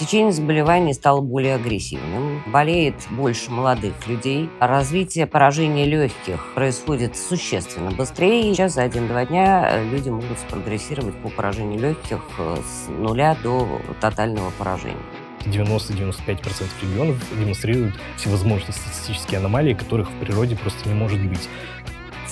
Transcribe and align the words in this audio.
Течение 0.00 0.32
заболеваний 0.32 0.94
стало 0.94 1.20
более 1.20 1.56
агрессивным, 1.56 2.42
болеет 2.46 2.94
больше 3.10 3.50
молодых 3.50 4.06
людей, 4.06 4.48
развитие 4.58 5.26
поражения 5.26 5.84
легких 5.84 6.54
происходит 6.54 7.18
существенно 7.18 7.90
быстрее. 7.90 8.54
Сейчас 8.54 8.76
за 8.76 8.82
один-два 8.84 9.26
дня 9.26 9.82
люди 9.84 10.08
могут 10.08 10.38
спрогрессировать 10.38 11.14
по 11.16 11.28
поражению 11.28 11.80
легких 11.80 12.22
с 12.38 12.88
нуля 12.88 13.36
до 13.42 13.68
тотального 14.00 14.50
поражения. 14.52 14.96
90-95% 15.44 16.64
регионов 16.80 17.18
демонстрируют 17.38 17.94
всевозможные 18.16 18.72
статистические 18.72 19.40
аномалии, 19.40 19.74
которых 19.74 20.10
в 20.10 20.14
природе 20.14 20.56
просто 20.56 20.88
не 20.88 20.94
может 20.94 21.20
быть 21.20 21.46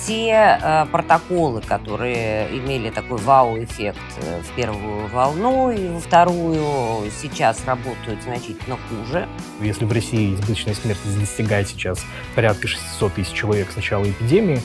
те 0.05 0.59
э, 0.61 0.85
протоколы, 0.91 1.61
которые 1.61 2.47
имели 2.57 2.89
такой 2.89 3.17
вау-эффект 3.17 3.99
э, 4.17 4.41
в 4.41 4.55
первую 4.55 5.07
волну 5.07 5.71
и 5.71 5.87
во 5.87 5.99
вторую, 5.99 7.09
сейчас 7.11 7.65
работают 7.65 8.21
значительно 8.23 8.77
хуже. 8.89 9.27
Если 9.61 9.85
в 9.85 9.91
России 9.91 10.33
избыточная 10.33 10.73
смертность 10.73 11.19
достигает 11.19 11.67
сейчас 11.67 12.05
порядка 12.35 12.67
600 12.67 13.13
тысяч 13.13 13.33
человек 13.33 13.71
с 13.71 13.75
начала 13.75 14.09
эпидемии, 14.09 14.61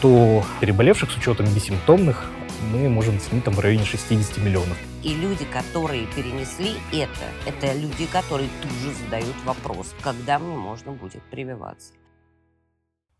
то 0.00 0.42
переболевших 0.60 1.10
с 1.10 1.16
учетом 1.16 1.46
бессимптомных 1.46 2.30
мы 2.72 2.88
можем 2.88 3.16
оценить 3.16 3.44
там 3.44 3.54
в 3.54 3.60
районе 3.60 3.84
60 3.84 4.38
миллионов. 4.38 4.76
И 5.02 5.14
люди, 5.14 5.44
которые 5.44 6.06
перенесли 6.06 6.74
это, 6.92 7.24
это 7.46 7.72
люди, 7.72 8.06
которые 8.06 8.48
тут 8.60 8.70
же 8.72 8.92
задают 9.04 9.34
вопрос, 9.44 9.94
когда 10.00 10.38
мне 10.38 10.56
можно 10.56 10.92
будет 10.92 11.22
прививаться. 11.24 11.92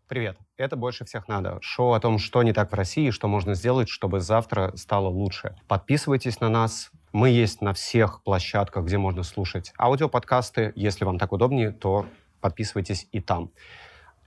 Привет, 0.07 0.37
это 0.57 0.75
«Больше 0.75 1.05
всех 1.05 1.29
надо»— 1.29 1.59
шоу 1.61 1.93
о 1.93 1.99
том, 1.99 2.19
что 2.19 2.43
не 2.43 2.51
так 2.51 2.71
в 2.71 2.75
России 2.75 3.09
что 3.09 3.29
можно 3.29 3.53
сделать, 3.53 3.87
чтобы 3.87 4.19
завтра 4.19 4.73
стало 4.75 5.07
лучше. 5.07 5.55
Подписывайтесь 5.67 6.41
на 6.41 6.49
нас, 6.49 6.91
мы 7.13 7.29
есть 7.29 7.61
на 7.61 7.73
всех 7.73 8.21
площадках, 8.21 8.83
где 8.83 8.97
можно 8.97 9.23
слушать 9.23 9.71
аудиоподкасты. 9.79 10.73
Если 10.75 11.05
вам 11.05 11.17
так 11.17 11.31
удобнее, 11.31 11.71
то 11.71 12.05
подписывайтесь 12.41 13.07
и 13.13 13.21
там. 13.21 13.51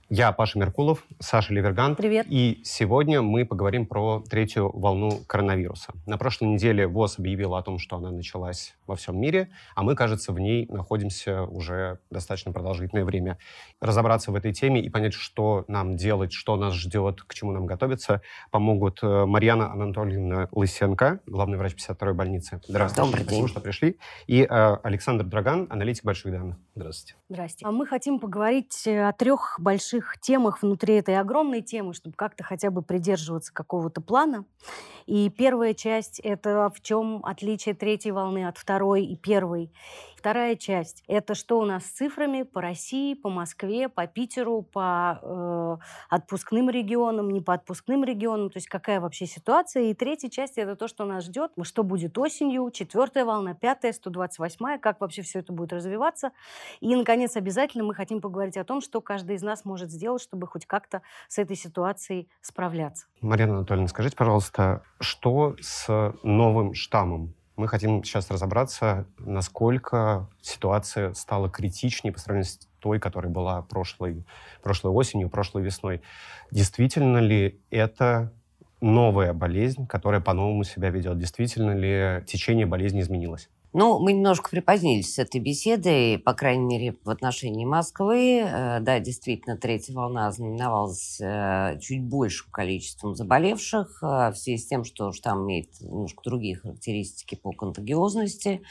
Я 0.09 0.31
Паша 0.31 0.57
Меркулов, 0.57 1.05
Саша 1.19 1.53
Ливерган. 1.53 1.97
Привет. 1.97 2.27
И 2.29 2.61
сегодня 2.63 3.21
мы 3.21 3.45
поговорим 3.45 3.85
про 3.85 4.23
третью 4.29 4.71
волну 4.73 5.11
коронавируса. 5.27 5.91
На 6.05 6.17
прошлой 6.17 6.47
неделе 6.47 6.87
ВОЗ 6.87 7.19
объявила 7.19 7.59
о 7.59 7.61
том, 7.61 7.77
что 7.77 7.97
она 7.97 8.09
началась 8.09 8.73
во 8.85 8.95
всем 8.95 9.19
мире, 9.19 9.49
а 9.75 9.83
мы, 9.83 9.95
кажется, 9.95 10.31
в 10.31 10.39
ней 10.39 10.65
находимся 10.69 11.43
уже 11.43 11.99
достаточно 12.09 12.53
продолжительное 12.53 13.03
время. 13.03 13.37
Разобраться 13.81 14.31
в 14.31 14.35
этой 14.35 14.53
теме 14.53 14.79
и 14.79 14.89
понять, 14.89 15.13
что 15.13 15.65
нам 15.67 15.97
делать, 15.97 16.31
что 16.31 16.55
нас 16.55 16.73
ждет, 16.73 17.23
к 17.23 17.33
чему 17.33 17.51
нам 17.51 17.65
готовиться, 17.65 18.21
помогут 18.49 18.99
э, 19.01 19.25
Марьяна 19.25 19.73
Анатольевна 19.73 20.47
Лысенко, 20.53 21.19
главный 21.25 21.57
врач 21.57 21.73
52-й 21.73 22.13
больницы. 22.13 22.61
Здравствуйте. 22.65 23.05
Добрый 23.05 23.25
Спасибо, 23.25 23.47
что 23.49 23.59
пришли. 23.59 23.97
И 24.27 24.47
э, 24.49 24.77
Александр 24.83 25.25
Драган, 25.25 25.67
аналитик 25.69 26.05
больших 26.05 26.31
данных. 26.31 26.55
Здравствуйте. 26.75 27.15
Здравствуйте. 27.27 27.65
А 27.65 27.71
мы 27.71 27.85
хотим 27.85 28.19
поговорить 28.19 28.87
о 28.87 29.11
трех 29.11 29.57
больших 29.59 29.96
больших 29.97 30.19
темах 30.19 30.61
внутри 30.61 30.95
этой 30.95 31.17
огромной 31.17 31.61
темы, 31.61 31.93
чтобы 31.93 32.15
как-то 32.15 32.43
хотя 32.43 32.69
бы 32.69 32.81
придерживаться 32.81 33.53
какого-то 33.53 34.01
плана. 34.01 34.45
И 35.05 35.29
первая 35.29 35.73
часть— 35.73 36.19
это 36.23 36.71
в 36.73 36.81
чем 36.81 37.23
отличие 37.25 37.75
третьей 37.75 38.11
волны 38.11 38.47
от 38.47 38.57
второй 38.57 39.05
и 39.05 39.15
первой. 39.15 39.71
Вторая 40.17 40.55
часть– 40.55 41.03
это 41.07 41.35
что 41.35 41.59
у 41.59 41.65
нас 41.65 41.85
с 41.85 41.91
цифрами 41.91 42.41
по 42.41 42.59
России, 42.59 43.13
по 43.13 43.29
Москве, 43.29 43.87
по 43.87 44.07
Питеру, 44.07 44.63
по 44.63 45.19
э, 45.21 45.77
отпускным 46.09 46.71
регионам, 46.71 47.29
не 47.29 47.39
по 47.39 47.53
отпускным 47.53 48.03
регионам, 48.03 48.49
то 48.49 48.57
есть 48.57 48.67
какая 48.67 48.99
вообще 48.99 49.27
ситуация. 49.27 49.83
И 49.83 49.93
третья 49.93 50.27
часть– 50.29 50.53
это 50.57 50.75
то, 50.75 50.87
что 50.87 51.05
нас 51.05 51.25
ждет, 51.25 51.51
что 51.61 51.83
будет 51.83 52.17
осенью, 52.17 52.71
четвертая 52.71 53.25
волна, 53.25 53.53
пятая, 53.53 53.93
128-я, 53.93 54.79
как 54.79 55.01
вообще 55.01 55.21
все 55.21 55.39
это 55.39 55.53
будет 55.53 55.71
развиваться. 55.71 56.31
И, 56.79 56.95
наконец, 56.95 57.35
обязательно 57.35 57.83
мы 57.83 57.93
хотим 57.93 58.19
поговорить 58.19 58.57
о 58.57 58.63
том, 58.63 58.81
что 58.81 59.01
каждый 59.01 59.35
из 59.35 59.43
нас 59.43 59.65
может 59.65 59.91
сделать, 59.91 60.23
чтобы 60.23 60.47
хоть 60.47 60.65
как-то 60.65 61.03
с 61.27 61.37
этой 61.37 61.55
ситуацией 61.55 62.27
справляться. 62.41 63.05
Марина 63.21 63.57
Анатольевна, 63.57 63.87
скажите, 63.87 64.17
пожалуйста, 64.17 64.81
что 64.99 65.55
с 65.61 65.87
новым 66.23 66.73
штаммом? 66.73 67.36
Мы 67.57 67.67
хотим 67.67 68.03
сейчас 68.03 68.29
разобраться, 68.29 69.07
насколько 69.17 70.29
ситуация 70.41 71.13
стала 71.15 71.49
критичнее 71.49 72.13
по 72.13 72.19
сравнению 72.19 72.51
с 72.51 72.59
той, 72.79 72.99
которая 72.99 73.31
была 73.31 73.63
прошлой, 73.63 74.23
прошлой 74.61 74.91
осенью, 74.91 75.27
прошлой 75.29 75.63
весной. 75.63 76.03
Действительно 76.51 77.17
ли 77.17 77.59
это 77.71 78.31
новая 78.79 79.33
болезнь, 79.33 79.87
которая 79.87 80.21
по-новому 80.21 80.63
себя 80.63 80.91
ведет? 80.91 81.17
Действительно 81.17 81.71
ли 81.71 82.23
течение 82.27 82.67
болезни 82.67 83.01
изменилось? 83.01 83.49
Ну, 83.73 83.99
мы 83.99 84.13
немножко 84.13 84.49
припозднились 84.49 85.13
с 85.13 85.19
этой 85.19 85.41
беседой, 85.41 86.17
по 86.17 86.33
крайней 86.33 86.65
мере, 86.65 86.95
в 87.03 87.09
отношении 87.09 87.65
Москвы. 87.65 88.39
Э, 88.39 88.79
да, 88.79 88.99
действительно, 88.99 89.57
третья 89.57 89.93
волна 89.93 90.31
знаменовалась 90.31 91.19
э, 91.19 91.77
чуть 91.81 92.01
большим 92.01 92.49
количеством 92.49 93.13
заболевших 93.13 94.01
э, 94.01 94.31
в 94.31 94.35
связи 94.35 94.57
с 94.57 94.67
тем, 94.67 94.85
что 94.85 95.11
штамм 95.11 95.45
имеет 95.45 95.81
немножко 95.81 96.21
другие 96.23 96.55
характеристики 96.55 97.35
по 97.35 97.51
контагиозности. 97.51 98.61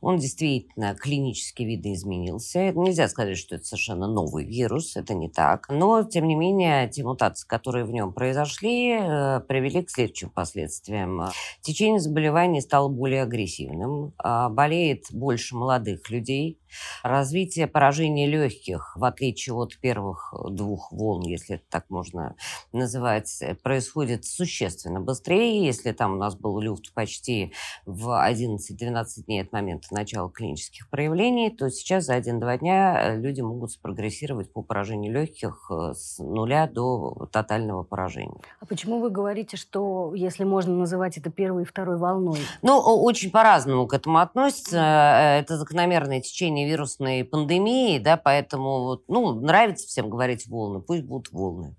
Он 0.00 0.18
действительно 0.18 0.94
клинически 0.94 1.64
видоизменился. 1.64 2.72
Нельзя 2.72 3.08
сказать, 3.08 3.36
что 3.36 3.56
это 3.56 3.64
совершенно 3.64 4.06
новый 4.06 4.44
вирус, 4.44 4.96
это 4.96 5.14
не 5.14 5.28
так. 5.28 5.68
Но, 5.68 6.04
тем 6.04 6.28
не 6.28 6.36
менее, 6.36 6.88
те 6.88 7.02
мутации, 7.02 7.46
которые 7.48 7.84
в 7.84 7.90
нем 7.90 8.12
произошли, 8.12 8.92
привели 9.48 9.82
к 9.82 9.90
следующим 9.90 10.30
последствиям. 10.30 11.22
Течение 11.60 11.98
заболеваний 11.98 12.60
стало 12.60 12.88
более 12.88 13.22
агрессивным 13.22 14.12
а 14.18 14.43
болеет 14.48 15.06
больше 15.10 15.56
молодых 15.56 16.10
людей, 16.10 16.58
Развитие 17.02 17.66
поражения 17.66 18.26
легких, 18.26 18.96
в 18.96 19.04
отличие 19.04 19.54
от 19.54 19.78
первых 19.78 20.34
двух 20.50 20.92
волн, 20.92 21.22
если 21.22 21.56
это 21.56 21.64
так 21.70 21.90
можно 21.90 22.36
называть, 22.72 23.42
происходит 23.62 24.24
существенно 24.24 25.00
быстрее. 25.00 25.64
Если 25.64 25.92
там 25.92 26.14
у 26.14 26.16
нас 26.16 26.36
был 26.36 26.58
люфт 26.60 26.92
почти 26.94 27.52
в 27.86 28.08
11-12 28.08 29.24
дней 29.26 29.42
от 29.42 29.52
момента 29.52 29.88
начала 29.92 30.30
клинических 30.30 30.88
проявлений, 30.88 31.50
то 31.50 31.70
сейчас 31.70 32.04
за 32.04 32.16
1-2 32.16 32.58
дня 32.58 33.14
э, 33.14 33.20
люди 33.20 33.40
могут 33.40 33.72
спрогрессировать 33.72 34.52
по 34.52 34.62
поражению 34.62 35.12
легких 35.12 35.70
э, 35.70 35.92
с 35.94 36.18
нуля 36.18 36.66
до 36.66 37.28
тотального 37.30 37.82
поражения. 37.82 38.40
А 38.60 38.66
почему 38.66 39.00
вы 39.00 39.10
говорите, 39.10 39.56
что, 39.56 40.12
если 40.14 40.44
можно 40.44 40.74
называть 40.74 41.18
это 41.18 41.30
первой 41.30 41.62
и 41.62 41.66
второй 41.66 41.98
волной? 41.98 42.40
Ну, 42.62 42.78
очень 42.78 43.30
по-разному 43.30 43.86
к 43.86 43.94
этому 43.94 44.18
относятся. 44.34 44.76
Э, 44.76 45.40
это 45.40 45.56
закономерное 45.56 46.20
течение 46.20 46.68
вирусной 46.68 47.24
пандемии, 47.24 47.98
да, 47.98 48.16
поэтому, 48.16 49.00
ну, 49.06 49.40
нравится 49.40 49.86
всем 49.86 50.10
говорить 50.10 50.46
волны, 50.48 50.80
пусть 50.80 51.04
будут 51.04 51.32
волны. 51.32 51.76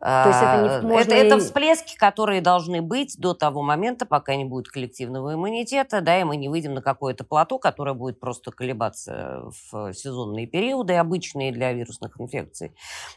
То 0.00 0.24
есть 0.26 0.38
это 0.38 0.86
не 0.86 0.96
а, 0.96 1.00
это, 1.00 1.14
это 1.14 1.38
всплески, 1.38 1.96
которые 1.96 2.40
должны 2.40 2.82
быть 2.82 3.16
до 3.18 3.34
того 3.34 3.62
момента, 3.62 4.06
пока 4.06 4.36
не 4.36 4.44
будет 4.44 4.68
коллективного 4.68 5.34
иммунитета, 5.34 6.00
да, 6.00 6.20
и 6.20 6.24
мы 6.24 6.36
не 6.36 6.48
выйдем 6.48 6.74
на 6.74 6.82
какое-то 6.82 7.24
плато, 7.24 7.58
которое 7.58 7.94
будет 7.94 8.20
просто 8.20 8.50
колебаться 8.50 9.44
в 9.70 9.92
сезонные 9.92 10.46
периоды, 10.46 10.94
обычные 10.94 11.52
для 11.52 11.72
вирусных 11.72 12.20
инфекций. 12.20 12.72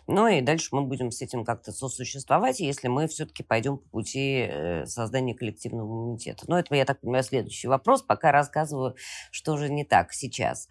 Ну 0.08 0.28
и 0.28 0.42
дальше 0.42 0.70
мы 0.72 0.84
будем 0.84 1.12
с 1.12 1.22
этим 1.22 1.46
как-то 1.46 1.72
сосуществовать, 1.72 2.60
если 2.60 2.88
мы 2.88 3.08
все-таки 3.08 3.44
пойдем 3.44 3.78
по 3.78 3.90
пути 3.90 4.48
э, 4.50 4.86
создания 4.86 5.36
коллективного 5.36 5.88
иммунитета. 5.88 6.46
Но 6.48 6.60
это, 6.60 6.74
я 6.76 6.86
так 6.86 7.02
понимаю, 7.02 7.24
следующий 7.24 7.68
вопрос, 7.68 8.02
пока 8.02 8.32
рассказываю, 8.32 8.96
что 9.32 9.58
же 9.58 9.70
не 9.70 9.84
так 9.84 10.14
сейчас. 10.14 10.68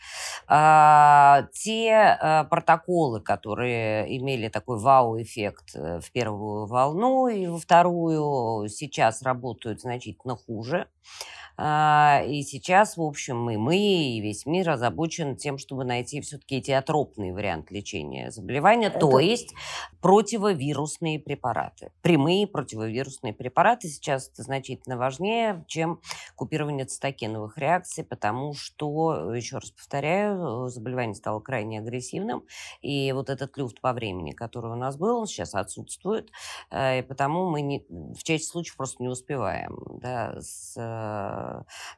А, 0.46 1.44
те 1.52 1.92
а, 1.92 2.44
протоколы, 2.44 3.20
которые 3.20 4.16
имели 4.18 4.48
такой 4.48 4.78
вау-эффект 4.78 5.74
э, 5.74 5.97
в 6.00 6.10
первую 6.12 6.66
волну 6.66 7.28
и 7.28 7.46
во 7.46 7.58
вторую, 7.58 8.68
сейчас 8.68 9.22
работают 9.22 9.80
значительно 9.80 10.36
хуже. 10.36 10.88
А, 11.60 12.22
и 12.24 12.42
сейчас, 12.44 12.96
в 12.96 13.02
общем, 13.02 13.50
и 13.50 13.56
мы, 13.56 13.76
и 13.76 14.20
весь 14.20 14.46
мир 14.46 14.70
озабочен 14.70 15.34
тем, 15.34 15.58
чтобы 15.58 15.84
найти 15.84 16.20
все-таки 16.20 16.60
этиотропный 16.60 17.32
вариант 17.32 17.72
лечения 17.72 18.30
заболевания, 18.30 18.86
Это... 18.86 19.00
то 19.00 19.18
есть 19.18 19.54
противовирусные 20.00 21.18
препараты. 21.18 21.90
Прямые 22.00 22.46
противовирусные 22.46 23.34
препараты 23.34 23.88
сейчас 23.88 24.30
значительно 24.36 24.96
важнее, 24.96 25.64
чем 25.66 26.00
купирование 26.36 26.86
цитокиновых 26.86 27.58
реакций, 27.58 28.04
потому 28.04 28.54
что, 28.54 29.34
еще 29.34 29.56
раз 29.56 29.72
повторяю, 29.72 30.68
заболевание 30.68 31.16
стало 31.16 31.40
крайне 31.40 31.80
агрессивным, 31.80 32.44
и 32.82 33.10
вот 33.10 33.30
этот 33.30 33.56
люфт 33.58 33.80
по 33.80 33.92
времени, 33.92 34.30
который 34.30 34.70
у 34.70 34.76
нас 34.76 34.96
был, 34.96 35.18
он 35.18 35.26
сейчас 35.26 35.56
отсутствует, 35.56 36.30
э, 36.70 37.00
и 37.00 37.02
потому 37.02 37.50
мы 37.50 37.62
не, 37.62 37.84
в 37.88 38.22
части 38.22 38.46
случаев 38.46 38.76
просто 38.76 39.02
не 39.02 39.08
успеваем 39.08 39.76
да, 40.00 40.40
с 40.40 40.76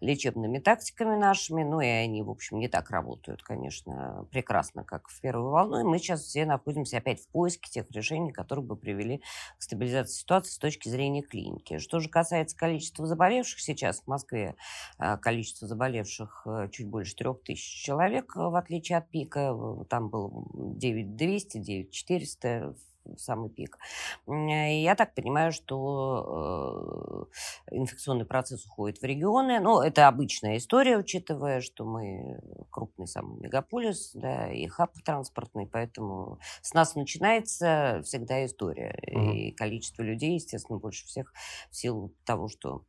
лечебными 0.00 0.58
тактиками 0.58 1.16
нашими, 1.16 1.62
ну 1.62 1.80
и 1.80 1.86
они, 1.86 2.22
в 2.22 2.30
общем, 2.30 2.58
не 2.58 2.68
так 2.68 2.90
работают, 2.90 3.42
конечно, 3.42 4.26
прекрасно, 4.30 4.84
как 4.84 5.08
в 5.08 5.20
первую 5.20 5.50
волну. 5.50 5.80
И 5.80 5.84
мы 5.84 5.98
сейчас 5.98 6.22
все 6.22 6.44
находимся 6.46 6.98
опять 6.98 7.20
в 7.20 7.28
поиске 7.28 7.70
тех 7.70 7.90
решений, 7.90 8.32
которые 8.32 8.64
бы 8.64 8.76
привели 8.76 9.22
к 9.58 9.62
стабилизации 9.62 10.20
ситуации 10.20 10.52
с 10.52 10.58
точки 10.58 10.88
зрения 10.88 11.22
клиники. 11.22 11.78
Что 11.78 12.00
же 12.00 12.08
касается 12.08 12.56
количества 12.56 13.06
заболевших 13.06 13.60
сейчас 13.60 14.00
в 14.00 14.06
Москве, 14.06 14.56
э, 14.98 15.16
количество 15.18 15.66
заболевших 15.66 16.42
э, 16.46 16.68
чуть 16.72 16.88
больше 16.88 17.14
трех 17.16 17.42
тысяч 17.42 17.84
человек, 17.84 18.34
в 18.36 18.54
отличие 18.54 18.98
от 18.98 19.10
пика, 19.10 19.54
там 19.88 20.08
было 20.08 20.30
9200, 20.54 21.58
9400 21.58 22.74
самый 23.16 23.50
пик. 23.50 23.78
И 24.26 24.82
я 24.82 24.94
так 24.94 25.14
понимаю, 25.14 25.52
что 25.52 27.28
э, 27.70 27.76
инфекционный 27.76 28.24
процесс 28.24 28.64
уходит 28.66 28.98
в 28.98 29.04
регионы. 29.04 29.60
Ну, 29.60 29.80
это 29.80 30.08
обычная 30.08 30.56
история, 30.56 30.98
учитывая, 30.98 31.60
что 31.60 31.84
мы 31.84 32.40
крупный 32.70 33.06
самый 33.06 33.40
мегаполис, 33.40 34.12
да, 34.14 34.52
и 34.52 34.66
хаб 34.66 34.92
транспортный, 35.04 35.66
поэтому 35.66 36.38
с 36.62 36.74
нас 36.74 36.94
начинается 36.94 38.02
всегда 38.04 38.44
история. 38.44 38.98
Mm-hmm. 39.06 39.32
И 39.34 39.52
количество 39.52 40.02
людей, 40.02 40.34
естественно, 40.34 40.78
больше 40.78 41.06
всех 41.06 41.32
в 41.70 41.76
силу 41.76 42.12
того, 42.24 42.48
что 42.48 42.84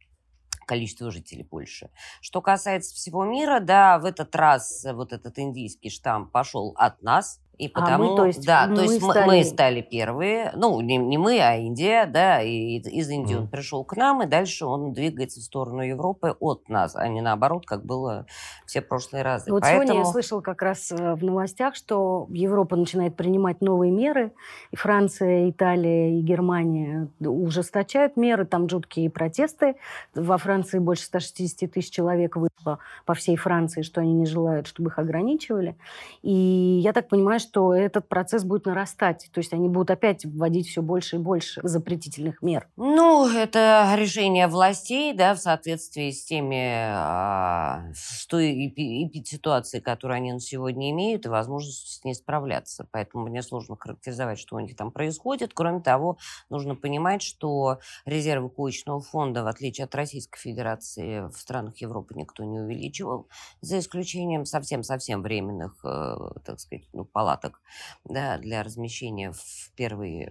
количество 0.66 1.12
жителей 1.12 1.44
больше. 1.44 1.90
Что 2.22 2.42
касается 2.42 2.96
всего 2.96 3.26
мира, 3.26 3.60
да, 3.60 4.00
в 4.00 4.06
этот 4.06 4.34
раз 4.36 4.86
вот 4.94 5.12
этот 5.12 5.38
индийский 5.38 5.90
штамм 5.90 6.30
пошел 6.30 6.74
от 6.78 7.02
нас, 7.02 7.42
и 7.62 7.68
потому, 7.68 8.06
а 8.06 8.08
мы, 8.10 8.16
то 8.18 8.26
есть, 8.26 8.44
да, 8.44 8.66
мы 8.66 8.76
то 8.76 8.82
есть 8.82 9.04
стали... 9.04 9.28
мы 9.28 9.44
стали 9.44 9.82
первые, 9.82 10.52
ну, 10.56 10.82
не, 10.82 10.98
не 10.98 11.20
мы, 11.20 11.40
а 11.40 11.58
Индия, 11.58 12.08
да, 12.08 12.42
и 12.42 12.80
из 12.80 13.08
Индии 13.08 13.36
mm. 13.36 13.42
он 13.42 13.48
пришел 13.50 13.84
к 13.84 13.96
нам, 13.96 14.24
и 14.24 14.26
дальше 14.26 14.66
он 14.66 14.94
двигается 14.94 15.40
в 15.40 15.44
сторону 15.44 15.82
Европы 15.84 16.36
от 16.40 16.70
нас, 16.70 16.96
а 16.96 17.08
не 17.08 17.22
наоборот, 17.22 17.68
как 17.68 17.86
было 17.86 18.26
все 18.66 18.82
прошлые 18.82 19.24
разы. 19.24 19.52
Вот 19.52 19.62
Поэтому... 19.62 19.84
сегодня 19.84 20.06
я 20.08 20.12
слышала 20.12 20.42
как 20.42 20.64
раз 20.64 20.92
э, 20.92 21.14
в 21.14 21.24
новостях, 21.24 21.76
что 21.76 22.26
Европа 22.32 22.76
начинает 22.76 23.16
принимать 23.16 23.62
новые 23.62 23.92
меры, 23.92 24.32
и 24.72 24.76
Франция, 24.76 25.48
Италия 25.48 26.18
и 26.18 26.22
Германия 26.22 27.10
ужесточают 27.20 28.18
меры, 28.18 28.46
там 28.46 28.68
жуткие 28.70 29.12
протесты. 29.12 29.76
Во 30.16 30.40
Франции 30.40 30.80
больше 30.80 31.04
160 31.04 31.72
тысяч 31.72 31.92
человек 31.92 32.38
вышло 32.38 32.80
по 33.06 33.14
всей 33.14 33.36
Франции, 33.36 33.84
что 33.84 34.02
они 34.02 34.14
не 34.14 34.26
желают, 34.26 34.66
чтобы 34.66 34.90
их 34.90 34.98
ограничивали. 34.98 35.76
И 36.24 36.32
я 36.84 36.92
так 36.94 37.08
понимаю, 37.08 37.40
что 37.40 37.51
что 37.52 37.74
этот 37.74 38.08
процесс 38.08 38.46
будет 38.46 38.66
нарастать. 38.66 39.30
То 39.34 39.40
есть 39.40 39.52
они 39.52 39.68
будут 39.68 39.92
опять 39.92 40.24
вводить 40.24 40.70
все 40.70 40.82
больше 40.82 41.18
и 41.18 41.20
больше 41.20 41.60
запретительных 41.64 42.42
мер. 42.42 42.70
Ну, 42.78 43.28
это 43.28 43.94
решение 43.98 44.48
властей, 44.48 45.14
да, 45.14 45.36
в 45.36 45.38
соответствии 45.38 46.12
с 46.12 46.24
теми, 46.24 46.64
а, 46.66 47.92
с 47.94 48.26
той 48.28 48.68
эпидситуацией, 48.68 49.84
которую 49.84 50.16
они 50.16 50.32
на 50.32 50.40
сегодня 50.40 50.92
имеют, 50.92 51.26
и 51.26 51.30
возможностью 51.30 51.90
с 51.90 52.04
ней 52.06 52.16
справляться. 52.16 52.88
Поэтому 52.90 53.26
мне 53.26 53.42
сложно 53.42 53.76
характеризовать, 53.78 54.40
что 54.40 54.56
у 54.56 54.60
них 54.60 54.78
там 54.78 54.92
происходит. 54.92 55.52
Кроме 55.54 55.82
того, 55.82 56.18
нужно 56.50 56.76
понимать, 56.76 57.22
что 57.22 57.80
резервы 58.06 58.50
коечного 58.50 59.02
фонда, 59.02 59.44
в 59.44 59.48
отличие 59.48 59.84
от 59.86 59.96
Российской 59.96 60.40
Федерации, 60.40 61.28
в 61.30 61.34
странах 61.34 61.78
Европы 61.78 62.14
никто 62.16 62.46
не 62.46 62.60
увеличивал, 62.60 63.28
за 63.60 63.80
исключением 63.80 64.46
совсем-совсем 64.46 65.22
временных, 65.22 65.84
э, 65.84 66.16
так 66.46 66.58
сказать, 66.62 66.88
ну, 66.94 67.04
палат 67.04 67.41
палаток 67.42 67.62
да, 68.06 68.38
для 68.38 68.64
размещения 68.64 69.32
в 69.32 69.72
первый 69.76 70.30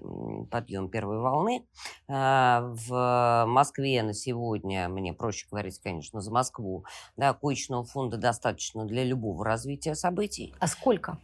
подъем 0.50 0.88
первой 0.88 1.18
волны. 1.18 1.66
А, 2.08 2.62
в 2.62 3.44
Москве 3.46 4.02
на 4.02 4.14
сегодня, 4.14 4.88
мне 4.88 5.12
проще 5.12 5.46
говорить, 5.50 5.78
конечно, 5.80 6.20
за 6.20 6.30
Москву, 6.30 6.84
да, 7.16 7.32
коечного 7.32 7.84
фонда 7.84 8.16
достаточно 8.16 8.84
для 8.84 9.04
любого 9.04 9.44
развития 9.44 9.94
событий. 9.94 10.54
А 10.58 10.66
сколько? 10.66 11.18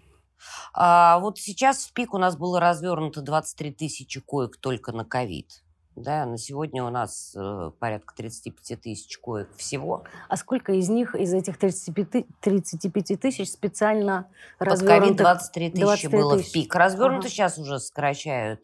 А, 0.72 1.18
вот 1.20 1.38
сейчас 1.38 1.86
в 1.86 1.92
пик 1.92 2.14
у 2.14 2.18
нас 2.18 2.36
было 2.36 2.60
развернуто 2.60 3.22
23 3.22 3.72
тысячи 3.72 4.20
коек 4.20 4.58
только 4.58 4.92
на 4.92 5.04
ковид. 5.04 5.65
Да, 5.96 6.26
на 6.26 6.36
сегодня 6.36 6.84
у 6.84 6.90
нас 6.90 7.34
э, 7.34 7.70
порядка 7.78 8.14
35 8.14 8.80
тысяч 8.82 9.16
коек 9.16 9.48
всего. 9.56 10.04
А 10.28 10.36
сколько 10.36 10.72
из 10.72 10.90
них, 10.90 11.14
из 11.14 11.32
этих 11.32 11.56
35, 11.56 12.26
35 12.42 13.18
тысяч 13.18 13.50
специально 13.50 14.28
развернутых? 14.58 14.98
Под 14.98 15.04
ковид 15.04 15.16
23 15.16 15.70
тысячи 15.70 16.06
было 16.08 16.38
в 16.38 16.52
пик. 16.52 16.74
Развернуто 16.74 17.20
ага. 17.20 17.28
сейчас 17.30 17.56
уже 17.56 17.80
сокращают 17.80 18.60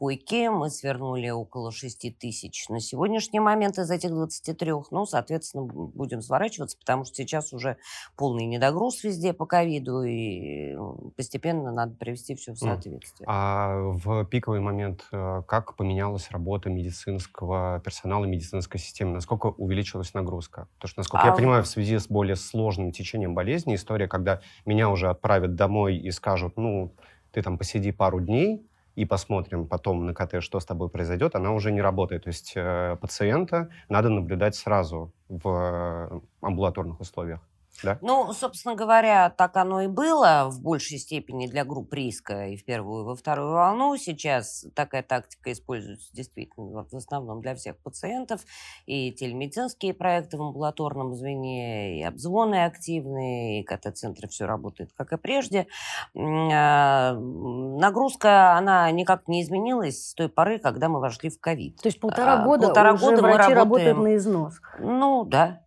койки. 0.00 0.48
Мы 0.48 0.70
свернули 0.70 1.28
около 1.28 1.70
6 1.70 2.18
тысяч 2.18 2.68
на 2.70 2.80
сегодняшний 2.80 3.38
момент 3.38 3.78
из 3.78 3.90
этих 3.90 4.10
23. 4.10 4.72
Ну, 4.90 5.04
соответственно, 5.04 5.64
будем 5.64 6.22
сворачиваться, 6.22 6.78
потому 6.78 7.04
что 7.04 7.16
сейчас 7.16 7.52
уже 7.52 7.76
полный 8.16 8.46
недогруз 8.46 9.04
везде 9.04 9.34
по 9.34 9.44
ковиду, 9.44 10.02
и 10.02 10.74
постепенно 11.16 11.70
надо 11.70 11.94
привести 11.96 12.34
все 12.34 12.52
в 12.52 12.56
соответствие. 12.56 13.26
А 13.28 13.76
в 13.76 14.24
пиковый 14.24 14.60
момент 14.60 15.06
э, 15.12 15.42
как 15.46 15.76
поменялась 15.76 16.30
работа 16.30 16.70
медицинского 16.70 17.80
персонала, 17.80 18.24
медицинской 18.24 18.80
системы? 18.80 19.12
Насколько 19.12 19.48
увеличилась 19.48 20.14
нагрузка? 20.14 20.66
Потому 20.76 20.88
что, 20.88 21.00
насколько 21.00 21.24
а... 21.24 21.28
я 21.28 21.34
понимаю, 21.34 21.62
в 21.62 21.68
связи 21.68 21.98
с 21.98 22.08
более 22.08 22.36
сложным 22.36 22.90
течением 22.90 23.34
болезни, 23.34 23.74
история, 23.74 24.08
когда 24.08 24.40
меня 24.64 24.88
уже 24.88 25.10
отправят 25.10 25.56
домой 25.56 25.98
и 25.98 26.10
скажут, 26.10 26.56
ну, 26.56 26.94
ты 27.32 27.42
там 27.42 27.58
посиди 27.58 27.92
пару 27.92 28.20
дней, 28.20 28.66
и 28.96 29.04
посмотрим 29.04 29.66
потом 29.66 30.06
на 30.06 30.14
КТ, 30.14 30.42
что 30.42 30.60
с 30.60 30.66
тобой 30.66 30.88
произойдет, 30.88 31.34
она 31.34 31.52
уже 31.52 31.72
не 31.72 31.80
работает. 31.80 32.24
То 32.24 32.28
есть 32.28 32.52
э, 32.56 32.96
пациента 33.00 33.68
надо 33.88 34.08
наблюдать 34.08 34.54
сразу 34.54 35.12
в 35.28 35.48
э, 35.48 36.20
амбулаторных 36.40 37.00
условиях. 37.00 37.40
Да? 37.82 37.98
Ну, 38.02 38.32
собственно 38.32 38.74
говоря, 38.74 39.30
так 39.30 39.56
оно 39.56 39.82
и 39.82 39.86
было 39.86 40.48
в 40.50 40.60
большей 40.60 40.98
степени 40.98 41.46
для 41.46 41.64
групп 41.64 41.92
риска 41.94 42.48
и 42.48 42.56
в 42.56 42.64
первую, 42.64 43.02
и 43.02 43.06
во 43.06 43.16
вторую 43.16 43.52
волну. 43.52 43.96
Сейчас 43.96 44.66
такая 44.74 45.02
тактика 45.02 45.52
используется 45.52 46.12
действительно 46.12 46.86
в 46.90 46.94
основном 46.94 47.40
для 47.40 47.54
всех 47.54 47.78
пациентов. 47.78 48.42
И 48.86 49.12
телемедицинские 49.12 49.94
проекты 49.94 50.36
в 50.36 50.42
амбулаторном 50.42 51.14
звене, 51.14 52.00
и 52.00 52.02
обзвоны 52.02 52.64
активные, 52.64 53.60
и 53.60 53.64
КТ-центры 53.64 54.28
все 54.28 54.44
работает, 54.44 54.92
как 54.96 55.12
и 55.12 55.16
прежде. 55.16 55.66
А, 56.14 57.14
нагрузка, 57.14 58.54
она 58.56 58.90
никак 58.90 59.26
не 59.26 59.42
изменилась 59.42 60.10
с 60.10 60.14
той 60.14 60.28
поры, 60.28 60.58
когда 60.58 60.88
мы 60.88 61.00
вошли 61.00 61.30
в 61.30 61.40
ковид. 61.40 61.76
То 61.76 61.88
есть 61.88 62.00
полтора 62.00 62.42
а, 62.42 62.44
года 62.44 62.66
полтора 62.66 62.92
уже 62.92 63.06
года 63.06 63.22
врачи 63.22 63.48
мы 63.48 63.54
работаем... 63.54 63.56
работают 63.56 63.98
на 63.98 64.16
износ? 64.16 64.60
Ну, 64.78 65.24
да. 65.24 65.62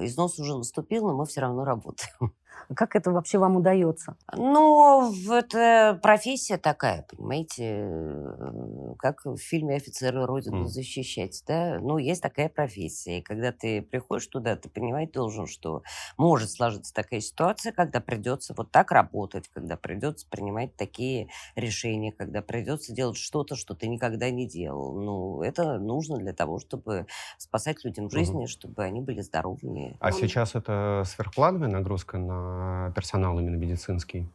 Износ 0.00 0.38
уже 0.38 0.56
наступил, 0.56 1.06
но 1.06 1.16
мы 1.16 1.26
все 1.26 1.40
равно 1.40 1.64
работаем. 1.64 2.34
Как 2.74 2.96
это 2.96 3.10
вообще 3.10 3.38
вам 3.38 3.56
удается? 3.56 4.16
Ну, 4.36 5.12
это 5.30 5.98
профессия 6.02 6.58
такая, 6.58 7.06
понимаете, 7.10 7.64
э, 7.64 8.94
как 8.98 9.24
в 9.24 9.36
фильме 9.38 9.76
«Офицеры 9.76 10.26
Родину 10.26 10.64
mm. 10.64 10.66
защищать», 10.66 11.42
да? 11.46 11.78
Ну, 11.80 11.98
есть 11.98 12.22
такая 12.22 12.48
профессия. 12.48 13.18
И 13.18 13.22
когда 13.22 13.52
ты 13.52 13.82
приходишь 13.82 14.26
туда, 14.26 14.56
ты 14.56 14.68
понимать 14.68 15.12
должен, 15.12 15.46
что 15.46 15.82
может 16.16 16.50
сложиться 16.50 16.92
такая 16.92 17.20
ситуация, 17.20 17.72
когда 17.72 18.00
придется 18.00 18.54
вот 18.56 18.70
так 18.70 18.90
работать, 18.90 19.48
когда 19.48 19.76
придется 19.76 20.26
принимать 20.28 20.76
такие 20.76 21.28
решения, 21.56 22.12
когда 22.12 22.42
придется 22.42 22.92
делать 22.92 23.16
что-то, 23.16 23.56
что 23.56 23.74
ты 23.74 23.88
никогда 23.88 24.30
не 24.30 24.46
делал. 24.46 24.94
Ну, 24.94 25.42
это 25.42 25.78
нужно 25.78 26.18
для 26.18 26.32
того, 26.32 26.58
чтобы 26.58 27.06
спасать 27.38 27.84
людям 27.84 28.10
жизни, 28.10 28.44
mm-hmm. 28.44 28.48
чтобы 28.48 28.82
они 28.84 29.00
были 29.00 29.20
здоровыми. 29.20 29.96
А 30.00 30.10
ну, 30.10 30.16
сейчас 30.16 30.54
это 30.54 31.02
сверхплановая 31.06 31.68
нагрузка 31.68 32.18
на 32.18 32.47
персонал 32.94 33.38
именно 33.38 33.56
медицинский? 33.56 34.28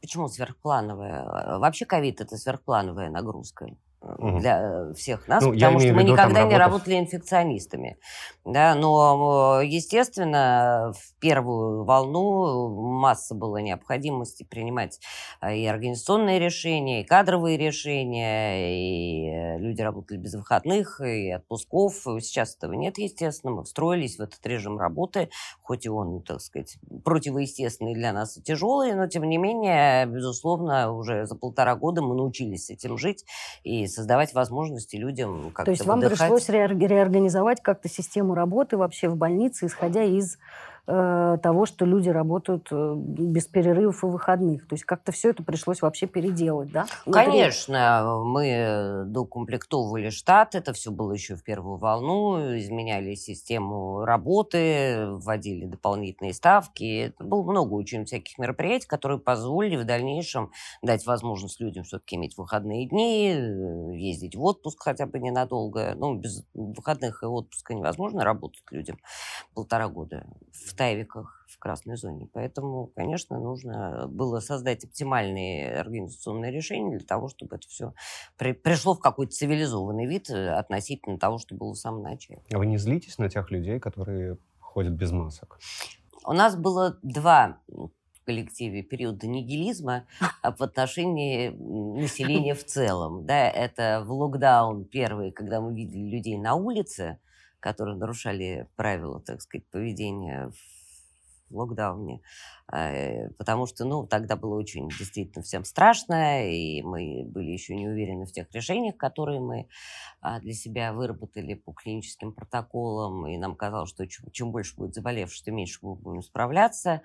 Почему 0.00 0.28
сверхплановая? 0.28 1.58
Вообще 1.58 1.86
ковид– 1.86 2.20
это 2.22 2.36
сверхплановая 2.36 3.10
нагрузка 3.10 3.66
угу. 4.18 4.38
для 4.38 4.92
всех 4.94 5.28
нас, 5.28 5.44
ну, 5.44 5.52
потому 5.52 5.78
что 5.78 5.92
мы 5.92 6.02
виду, 6.02 6.12
никогда 6.12 6.44
не 6.44 6.56
работали 6.56 6.98
инфекционистами. 6.98 7.98
Да, 8.44 8.74
но, 8.74 9.62
естественно, 9.62 10.92
в 10.94 11.18
первую 11.18 11.84
волну 11.84 12.68
масса 12.98 13.34
была 13.34 13.62
необходимости 13.62 14.44
принимать 14.44 15.00
а, 15.40 15.52
и 15.52 15.64
организационные 15.64 16.38
решения, 16.38 17.00
и 17.00 17.04
кадровые 17.04 17.56
решения, 17.56 18.76
и 18.76 19.28
э, 19.30 19.58
люди 19.58 19.80
работали 19.80 20.18
без 20.18 20.34
выходных, 20.34 21.00
и 21.00 21.30
отпусков. 21.30 21.94
Сейчас 22.20 22.56
этого 22.56 22.74
нет, 22.74 22.98
естественно. 22.98 23.54
Мы 23.54 23.64
встроились 23.64 24.18
в 24.18 24.20
этот 24.20 24.46
режим 24.46 24.78
работы, 24.78 25.30
хоть 25.62 25.86
и 25.86 25.88
он, 25.88 26.22
так 26.22 26.40
сказать, 26.40 26.76
противоестественный 27.02 27.94
для 27.94 28.12
нас 28.12 28.36
и 28.36 28.42
тяжелый, 28.42 28.94
но, 28.94 29.06
тем 29.06 29.24
не 29.24 29.38
менее, 29.38 30.04
безусловно, 30.06 30.92
уже 30.92 31.26
за 31.26 31.34
полтора 31.34 31.76
года 31.76 32.02
мы 32.02 32.14
научились 32.14 32.66
с 32.66 32.70
этим 32.70 32.98
жить 32.98 33.24
и 33.62 33.86
создавать 33.94 34.34
возможности 34.34 34.96
людям 34.96 35.50
как-то 35.50 35.64
То 35.64 35.70
есть 35.70 35.86
вам 35.86 36.00
выдыхать. 36.00 36.30
пришлось 36.30 36.48
реорганизовать 36.48 37.62
как-то 37.62 37.88
систему 37.88 38.34
работы 38.34 38.76
вообще 38.76 39.08
в 39.08 39.16
больнице, 39.16 39.66
исходя 39.66 40.02
из 40.02 40.38
э, 40.86 41.38
того, 41.42 41.66
что 41.66 41.84
люди 41.84 42.08
работают 42.08 42.68
э, 42.70 42.94
без 42.96 43.46
перерывов 43.46 44.02
и 44.04 44.06
выходных. 44.06 44.66
То 44.66 44.74
есть 44.74 44.84
как-то 44.84 45.12
все 45.12 45.30
это 45.30 45.42
пришлось 45.42 45.82
вообще 45.82 46.06
переделать, 46.06 46.70
да? 46.70 46.86
Внутри... 47.04 47.24
Конечно, 47.24 48.22
мы 48.24 49.04
докомплектовывали 49.06 50.10
штат, 50.10 50.54
это 50.54 50.72
все 50.72 50.90
было 50.90 51.12
еще 51.12 51.36
в 51.36 51.42
первую 51.42 51.78
волну, 51.78 52.56
изменяли 52.58 53.14
систему 53.14 54.04
работы, 54.04 55.06
вводили 55.10 55.66
дополнительные 55.66 56.34
ставки. 56.34 57.06
Это 57.06 57.24
было 57.24 57.42
много 57.42 57.74
очень 57.74 58.04
всяких 58.04 58.38
мероприятий, 58.38 58.86
которые 58.86 59.18
позволили 59.18 59.76
в 59.76 59.84
дальнейшем 59.84 60.50
дать 60.82 61.06
возможность 61.06 61.60
людям 61.60 61.84
все-таки 61.84 62.16
иметь 62.16 62.36
выходные 62.36 62.88
дни, 62.88 63.32
э, 63.32 63.96
ездить 63.96 64.36
в 64.36 64.42
отпуск 64.42 64.82
хотя 64.82 65.06
бы 65.06 65.18
ненадолго. 65.18 65.94
Ну, 65.96 66.14
без 66.14 66.44
выходных 66.54 67.22
и 67.22 67.26
отпуска 67.26 67.74
невозможно 67.74 68.24
работать 68.24 68.62
людям 68.70 68.98
полтора 69.54 69.88
года 69.88 70.26
в 70.52 70.73
тайвиках 70.74 71.46
в 71.48 71.58
красной 71.58 71.96
зоне. 71.96 72.28
Поэтому, 72.32 72.90
конечно, 72.94 73.38
нужно 73.38 74.06
было 74.08 74.40
создать 74.40 74.84
оптимальные 74.84 75.78
организационные 75.78 76.52
решения 76.52 76.98
для 76.98 77.06
того, 77.06 77.28
чтобы 77.28 77.56
это 77.56 77.68
все 77.68 77.94
при, 78.36 78.52
пришло 78.52 78.94
в 78.94 79.00
какой-то 79.00 79.32
цивилизованный 79.32 80.06
вид 80.06 80.30
э, 80.30 80.50
относительно 80.50 81.18
того, 81.18 81.38
что 81.38 81.54
было 81.54 81.72
в 81.72 81.78
самом 81.78 82.02
начале. 82.02 82.42
А 82.52 82.58
вы 82.58 82.66
не 82.66 82.78
злитесь 82.78 83.18
на 83.18 83.28
тех 83.28 83.50
людей, 83.50 83.78
которые 83.78 84.38
ходят 84.58 84.92
без 84.92 85.12
масок? 85.12 85.58
У 86.26 86.32
нас 86.32 86.56
было 86.56 86.98
два 87.02 87.58
коллективе 88.24 88.82
периода 88.82 89.26
нигилизма 89.26 90.06
а 90.42 90.52
в 90.52 90.60
отношении 90.62 91.48
населения 91.48 92.54
в 92.54 92.64
целом. 92.64 93.26
Да, 93.26 93.48
это 93.48 94.02
в 94.04 94.12
локдаун 94.12 94.84
первый, 94.84 95.30
когда 95.30 95.60
мы 95.60 95.74
видели 95.74 96.16
людей 96.16 96.38
на 96.38 96.54
улице, 96.54 97.18
которые 97.64 97.96
нарушали 97.96 98.68
правила, 98.76 99.20
так 99.20 99.40
сказать, 99.40 99.66
поведения 99.68 100.50
в 100.50 100.73
локдауне. 101.50 102.20
Э, 102.72 103.28
потому 103.30 103.66
что, 103.66 103.84
ну, 103.84 104.06
тогда 104.06 104.36
было 104.36 104.56
очень 104.56 104.88
действительно 104.88 105.42
всем 105.42 105.64
страшно, 105.64 106.50
и 106.50 106.82
мы 106.82 107.24
были 107.26 107.50
еще 107.50 107.74
не 107.76 107.86
уверены 107.88 108.26
в 108.26 108.32
тех 108.32 108.50
решениях, 108.52 108.96
которые 108.96 109.40
мы 109.40 109.68
а, 110.20 110.40
для 110.40 110.54
себя 110.54 110.92
выработали 110.92 111.54
по 111.54 111.72
клиническим 111.72 112.32
протоколам, 112.32 113.26
и 113.26 113.36
нам 113.36 113.54
казалось, 113.54 113.90
что 113.90 114.06
чем, 114.06 114.50
больше 114.50 114.76
будет 114.76 114.94
заболевших, 114.94 115.44
тем 115.44 115.56
меньше 115.56 115.80
мы 115.82 115.94
будем 115.94 116.22
справляться. 116.22 117.02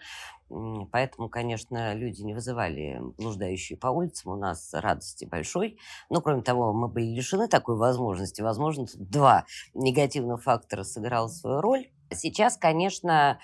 Поэтому, 0.91 1.29
конечно, 1.29 1.93
люди 1.93 2.21
не 2.21 2.33
вызывали 2.33 2.99
блуждающие 3.17 3.77
по 3.77 3.87
улицам 3.87 4.31
у 4.31 4.35
нас 4.35 4.73
радости 4.73 5.25
большой. 5.25 5.77
Но, 6.09 6.21
кроме 6.21 6.41
того, 6.41 6.73
мы 6.73 6.87
были 6.87 7.05
лишены 7.05 7.47
такой 7.47 7.75
возможности. 7.75 8.41
Возможно, 8.41 8.87
два 8.95 9.45
негативных 9.75 10.41
фактора 10.41 10.83
сыграл 10.83 11.29
свою 11.29 11.61
роль. 11.61 11.89
Сейчас, 12.11 12.57
конечно, 12.57 13.39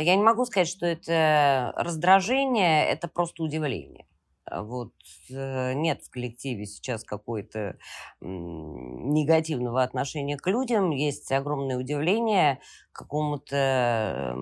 я 0.00 0.16
не 0.16 0.22
могу 0.22 0.44
сказать, 0.44 0.68
что 0.68 0.86
это 0.86 1.72
раздражение, 1.76 2.86
это 2.86 3.08
просто 3.08 3.42
удивление. 3.42 4.06
А 4.44 4.62
вот 4.62 4.92
э, 5.30 5.72
нет 5.72 6.02
в 6.02 6.10
коллективе 6.10 6.66
сейчас 6.66 7.02
какой-то 7.02 7.78
негативного 8.20 9.82
отношения 9.82 10.36
к 10.36 10.46
людям, 10.46 10.90
есть 10.90 11.32
огромное 11.32 11.78
удивление 11.78 12.60
какому-то 12.92 14.36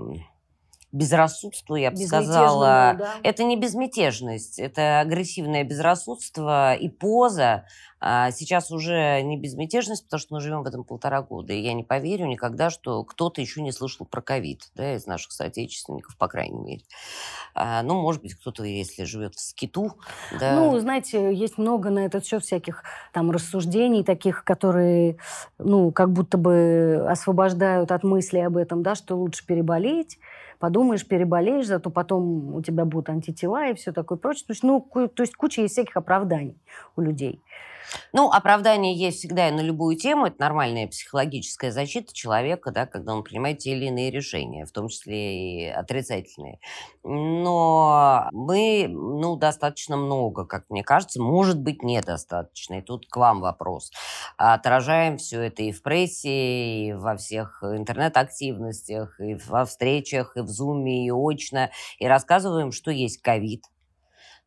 безрассудству, 0.93 1.75
я 1.77 1.91
бы 1.91 1.97
сказала. 1.97 2.95
Да. 2.99 3.15
Это 3.23 3.45
не 3.45 3.57
безмятежность, 3.57 4.59
это 4.59 5.01
агрессивное 5.01 5.65
безрассудство 5.65 6.75
и 6.75 6.89
поза. 6.89 7.65
А 8.05 8.33
сейчас 8.33 8.73
уже 8.73 9.23
не 9.23 9.39
безмятежность, 9.39 10.05
потому 10.05 10.19
что 10.19 10.35
мы 10.35 10.41
живем 10.41 10.65
в 10.65 10.67
этом 10.67 10.83
полтора 10.83 11.23
года. 11.23 11.53
И 11.53 11.61
я 11.61 11.73
не 11.73 11.85
поверю 11.85 12.27
никогда, 12.27 12.69
что 12.69 13.05
кто-то 13.05 13.41
еще 13.41 13.63
не 13.63 13.71
слышал 13.71 14.05
про 14.05 14.21
ковид, 14.21 14.71
да, 14.75 14.97
из 14.97 15.07
наших 15.07 15.31
соотечественников, 15.31 16.17
по 16.17 16.27
крайней 16.27 16.59
мере. 16.59 16.83
А, 17.55 17.81
ну, 17.85 18.01
может 18.01 18.21
быть, 18.21 18.35
кто-то, 18.35 18.65
если 18.65 19.05
живет 19.05 19.37
в 19.37 19.41
скиту. 19.41 19.93
Да. 20.37 20.57
Ну, 20.57 20.77
знаете, 20.81 21.33
есть 21.33 21.59
много 21.59 21.91
на 21.91 22.01
этот 22.01 22.27
счет 22.27 22.43
всяких 22.43 22.83
там 23.13 23.31
рассуждений, 23.31 24.03
таких, 24.03 24.43
которые, 24.43 25.19
ну, 25.59 25.93
как 25.93 26.13
будто 26.13 26.39
бы 26.39 27.07
освобождают 27.09 27.93
от 27.93 28.03
мысли 28.03 28.41
об 28.41 28.57
этом, 28.57 28.83
да, 28.83 28.97
что 28.97 29.15
лучше 29.15 29.47
переболеть, 29.47 30.19
подумаешь, 30.63 31.05
переболеешь, 31.05 31.67
зато 31.67 31.91
потом 31.91 32.55
у 32.55 32.63
тебя 32.63 32.85
будут 32.85 33.09
антитела 33.09 33.69
и 33.69 33.75
все 33.75 33.91
такое 33.91 34.17
прочее. 34.17 34.45
То 34.47 34.53
есть, 34.53 34.63
ну, 34.63 34.81
то 34.81 35.23
есть 35.23 35.35
куча 35.35 35.63
есть 35.63 35.75
всяких 35.75 35.97
оправданий 35.97 36.57
у 36.95 37.01
людей. 37.01 37.43
Ну, 38.13 38.31
оправдание 38.31 38.95
есть 38.95 39.19
всегда 39.19 39.49
и 39.49 39.53
на 39.53 39.61
любую 39.61 39.97
тему. 39.97 40.27
Это 40.27 40.37
нормальная 40.41 40.87
психологическая 40.87 41.71
защита 41.71 42.13
человека, 42.13 42.71
да, 42.71 42.87
когда 42.87 43.15
он 43.15 43.23
принимает 43.23 43.59
те 43.59 43.73
или 43.73 43.87
иные 43.87 44.11
решения, 44.11 44.67
в 44.67 44.73
том 44.73 44.89
числе 44.89 45.65
и 45.65 45.67
отрицательные. 45.69 46.59
Но 47.05 48.29
мы, 48.33 48.87
ну, 48.89 49.37
достаточно 49.37 49.97
много, 49.97 50.45
как 50.45 50.69
мне 50.71 50.85
кажется, 50.85 51.21
может 51.21 51.59
быть, 51.61 51.83
недостаточно. 51.83 52.79
И 52.79 52.83
тут 52.83 53.07
к 53.09 53.17
вам 53.17 53.41
вопрос. 53.41 53.91
Отражаем 54.37 55.19
все 55.19 55.43
это 55.43 55.63
и 55.63 55.73
в 55.73 55.83
прессе, 55.83 56.31
и 56.31 56.93
во 56.93 57.17
всех 57.17 57.63
интернет-активностях, 57.63 59.19
и 59.21 59.37
во 59.47 59.65
встречах, 59.65 60.37
и 60.37 60.41
в 60.41 60.49
Зуме, 60.49 61.07
и 61.07 61.11
очно, 61.11 61.71
и 61.99 62.07
рассказываем, 62.07 62.73
что 62.73 62.91
есть 62.91 63.21
ковид, 63.23 63.65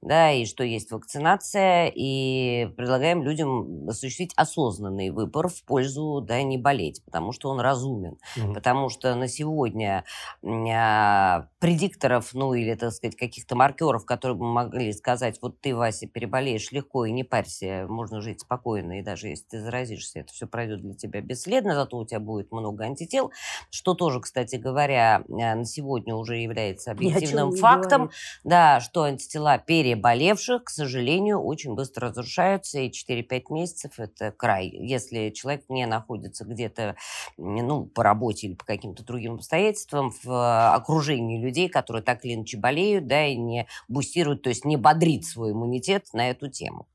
да, 0.05 0.31
и 0.31 0.45
что 0.45 0.63
есть 0.63 0.91
вакцинация, 0.91 1.91
и 1.93 2.67
предлагаем 2.77 3.23
людям 3.23 3.89
осуществить 3.89 4.33
осознанный 4.35 5.09
выбор 5.09 5.47
в 5.47 5.63
пользу, 5.63 6.21
да, 6.21 6.41
не 6.43 6.59
болеть, 6.59 7.03
потому 7.03 7.31
что 7.31 7.49
он 7.49 7.59
разумен, 7.59 8.17
угу. 8.37 8.53
потому 8.53 8.89
что 8.89 9.15
на 9.15 9.27
сегодня 9.27 10.05
а, 10.43 11.47
предикторов, 11.59 12.33
ну, 12.33 12.53
или, 12.53 12.75
так 12.75 12.91
сказать, 12.93 13.15
каких-то 13.15 13.55
маркеров, 13.55 14.05
которые 14.05 14.37
бы 14.37 14.45
могли 14.45 14.93
сказать, 14.93 15.39
вот 15.41 15.59
ты, 15.59 15.75
Вася, 15.75 16.07
переболеешь 16.07 16.71
легко 16.71 17.05
и 17.05 17.11
не 17.11 17.23
парься, 17.23 17.87
можно 17.89 18.21
жить 18.21 18.41
спокойно, 18.41 18.99
и 18.99 19.03
даже 19.03 19.29
если 19.29 19.45
ты 19.45 19.61
заразишься, 19.61 20.19
это 20.19 20.31
все 20.31 20.45
пройдет 20.45 20.81
для 20.81 20.93
тебя 20.93 21.21
бесследно, 21.21 21.73
зато 21.73 21.97
у 21.97 22.05
тебя 22.05 22.19
будет 22.19 22.51
много 22.51 22.83
антител, 22.83 23.31
что 23.71 23.95
тоже, 23.95 24.21
кстати 24.21 24.57
говоря, 24.57 25.23
а, 25.27 25.55
на 25.55 25.65
сегодня 25.65 26.13
уже 26.13 26.37
является 26.37 26.91
объективным 26.91 27.55
фактом, 27.55 28.11
да, 28.43 28.79
что 28.79 29.03
антитела 29.03 29.57
пере 29.57 29.94
болевших, 29.95 30.65
к 30.65 30.69
сожалению, 30.69 31.41
очень 31.41 31.75
быстро 31.75 32.09
разрушаются, 32.09 32.79
и 32.79 32.89
4-5 32.89 33.43
месяцев– 33.49 33.91
это 33.97 34.31
край. 34.31 34.69
Если 34.69 35.29
человек 35.29 35.65
не 35.69 35.85
находится 35.85 36.45
где-то 36.45 36.95
ну, 37.37 37.85
по 37.85 38.03
работе 38.03 38.47
или 38.47 38.53
по 38.55 38.65
каким-то 38.65 39.03
другим 39.03 39.35
обстоятельствам 39.35 40.13
в 40.23 40.73
окружении 40.73 41.41
людей, 41.41 41.69
которые 41.69 42.03
так 42.03 42.25
или 42.25 42.35
иначе 42.35 42.57
болеют, 42.57 43.07
да, 43.07 43.25
и 43.25 43.35
не 43.35 43.67
бустируют, 43.87 44.43
то 44.43 44.49
есть 44.49 44.65
не 44.65 44.77
бодрит 44.77 45.25
свой 45.25 45.51
иммунитет 45.51 46.07
на 46.13 46.29
эту 46.29 46.49
тему. 46.49 46.87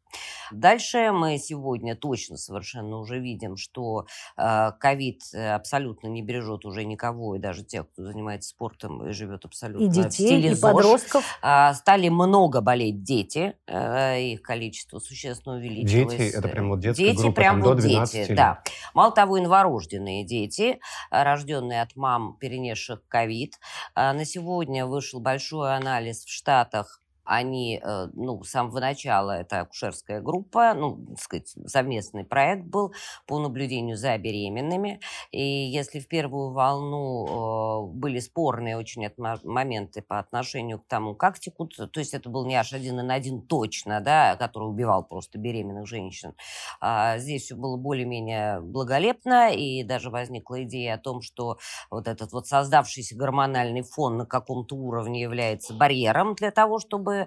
Дальше 0.50 1.12
мы 1.12 1.38
сегодня 1.38 1.94
точно 1.94 2.36
совершенно 2.36 2.98
уже 2.98 3.18
видим, 3.18 3.56
что 3.56 4.06
э, 4.36 4.72
ковид 4.78 5.22
э, 5.32 5.54
абсолютно 5.54 6.08
не 6.08 6.22
бережет 6.22 6.64
уже 6.64 6.84
никого, 6.84 7.36
и 7.36 7.38
даже 7.38 7.64
тех, 7.64 7.88
кто 7.90 8.04
занимается 8.04 8.50
спортом 8.50 9.08
и 9.08 9.12
живет 9.12 9.44
абсолютно 9.44 9.84
и 9.84 9.88
детей, 9.88 10.08
в 10.08 10.12
стиле 10.12 10.50
и 10.50 10.54
ЗОЖ. 10.54 10.72
подростков. 10.72 11.24
А, 11.42 11.74
стали 11.74 12.08
много 12.08 12.60
болеть 12.60 13.02
дети, 13.02 13.54
э, 13.66 14.20
их 14.20 14.42
количество 14.42 14.98
существенно 14.98 15.56
увеличилось. 15.56 16.16
Дети, 16.16 16.36
это 16.36 16.48
прям 16.48 16.70
вот 16.70 16.80
детская 16.80 17.10
дети, 17.10 17.20
группа, 17.20 17.34
прям 17.34 17.54
там, 17.56 17.62
вот 17.62 17.76
до 17.76 17.82
12 17.82 18.12
дети, 18.12 18.28
лет. 18.28 18.36
да. 18.36 18.62
Мало 18.94 19.12
того, 19.12 19.36
и 19.36 19.40
новорожденные 19.40 20.24
дети, 20.24 20.80
рожденные 21.10 21.82
от 21.82 21.94
мам, 21.96 22.36
перенесших 22.38 23.06
ковид. 23.08 23.58
На 23.94 24.24
сегодня 24.24 24.86
вышел 24.86 25.20
большой 25.20 25.76
анализ 25.76 26.24
в 26.24 26.30
Штатах 26.30 26.99
они, 27.30 27.80
э, 27.80 28.08
ну, 28.12 28.42
с 28.42 28.50
самого 28.50 28.80
начала, 28.80 29.30
это 29.30 29.60
акушерская 29.60 30.20
группа, 30.20 30.74
ну, 30.74 31.06
так 31.10 31.20
сказать, 31.20 31.54
совместный 31.66 32.24
проект 32.24 32.64
был 32.64 32.92
по 33.24 33.38
наблюдению 33.38 33.96
за 33.96 34.18
беременными. 34.18 35.00
И 35.30 35.40
если 35.40 36.00
в 36.00 36.08
первую 36.08 36.50
волну 36.50 37.86
э, 37.86 37.92
были 37.94 38.18
спорные 38.18 38.76
очень 38.76 39.08
моменты 39.44 40.02
по 40.02 40.18
отношению 40.18 40.80
к 40.80 40.88
тому, 40.88 41.14
как 41.14 41.38
текут, 41.38 41.76
то 41.76 42.00
есть 42.00 42.14
это 42.14 42.28
был 42.28 42.46
не 42.46 42.56
аж 42.56 42.72
один 42.72 42.96
на 42.96 43.14
один 43.14 43.42
точно, 43.42 44.00
да, 44.00 44.34
который 44.34 44.64
убивал 44.64 45.04
просто 45.04 45.38
беременных 45.38 45.86
женщин. 45.86 46.34
А 46.80 47.18
здесь 47.18 47.44
все 47.44 47.54
было 47.54 47.76
более-менее 47.76 48.60
благолепно, 48.60 49.54
и 49.54 49.84
даже 49.84 50.10
возникла 50.10 50.64
идея 50.64 50.94
о 50.94 50.98
том, 50.98 51.22
что 51.22 51.58
вот 51.92 52.08
этот 52.08 52.32
вот 52.32 52.48
создавшийся 52.48 53.14
гормональный 53.14 53.82
фон 53.82 54.16
на 54.16 54.26
каком-то 54.26 54.74
уровне 54.74 55.22
является 55.22 55.74
барьером 55.74 56.34
для 56.34 56.50
того, 56.50 56.80
чтобы 56.80 57.19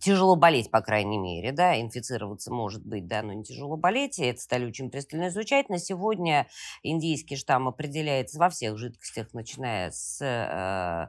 тяжело 0.00 0.36
болеть, 0.36 0.70
по 0.70 0.80
крайней 0.80 1.18
мере, 1.18 1.52
да, 1.52 1.80
инфицироваться 1.80 2.52
может 2.52 2.84
быть, 2.84 3.06
да, 3.06 3.22
но 3.22 3.32
не 3.32 3.44
тяжело 3.44 3.76
болеть, 3.76 4.18
и 4.18 4.24
это 4.24 4.40
стали 4.40 4.66
очень 4.66 4.90
пристально 4.90 5.28
изучать. 5.28 5.68
На 5.68 5.78
сегодня 5.78 6.48
индийский 6.82 7.36
штамм 7.36 7.68
определяется 7.68 8.38
во 8.38 8.50
всех 8.50 8.78
жидкостях, 8.78 9.32
начиная 9.32 9.90
с 9.90 10.20
э, 10.22 11.08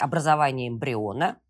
образования 0.00 0.68
эмбриона, 0.68 1.40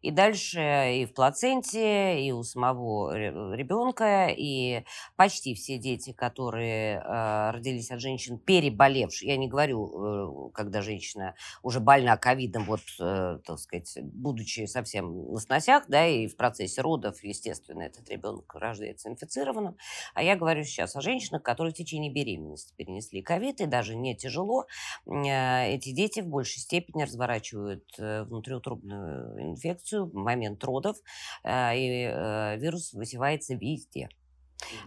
И 0.00 0.10
дальше 0.10 0.60
и 0.94 1.06
в 1.06 1.14
плаценте, 1.14 2.20
и 2.20 2.30
у 2.32 2.42
самого 2.42 3.16
ребенка, 3.16 4.28
и 4.28 4.84
почти 5.16 5.54
все 5.54 5.78
дети, 5.78 6.12
которые 6.12 6.98
э, 6.98 7.50
родились 7.50 7.90
от 7.90 8.00
женщин, 8.00 8.38
переболевших, 8.38 9.28
я 9.28 9.36
не 9.36 9.48
говорю, 9.48 10.48
э, 10.48 10.50
когда 10.54 10.82
женщина 10.82 11.34
уже 11.62 11.80
больна 11.80 12.16
ковидом, 12.16 12.64
вот, 12.64 12.80
э, 13.00 13.38
так 13.44 13.58
сказать, 13.58 13.98
будучи 14.02 14.66
совсем 14.66 15.32
на 15.32 15.38
сносях, 15.40 15.84
да, 15.88 16.06
и 16.06 16.26
в 16.28 16.36
процессе 16.36 16.80
родов, 16.80 17.22
естественно, 17.24 17.82
этот 17.82 18.08
ребенок 18.08 18.54
рождается 18.54 19.08
инфицированным, 19.08 19.76
а 20.14 20.22
я 20.22 20.36
говорю 20.36 20.62
сейчас 20.64 20.94
о 20.96 21.00
женщинах, 21.00 21.42
которые 21.42 21.72
в 21.72 21.76
течение 21.76 22.12
беременности 22.12 22.72
перенесли 22.76 23.22
ковид, 23.22 23.60
и 23.60 23.66
даже 23.66 23.96
не 23.96 24.16
тяжело, 24.16 24.66
э, 25.06 25.74
эти 25.74 25.92
дети 25.92 26.20
в 26.20 26.28
большей 26.28 26.60
степени 26.60 27.02
разворачивают 27.02 27.84
э, 27.98 28.22
внутриутробную 28.24 29.50
инфекцию, 29.50 29.77
инфекцию 29.78 30.06
в 30.06 30.14
момент 30.14 30.62
родов, 30.64 30.96
э, 31.44 31.76
и 31.76 32.10
э, 32.10 32.56
вирус 32.58 32.92
высевается 32.92 33.54
везде. 33.54 34.08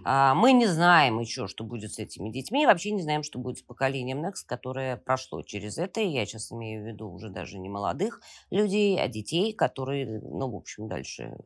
А, 0.04 0.36
мы 0.36 0.52
не 0.52 0.68
знаем 0.68 1.20
еще, 1.20 1.48
что 1.48 1.64
будет 1.64 1.94
с 1.94 2.00
этими 2.00 2.30
детьми, 2.30 2.66
вообще 2.66 2.92
не 2.92 3.02
знаем, 3.02 3.24
что 3.24 3.40
будет 3.40 3.60
с 3.60 3.62
поколением 3.62 4.24
Next, 4.24 4.44
которое 4.46 4.98
прошло 4.98 5.42
через 5.44 5.78
это. 5.78 6.02
И 6.02 6.10
я 6.10 6.26
сейчас 6.26 6.52
имею 6.52 6.84
в 6.84 6.88
виду 6.88 7.10
уже 7.10 7.30
даже 7.30 7.58
не 7.58 7.70
молодых 7.70 8.22
людей, 8.50 9.00
а 9.00 9.08
детей, 9.08 9.54
которые, 9.54 10.20
ну, 10.20 10.52
в 10.52 10.56
общем, 10.56 10.90
дальше 10.90 11.38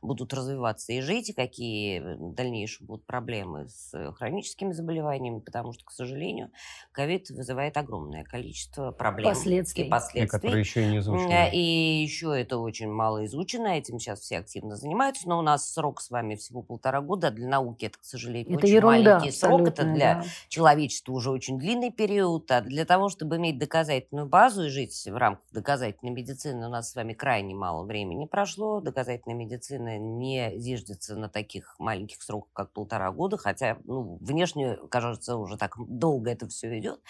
будут 0.00 0.32
развиваться 0.34 0.92
и 0.92 1.00
жить, 1.00 1.30
и 1.30 1.32
какие 1.32 2.02
дальнейшие 2.34 2.86
будут 2.86 3.06
проблемы 3.06 3.68
с 3.68 4.12
хроническими 4.14 4.72
заболеваниями, 4.72 5.40
потому 5.40 5.72
что, 5.72 5.84
к 5.84 5.90
сожалению, 5.90 6.50
ковид 6.92 7.30
вызывает 7.30 7.76
огромное 7.76 8.24
количество 8.24 8.90
проблем 8.92 9.28
последствий. 9.28 9.84
и 9.84 9.88
последствий. 9.88 10.24
И 10.24 10.26
которые 10.26 10.60
еще 10.60 10.82
и 10.84 10.86
не 10.86 10.98
изучены. 10.98 11.50
И 11.52 12.02
еще 12.02 12.38
это 12.38 12.58
очень 12.58 12.90
мало 12.90 13.24
изучено, 13.26 13.68
этим 13.68 13.98
сейчас 13.98 14.20
все 14.20 14.38
активно 14.38 14.76
занимаются, 14.76 15.28
но 15.28 15.38
у 15.38 15.42
нас 15.42 15.72
срок 15.72 16.00
с 16.00 16.10
вами 16.10 16.36
всего 16.36 16.62
полтора 16.62 17.00
года, 17.00 17.30
для 17.30 17.48
науки 17.48 17.86
это, 17.86 17.98
к 17.98 18.04
сожалению, 18.04 18.56
это 18.56 18.66
очень 18.66 18.74
ерунда, 18.74 19.14
маленький 19.18 19.36
срок, 19.36 19.68
это 19.68 19.84
для 19.84 20.14
да. 20.14 20.24
человечества 20.48 21.12
уже 21.12 21.30
очень 21.30 21.58
длинный 21.58 21.90
период, 21.90 22.50
а 22.50 22.60
для 22.60 22.84
того, 22.84 23.08
чтобы 23.08 23.36
иметь 23.36 23.58
доказательную 23.58 24.26
базу 24.26 24.64
и 24.64 24.68
жить 24.68 25.06
в 25.06 25.16
рамках 25.16 25.44
доказательной 25.52 26.12
медицины, 26.12 26.66
у 26.66 26.70
нас 26.70 26.90
с 26.90 26.94
вами 26.94 27.12
крайне 27.12 27.54
мало 27.54 27.84
времени 27.84 28.26
прошло, 28.26 28.80
доказательная 28.80 29.36
медицина 29.36 29.61
медицина 29.62 29.98
не 29.98 30.58
зиждется 30.58 31.16
на 31.16 31.28
таких 31.28 31.74
маленьких 31.78 32.22
сроках, 32.22 32.52
как 32.52 32.72
полтора 32.72 33.10
года, 33.10 33.36
хотя 33.36 33.78
ну, 33.84 34.18
внешне, 34.20 34.76
кажется, 34.90 35.36
уже 35.36 35.56
так 35.56 35.74
долго 35.78 36.30
это 36.30 36.48
все 36.48 36.78
идет. 36.78 37.00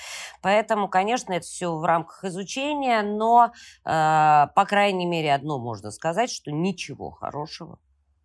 Поэтому, 0.42 0.88
конечно, 0.88 1.32
это 1.32 1.47
все 1.47 1.75
в 1.75 1.85
рамках 1.85 2.25
изучения, 2.25 3.02
но, 3.02 3.52
э, 3.85 4.47
по 4.54 4.64
крайней 4.66 5.06
мере, 5.06 5.35
одно 5.35 5.59
можно 5.59 5.90
сказать, 5.90 6.30
что 6.30 6.50
ничего 6.50 7.11
хорошего 7.11 7.78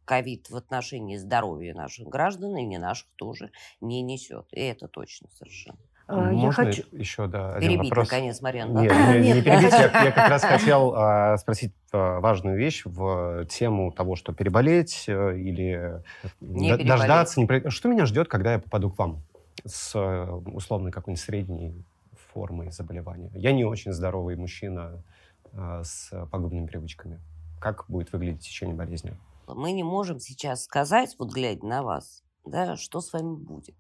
ковид 0.06 0.50
в 0.50 0.56
отношении 0.56 1.18
здоровья 1.18 1.74
наших 1.74 2.08
граждан 2.08 2.56
и 2.58 2.66
не 2.66 2.78
наших 2.78 3.08
тоже 3.16 3.52
не 3.82 4.02
несет. 4.02 4.48
И 4.52 4.62
это 4.62 4.88
точно 4.88 5.30
совершенно. 5.32 5.80
А, 6.08 6.32
я 6.32 6.38
Можно 6.38 6.66
хочу... 6.66 6.84
еще 6.92 7.28
да, 7.28 7.56
один 7.56 7.70
Перебить, 7.70 7.90
вопрос? 7.90 8.10
наконец, 8.10 8.42
Марьяна. 8.42 8.80
Нет, 8.80 8.94
не, 9.22 9.34
не 9.34 9.42
перебить. 9.42 9.74
Я, 9.74 10.04
я 10.06 10.12
как 10.12 10.30
раз 10.30 10.42
хотел 10.44 10.94
а, 10.96 11.38
спросить 11.38 11.74
а, 11.92 12.22
важную 12.22 12.58
вещь 12.58 12.84
в 12.86 13.46
тему 13.46 13.92
того, 13.92 14.16
что 14.16 14.32
переболеть 14.32 15.04
э, 15.08 15.38
или 15.38 16.02
не 16.40 16.78
д- 16.78 16.86
дождаться. 16.86 17.42
Не... 17.42 17.70
Что 17.70 17.90
меня 17.90 18.06
ждет, 18.06 18.30
когда 18.30 18.54
я 18.54 18.60
попаду 18.60 18.90
к 18.90 18.98
вам 18.98 19.22
с 19.66 19.94
э, 19.96 20.32
условной 20.32 20.92
какой-нибудь 20.94 21.22
средней 21.22 21.84
формой 22.32 22.72
заболевания? 22.72 23.30
Я 23.34 23.52
не 23.52 23.66
очень 23.66 23.92
здоровый 23.92 24.38
мужчина 24.38 25.04
а, 25.52 25.84
с 25.84 26.10
пагубными 26.32 26.68
привычками. 26.68 27.20
Как 27.60 27.84
будет 27.90 28.14
выглядеть 28.14 28.44
течение 28.44 28.76
болезни? 28.76 29.18
Мы 29.48 29.74
не 29.74 29.84
можем 29.84 30.20
сейчас 30.20 30.64
сказать, 30.64 31.16
вот 31.20 31.34
глядя 31.34 31.66
на 31.66 31.84
вас, 31.84 32.24
да, 32.46 32.78
что 32.78 33.02
с 33.02 33.12
вами 33.12 33.36
будет. 33.36 33.76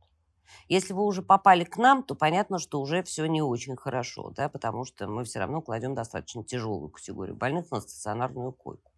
Если 0.68 0.94
вы 0.94 1.04
уже 1.04 1.22
попали 1.22 1.64
к 1.64 1.78
нам, 1.78 2.04
то 2.04 2.16
понятно, 2.16 2.60
что 2.60 2.82
уже 2.82 3.04
все 3.04 3.26
не 3.26 3.42
очень 3.42 3.76
хорошо, 3.76 4.32
да, 4.36 4.50
потому 4.50 4.86
что 4.86 5.08
мы 5.08 5.24
все 5.24 5.40
равно 5.40 5.62
кладем 5.62 5.96
достаточно 5.96 6.44
тяжелую 6.44 6.90
категорию 6.90 7.36
больных 7.36 7.72
на 7.72 7.82
стационарную 7.82 8.52
койку. 8.52 8.92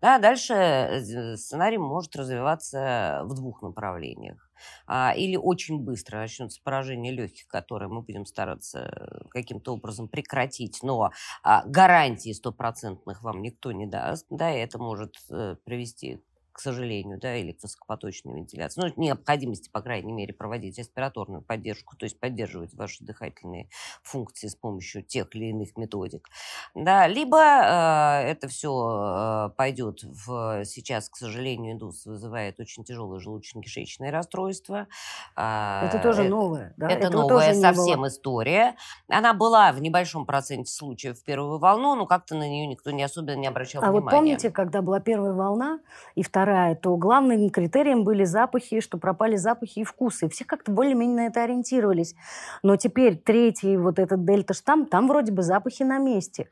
Да, 0.00 0.18
дальше 0.18 0.54
э, 0.54 1.36
сценарий 1.36 1.78
может 1.78 2.16
развиваться 2.16 3.22
в 3.24 3.34
двух 3.34 3.62
направлениях. 3.62 4.50
А, 4.86 5.14
или 5.16 5.36
очень 5.36 5.80
быстро 5.80 6.18
начнется 6.18 6.60
поражение 6.62 7.12
легких, 7.12 7.46
которое 7.46 7.88
мы 7.88 8.02
будем 8.02 8.26
стараться 8.26 9.24
каким-то 9.30 9.74
образом 9.74 10.08
прекратить, 10.08 10.80
но 10.82 11.12
а, 11.42 11.64
гарантии 11.66 12.32
стопроцентных 12.32 13.22
вам 13.22 13.42
никто 13.42 13.72
не 13.72 13.86
даст, 13.86 14.26
да, 14.30 14.52
и 14.54 14.58
это 14.58 14.78
может 14.78 15.14
э, 15.30 15.56
привести 15.64 16.22
к 16.60 16.62
сожалению, 16.62 17.18
да, 17.18 17.36
или 17.36 17.52
к 17.52 17.62
высокопоточной 17.62 18.34
вентиляции. 18.34 18.82
Ну, 18.82 18.92
необходимости, 19.02 19.70
по 19.70 19.80
крайней 19.80 20.12
мере, 20.12 20.34
проводить 20.34 20.76
респираторную 20.76 21.40
поддержку, 21.40 21.96
то 21.96 22.04
есть 22.04 22.20
поддерживать 22.20 22.74
ваши 22.74 23.02
дыхательные 23.02 23.70
функции 24.02 24.46
с 24.46 24.54
помощью 24.54 25.02
тех 25.02 25.34
или 25.34 25.46
иных 25.46 25.78
методик. 25.78 26.28
Да, 26.74 27.06
либо 27.06 27.38
э, 27.38 28.30
это 28.30 28.48
все 28.48 29.48
э, 29.48 29.56
пойдет 29.56 30.02
в... 30.02 30.66
Сейчас, 30.66 31.08
к 31.08 31.16
сожалению, 31.16 31.72
индус 31.72 32.04
вызывает 32.04 32.60
очень 32.60 32.84
тяжелое 32.84 33.20
желудочно-кишечное 33.20 34.10
расстройство. 34.10 34.86
Э, 35.38 35.86
это 35.86 35.98
тоже 35.98 36.24
новое, 36.24 36.74
да? 36.76 36.90
Это 36.90 37.06
Этого 37.06 37.22
новая 37.22 37.54
совсем 37.54 38.06
история. 38.06 38.76
Она 39.08 39.32
была 39.32 39.72
в 39.72 39.80
небольшом 39.80 40.26
проценте 40.26 40.70
случаев 40.70 41.18
в 41.18 41.24
первую 41.24 41.58
волну, 41.58 41.94
но 41.94 42.04
как-то 42.04 42.34
на 42.34 42.46
нее 42.46 42.66
никто 42.66 42.90
не 42.90 43.02
особенно 43.02 43.36
не 43.36 43.46
обращал 43.46 43.82
а 43.82 43.86
внимания. 43.86 44.02
А 44.02 44.10
вот 44.10 44.18
помните, 44.18 44.50
когда 44.50 44.82
была 44.82 45.00
первая 45.00 45.32
волна 45.32 45.80
и 46.14 46.22
вторая 46.22 46.49
вторая, 46.50 46.74
то 46.74 46.96
главным 46.96 47.48
критерием 47.50 48.02
были 48.02 48.24
запахи, 48.24 48.80
что 48.80 48.98
пропали 48.98 49.36
запахи 49.36 49.80
и 49.80 49.84
вкусы. 49.84 50.28
Все 50.28 50.44
как-то 50.44 50.72
более-менее 50.72 51.16
на 51.16 51.26
это 51.26 51.44
ориентировались. 51.44 52.14
Но 52.62 52.76
теперь 52.76 53.16
третий 53.16 53.76
вот 53.76 53.98
этот 54.00 54.24
дельта-штамм, 54.24 54.86
там 54.86 55.06
вроде 55.06 55.30
бы 55.32 55.42
запахи 55.42 55.84
на 55.84 55.98
месте. 55.98 56.48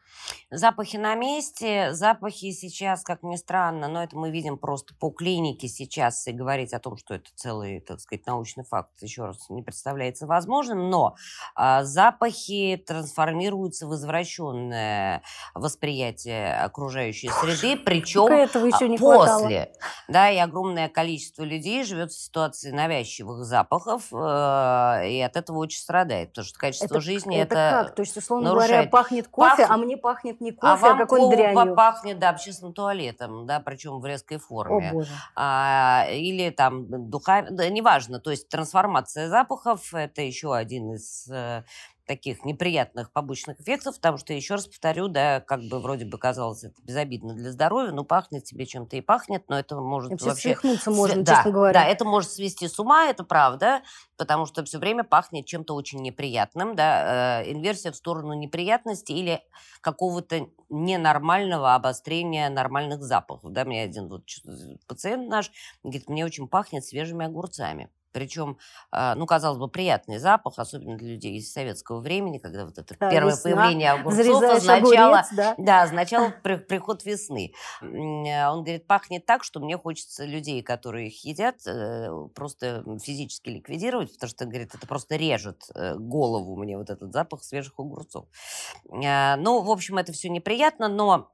Запахи 0.50 0.96
на 0.96 1.14
месте, 1.16 1.92
запахи 1.92 2.52
сейчас, 2.52 3.02
как 3.02 3.22
ни 3.22 3.36
странно, 3.36 3.88
но 3.88 4.02
это 4.04 4.16
мы 4.16 4.30
видим 4.30 4.56
просто 4.56 4.94
по 4.94 5.10
клинике 5.10 5.66
сейчас, 5.66 6.26
и 6.28 6.32
говорить 6.32 6.72
о 6.72 6.78
том, 6.78 6.96
что 6.96 7.14
это 7.14 7.30
целый, 7.34 7.80
так 7.80 8.00
сказать, 8.00 8.26
научный 8.26 8.64
факт, 8.64 8.90
еще 9.00 9.26
раз 9.26 9.50
не 9.50 9.62
представляется 9.62 10.26
возможным, 10.26 10.90
но 10.90 11.16
а, 11.54 11.82
запахи 11.82 12.82
трансформируются 12.86 13.88
в 13.88 13.94
извращенное 13.94 15.22
восприятие 15.54 16.54
окружающей 16.54 17.28
среды, 17.28 17.76
причем 17.76 18.26
этого 18.26 18.66
еще 18.66 18.88
не 18.88 18.96
после. 18.96 19.18
Хватало 19.26 19.77
да, 20.08 20.30
и 20.30 20.38
огромное 20.38 20.88
количество 20.88 21.42
людей 21.42 21.84
живет 21.84 22.12
в 22.12 22.18
ситуации 22.18 22.70
навязчивых 22.70 23.44
запахов, 23.44 24.12
э, 24.12 25.08
и 25.08 25.20
от 25.20 25.36
этого 25.36 25.58
очень 25.58 25.80
страдает, 25.80 26.30
потому 26.30 26.46
что 26.46 26.58
качество 26.58 26.86
это, 26.86 27.00
жизни 27.00 27.38
это... 27.38 27.54
это 27.54 27.84
как? 27.84 27.94
То 27.94 28.02
есть, 28.02 28.16
условно 28.16 28.50
нарушает. 28.50 28.70
говоря, 28.70 28.90
пахнет 28.90 29.28
кофе, 29.28 29.62
Пах... 29.62 29.70
а 29.70 29.76
мне 29.76 29.96
пахнет 29.96 30.40
не 30.40 30.52
кофе, 30.52 30.72
а, 30.72 30.74
а 30.74 30.76
вам 30.76 30.98
какой-нибудь 30.98 31.36
дрянью. 31.36 31.74
пахнет, 31.74 32.18
да, 32.18 32.30
общественным 32.30 32.72
туалетом, 32.72 33.46
да, 33.46 33.60
причем 33.60 34.00
в 34.00 34.06
резкой 34.06 34.38
форме. 34.38 34.90
О, 34.90 34.94
боже. 34.94 35.12
А, 35.34 36.06
или 36.10 36.50
там 36.50 37.10
духами, 37.10 37.48
да, 37.50 37.68
неважно, 37.68 38.20
то 38.20 38.30
есть 38.30 38.48
трансформация 38.48 39.28
запахов– 39.28 39.92
это 39.94 40.22
еще 40.22 40.54
один 40.54 40.92
из 40.92 41.28
э, 41.30 41.64
таких 42.08 42.44
неприятных 42.44 43.12
побочных 43.12 43.60
эффектов, 43.60 43.96
потому 43.96 44.16
что, 44.16 44.32
еще 44.32 44.54
раз 44.54 44.66
повторю, 44.66 45.08
да, 45.08 45.40
как 45.40 45.60
бы 45.64 45.78
вроде 45.78 46.06
бы 46.06 46.18
казалось 46.18 46.64
это 46.64 46.74
безобидно 46.82 47.34
для 47.34 47.52
здоровья, 47.52 47.92
ну, 47.92 48.02
пахнет 48.02 48.44
тебе 48.44 48.66
чем-то 48.66 48.96
и 48.96 49.00
пахнет, 49.02 49.44
но 49.48 49.58
это 49.58 49.76
может 49.76 50.10
вообще... 50.10 50.26
вообще... 50.26 50.42
свихнуться 50.48 50.90
можно, 50.90 51.22
да, 51.22 51.36
честно 51.36 51.50
говоря. 51.52 51.80
Да, 51.80 51.86
это 51.86 52.04
может 52.06 52.30
свести 52.30 52.66
с 52.66 52.78
ума, 52.80 53.06
это 53.06 53.24
правда, 53.24 53.82
потому 54.16 54.46
что 54.46 54.64
все 54.64 54.78
время 54.78 55.04
пахнет 55.04 55.44
чем-то 55.46 55.74
очень 55.74 56.00
неприятным, 56.00 56.74
да, 56.74 57.42
э, 57.42 57.52
инверсия 57.52 57.92
в 57.92 57.96
сторону 57.96 58.32
неприятности 58.32 59.12
или 59.12 59.42
какого-то 59.82 60.48
ненормального 60.70 61.74
обострения 61.74 62.48
нормальных 62.48 63.02
запахов, 63.02 63.52
да, 63.52 63.66
мне 63.66 63.82
один 63.82 64.08
вот 64.08 64.22
пациент 64.86 65.28
наш 65.28 65.52
говорит, 65.84 66.08
мне 66.08 66.24
очень 66.24 66.48
пахнет 66.48 66.84
свежими 66.84 67.26
огурцами. 67.26 67.90
Причем, 68.12 68.58
а, 68.90 69.14
ну, 69.14 69.26
казалось 69.26 69.58
бы, 69.58 69.68
приятный 69.68 70.18
запах, 70.18 70.54
особенно 70.58 70.96
для 70.96 71.14
людей 71.14 71.38
из 71.38 71.52
советского 71.52 72.00
времени, 72.00 72.38
когда 72.38 72.64
вот 72.64 72.78
это 72.78 72.96
да, 72.98 73.10
первое 73.10 73.32
весна. 73.32 73.50
появление 73.50 73.92
огурцов 73.92 74.42
означало, 74.42 75.18
огурец, 75.18 75.26
да. 75.32 75.54
Да, 75.58 75.82
означало 75.82 76.32
при, 76.42 76.56
приход 76.56 77.04
весны. 77.04 77.52
А, 77.80 78.52
он 78.52 78.64
говорит, 78.64 78.86
пахнет 78.86 79.26
так, 79.26 79.44
что 79.44 79.60
мне 79.60 79.76
хочется 79.76 80.24
людей, 80.24 80.62
которые 80.62 81.08
их 81.08 81.24
едят, 81.24 81.66
э, 81.66 82.10
просто 82.34 82.84
физически 83.02 83.50
ликвидировать, 83.50 84.12
потому 84.14 84.30
что, 84.30 84.44
говорит, 84.46 84.74
это 84.74 84.86
просто 84.86 85.16
режет 85.16 85.64
э, 85.74 85.94
голову 85.96 86.56
мне 86.56 86.76
вот 86.76 86.90
этот 86.90 87.12
запах 87.12 87.42
свежих 87.42 87.74
огурцов. 87.78 88.26
Ну, 88.90 89.60
в 89.60 89.70
общем, 89.70 89.98
это 89.98 90.12
все 90.12 90.28
неприятно, 90.28 90.88
но 90.88 91.30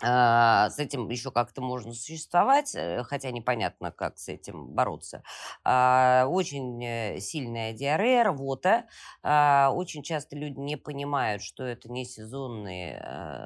с 0.00 0.78
этим 0.78 1.08
еще 1.08 1.30
как-то 1.30 1.62
можно 1.62 1.92
существовать, 1.92 2.74
э, 2.74 3.04
хотя 3.04 3.30
непонятно, 3.30 3.92
как 3.92 4.18
с 4.18 4.28
этим 4.28 4.68
бороться. 4.68 5.22
А, 5.62 6.26
очень 6.28 6.84
э, 6.84 7.20
сильная 7.20 7.72
диарея, 7.72 8.24
рвота. 8.24 8.86
А, 9.22 9.70
очень 9.72 10.02
часто 10.02 10.36
люди 10.36 10.58
не 10.58 10.76
понимают, 10.76 11.42
что 11.42 11.64
это 11.64 11.90
не 11.90 12.04
сезонные 12.04 13.00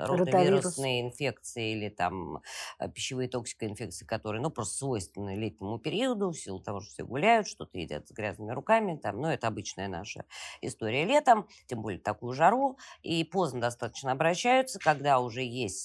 ротовирусные 0.09 1.03
инфекции 1.03 1.73
или 1.73 1.89
там 1.91 2.43
э, 2.79 2.89
пищевые 2.89 3.29
токсикоинфекции, 3.29 4.05
которые, 4.07 4.41
ну, 4.43 4.51
просто 4.51 4.79
свойственны 4.79 5.35
летнему 5.37 5.79
периоду 5.79 6.31
в 6.31 6.35
силу 6.39 6.61
того, 6.61 6.81
что 6.81 6.91
все 6.93 7.05
гуляют, 7.05 7.47
что-то 7.47 7.79
едят 7.79 8.09
с 8.09 8.13
грязными 8.13 8.53
руками, 8.53 8.97
там, 8.97 9.21
ну, 9.21 9.29
это 9.29 9.47
обычная 9.49 9.89
наша 9.89 10.25
история 10.61 11.05
летом, 11.05 11.47
тем 11.67 11.83
более 11.83 12.01
такую 12.01 12.35
жару, 12.35 12.79
и 13.03 13.25
поздно 13.25 13.61
достаточно 13.61 14.13
обращаются, 14.13 14.79
когда 14.79 15.21
уже 15.21 15.43
есть 15.43 15.83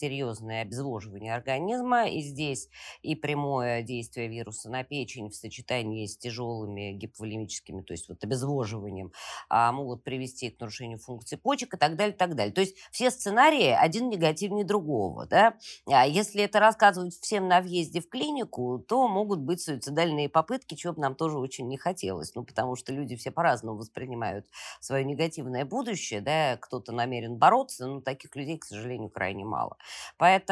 серьезное 0.54 0.62
обезвоживание 0.62 1.34
организма, 1.34 2.08
и 2.08 2.22
здесь 2.22 2.70
и 3.02 3.16
прямое 3.16 3.82
действие 3.82 4.28
вируса 4.28 4.70
на 4.70 4.84
печень 4.84 5.30
в 5.30 5.36
сочетании 5.36 6.06
с 6.06 6.18
тяжелыми 6.18 6.92
гиповолемическими, 6.94 7.82
то 7.82 7.94
есть 7.94 8.10
вот 8.10 8.24
обезвоживанием, 8.24 9.12
а, 9.50 9.72
могут 9.72 10.04
привести 10.04 10.50
к 10.50 10.60
нарушению 10.60 11.00
функции 11.00 11.36
почек 11.36 11.74
и 11.74 11.78
так 11.78 11.96
далее, 11.96 12.16
так 12.16 12.36
далее. 12.36 12.54
То 12.54 12.62
есть 12.62 12.76
все 12.92 13.10
сценарии 13.10 13.70
один 13.70 14.10
негативнее 14.10 14.66
другого. 14.66 15.26
Да? 15.26 15.56
А 15.88 16.06
если 16.06 16.44
это 16.44 16.60
рассказывать 16.60 17.16
всем 17.20 17.48
на 17.48 17.62
въезде 17.62 18.00
в 18.00 18.10
клинику, 18.10 18.80
то 18.88 19.08
могут 19.08 19.40
быть 19.40 19.62
суицидальные 19.62 20.30
попытки, 20.30 20.76
чего 20.76 20.94
бы 20.94 21.02
нам 21.02 21.16
тоже 21.16 21.38
очень 21.38 21.68
не 21.68 21.78
хотелось. 21.78 22.36
Ну, 22.36 22.44
потому 22.44 22.76
что 22.76 22.94
люди 22.94 23.16
все 23.16 23.32
по-разному 23.32 23.78
воспринимают 23.78 24.46
свое 24.80 25.04
негативное 25.04 25.66
будущее. 25.66 26.22
Да? 26.22 26.58
Кто-то 26.58 26.92
намерен 26.92 27.38
бороться, 27.38 27.88
но 27.88 28.02
таких 28.02 28.36
людей, 28.36 28.58
к 28.58 28.66
сожалению, 28.66 29.10
крайне 29.10 29.46
мало. 29.46 29.78
Поэтому 30.18 30.43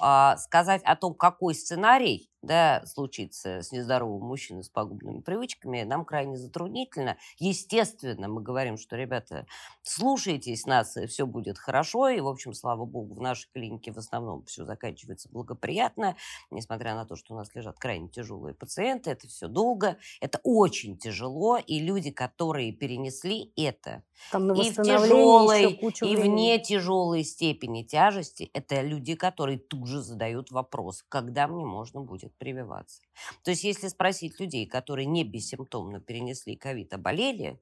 а, 0.00 0.36
сказать 0.38 0.82
о 0.84 0.96
том, 0.96 1.14
какой 1.14 1.54
сценарий 1.54 2.31
да, 2.42 2.82
случится 2.86 3.62
с 3.62 3.70
нездоровым 3.72 4.26
мужчиной 4.26 4.64
с 4.64 4.68
пагубными 4.68 5.20
привычками, 5.20 5.82
нам 5.82 6.04
крайне 6.04 6.36
затруднительно. 6.36 7.16
Естественно, 7.38 8.28
мы 8.28 8.42
говорим, 8.42 8.76
что, 8.76 8.96
ребята, 8.96 9.46
слушайтесь 9.82 10.66
нас, 10.66 10.96
и 10.96 11.06
все 11.06 11.26
будет 11.26 11.58
хорошо. 11.58 12.08
И, 12.08 12.20
в 12.20 12.26
общем, 12.26 12.52
слава 12.52 12.84
богу, 12.84 13.14
в 13.14 13.20
нашей 13.20 13.48
клинике 13.52 13.92
в 13.92 13.98
основном 13.98 14.44
все 14.44 14.64
заканчивается 14.64 15.28
благоприятно, 15.30 16.16
несмотря 16.50 16.94
на 16.94 17.06
то, 17.06 17.14
что 17.14 17.34
у 17.34 17.36
нас 17.36 17.54
лежат 17.54 17.78
крайне 17.78 18.08
тяжелые 18.08 18.54
пациенты. 18.54 19.10
Это 19.10 19.28
все 19.28 19.46
долго, 19.46 19.98
это 20.20 20.40
очень 20.42 20.98
тяжело. 20.98 21.58
И 21.58 21.78
люди, 21.78 22.10
которые 22.10 22.72
перенесли 22.72 23.52
это 23.56 24.02
Там 24.32 24.52
и 24.52 24.70
в 24.70 24.82
тяжелой, 24.82 25.74
и 25.74 26.16
в 26.16 26.26
не 26.26 26.58
тяжелой 26.58 27.22
степени 27.22 27.84
тяжести, 27.84 28.50
это 28.52 28.80
люди, 28.80 29.14
которые 29.14 29.58
тут 29.58 29.86
же 29.86 30.00
задают 30.00 30.50
вопрос, 30.50 31.04
когда 31.08 31.46
мне 31.46 31.64
можно 31.64 32.00
будет 32.00 32.31
прививаться. 32.38 33.02
То 33.44 33.50
есть 33.50 33.64
если 33.64 33.88
спросить 33.88 34.38
людей, 34.40 34.66
которые 34.66 35.06
не 35.06 35.24
бессимптомно 35.24 36.00
перенесли 36.00 36.56
ковид, 36.56 36.92
а 36.94 36.98
болели, 36.98 37.60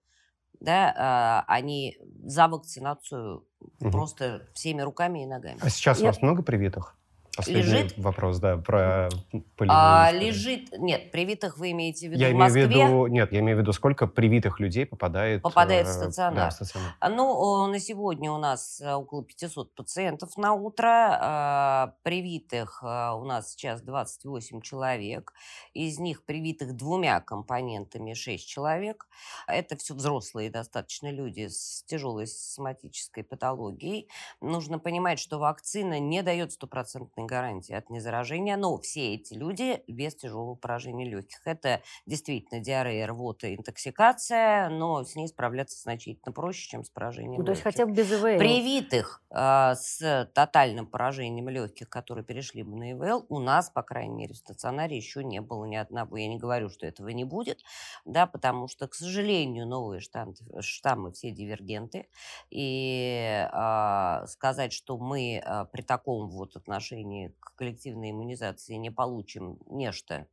да, 0.60 0.94
а, 0.96 1.44
они 1.48 1.96
за 2.24 2.48
вакцинацию 2.48 3.46
Мгм. 3.80 3.90
просто 3.92 4.46
всеми 4.54 4.82
руками 4.82 5.22
и 5.22 5.26
ногами. 5.26 5.58
А 5.62 5.70
сейчас 5.70 5.98
у 5.98 6.02
Я- 6.02 6.08
нас 6.08 6.20
много 6.22 6.42
привитых? 6.42 6.96
Последний 7.40 7.62
Лежит? 7.62 7.98
вопрос, 7.98 8.38
да, 8.38 8.56
про 8.56 9.08
полевую 9.56 9.78
А, 9.78 10.08
историю. 10.10 10.28
лежит, 10.28 10.78
нет, 10.78 11.10
привитых 11.10 11.58
вы 11.58 11.72
имеете 11.72 12.08
в 12.08 12.12
виду 12.12 12.20
Я 12.20 12.28
в 12.28 12.32
имею 12.32 12.50
в 12.50 12.56
виду, 12.56 13.06
нет, 13.06 13.32
я 13.32 13.40
имею 13.40 13.58
в 13.58 13.60
виду, 13.60 13.72
сколько 13.72 14.06
привитых 14.06 14.60
людей 14.60 14.86
попадает... 14.86 15.42
Попадает 15.42 15.86
в 15.86 15.90
э, 15.90 15.92
стационар. 15.92 16.34
Да, 16.34 16.50
в 16.50 16.52
стационар. 16.52 16.94
А, 17.00 17.08
Ну, 17.08 17.66
на 17.66 17.78
сегодня 17.78 18.30
у 18.30 18.38
нас 18.38 18.80
э, 18.80 18.92
около 18.92 19.24
500 19.24 19.74
пациентов 19.74 20.36
на 20.36 20.52
утро. 20.54 21.18
а, 21.20 21.94
Привитых 22.02 22.80
а, 22.82 23.14
у 23.14 23.24
нас 23.24 23.52
сейчас 23.52 23.82
28 23.82 24.60
человек. 24.60 25.32
Из 25.74 25.98
них 25.98 26.24
привитых 26.24 26.76
двумя 26.76 27.20
компонентами 27.20 28.14
6 28.14 28.46
человек. 28.48 29.08
Это 29.46 29.76
все 29.76 29.94
взрослые 29.94 30.50
достаточно 30.50 31.10
люди 31.10 31.48
с 31.48 31.84
тяжелой 31.86 32.26
соматической 32.26 33.24
патологией. 33.24 34.08
Нужно 34.40 34.78
понимать, 34.78 35.18
что 35.18 35.38
вакцина 35.38 35.98
не 35.98 36.22
дает 36.22 36.52
стопроцентной 36.52 37.26
гарантии 37.30 37.72
от 37.72 37.88
незаражения, 37.90 38.56
но 38.56 38.76
все 38.78 39.14
эти 39.14 39.34
люди 39.34 39.82
без 39.86 40.16
тяжелого 40.16 40.56
поражения 40.56 41.04
легких. 41.08 41.40
Это 41.46 41.80
действительно 42.06 42.60
диарея, 42.60 43.06
рвота, 43.06 43.54
интоксикация, 43.54 44.68
но 44.68 45.04
с 45.04 45.14
ней 45.14 45.28
справляться 45.28 45.80
значительно 45.80 46.32
проще, 46.32 46.68
чем 46.68 46.84
с 46.84 46.90
поражением 46.90 47.40
Ну, 47.40 47.44
то 47.44 47.52
есть 47.52 47.64
легких. 47.64 47.78
хотя 47.78 47.86
бы 47.86 47.92
без 47.92 48.12
ИВЛ. 48.12 48.38
Привитых 48.38 49.22
а, 49.30 49.76
с 49.76 50.28
тотальным 50.34 50.86
поражением 50.86 51.48
легких, 51.48 51.88
которые 51.88 52.24
перешли 52.24 52.62
бы 52.64 52.76
на 52.76 52.92
ИВЛ, 52.92 53.26
у 53.28 53.38
нас, 53.38 53.70
по 53.70 53.82
крайней 53.82 54.14
мере, 54.14 54.34
в 54.34 54.38
стационаре 54.38 54.96
еще 54.96 55.22
не 55.22 55.40
было 55.40 55.64
ни 55.64 55.76
одного. 55.76 56.16
Я 56.16 56.26
не 56.26 56.38
говорю, 56.38 56.68
что 56.68 56.86
этого 56.86 57.08
не 57.08 57.24
будет, 57.24 57.60
да, 58.04 58.26
потому 58.26 58.66
что, 58.66 58.88
к 58.88 58.94
сожалению, 58.94 59.66
новые 59.66 60.00
штаммы, 60.00 60.34
штаммы 60.60 61.12
все 61.12 61.30
дивергенты. 61.30 62.08
И 62.50 63.46
а, 63.52 64.26
сказать, 64.26 64.72
что 64.72 64.98
мы 64.98 65.40
а, 65.44 65.64
при 65.66 65.82
таком 65.82 66.28
вот 66.28 66.56
отношении 66.56 67.19
к 67.28 67.54
коллективной 67.56 68.10
иммунизации 68.10 68.74
не 68.74 68.90
получим 68.90 69.58
нечто, 69.66 70.26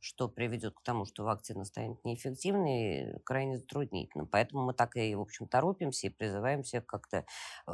что 0.00 0.28
приведет 0.28 0.74
к 0.74 0.82
тому, 0.82 1.04
что 1.04 1.24
вакцина 1.24 1.64
станет 1.64 2.04
неэффективной, 2.04 3.20
крайне 3.24 3.58
затруднительно. 3.58 4.26
Поэтому 4.26 4.64
мы 4.64 4.74
так 4.74 4.96
и, 4.96 5.14
в 5.14 5.20
общем, 5.20 5.46
торопимся 5.46 6.06
и 6.06 6.10
призываем 6.10 6.62
всех 6.62 6.86
как-то 6.86 7.26
э, 7.66 7.72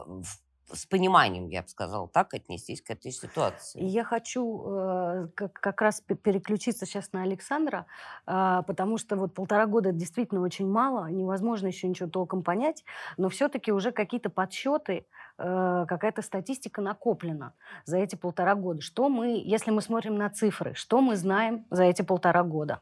с 0.72 0.86
пониманием, 0.86 1.48
я 1.48 1.62
бы 1.62 1.68
сказала, 1.68 2.08
так 2.08 2.34
отнестись 2.34 2.82
к 2.82 2.90
этой 2.90 3.12
ситуации. 3.12 3.82
я 3.84 4.02
хочу 4.04 4.64
э, 4.66 5.28
как, 5.34 5.52
как 5.52 5.80
раз 5.80 6.00
пе- 6.00 6.16
переключиться 6.16 6.86
сейчас 6.86 7.12
на 7.12 7.22
Александра, 7.22 7.86
а, 8.26 8.62
потому 8.62 8.98
что 8.98 9.16
вот 9.16 9.34
полтора 9.34 9.66
года 9.66 9.92
действительно 9.92 10.40
очень 10.40 10.68
мало, 10.68 11.06
невозможно 11.06 11.68
еще 11.68 11.86
ничего 11.86 12.08
толком 12.08 12.42
понять, 12.42 12.84
но 13.16 13.28
все-таки 13.28 13.70
уже 13.72 13.92
какие-то 13.92 14.28
подсчеты, 14.28 14.92
э, 14.92 15.04
какая-то 15.38 16.22
статистика 16.22 16.80
накоплена 16.80 17.52
за 17.84 17.98
эти 17.98 18.16
полтора 18.16 18.54
года. 18.54 18.80
Что 18.80 19.08
мы, 19.08 19.42
если 19.44 19.70
мы 19.70 19.82
смотрим 19.82 20.16
на 20.16 20.30
цифры, 20.30 20.74
что 20.74 21.00
мы 21.00 21.16
знаем 21.16 21.66
за 21.70 21.84
эти 21.84 22.02
полтора 22.02 22.42
года? 22.42 22.80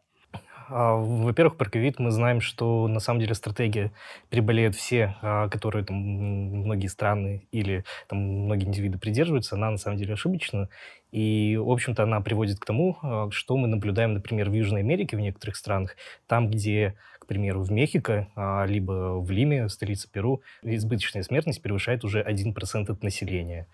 А, 0.69 0.97
Во-первых, 0.97 1.57
про 1.57 1.69
ковид 1.69 1.99
мы 1.99 2.11
знаем, 2.11 2.41
что 2.41 2.89
на 2.89 3.01
самом 3.01 3.21
деле 3.21 3.35
стратегия 3.35 3.93
переболеют 4.31 4.75
все, 4.75 5.17
а, 5.23 5.49
которые 5.49 5.85
там 5.85 5.97
многие 5.97 6.87
страны 6.87 7.47
или 7.53 7.85
там 8.09 8.19
многие 8.19 8.67
индивиды 8.67 8.99
придерживаются, 8.99 9.57
она 9.57 9.71
на 9.71 9.77
самом 9.77 9.99
деле 9.99 10.15
ошибочна. 10.15 10.69
И, 11.13 11.57
в 11.57 11.71
общем-то, 11.71 12.03
она 12.03 12.21
приводит 12.21 12.59
к 12.59 12.65
тому, 12.65 12.97
а, 13.03 13.31
что 13.31 13.57
мы 13.57 13.69
наблюдаем, 13.69 14.15
например, 14.15 14.51
в 14.51 14.55
Южной 14.55 14.81
Америке, 14.81 15.17
в 15.17 15.21
некоторых 15.21 15.57
странах, 15.57 15.97
там, 16.27 16.49
где, 16.51 16.97
к 17.25 17.27
примеру, 17.27 17.63
в 17.63 17.73
Мехико, 17.73 18.29
а, 18.37 18.65
либо 18.67 19.19
в 19.19 19.31
Лиме, 19.31 19.69
столице 19.69 20.09
Перу, 20.11 20.43
избыточная 20.63 21.23
смертность 21.23 21.63
превышает 21.63 22.05
уже 22.05 22.23
1% 22.23 22.91
от 22.91 23.03
населения. 23.03 23.67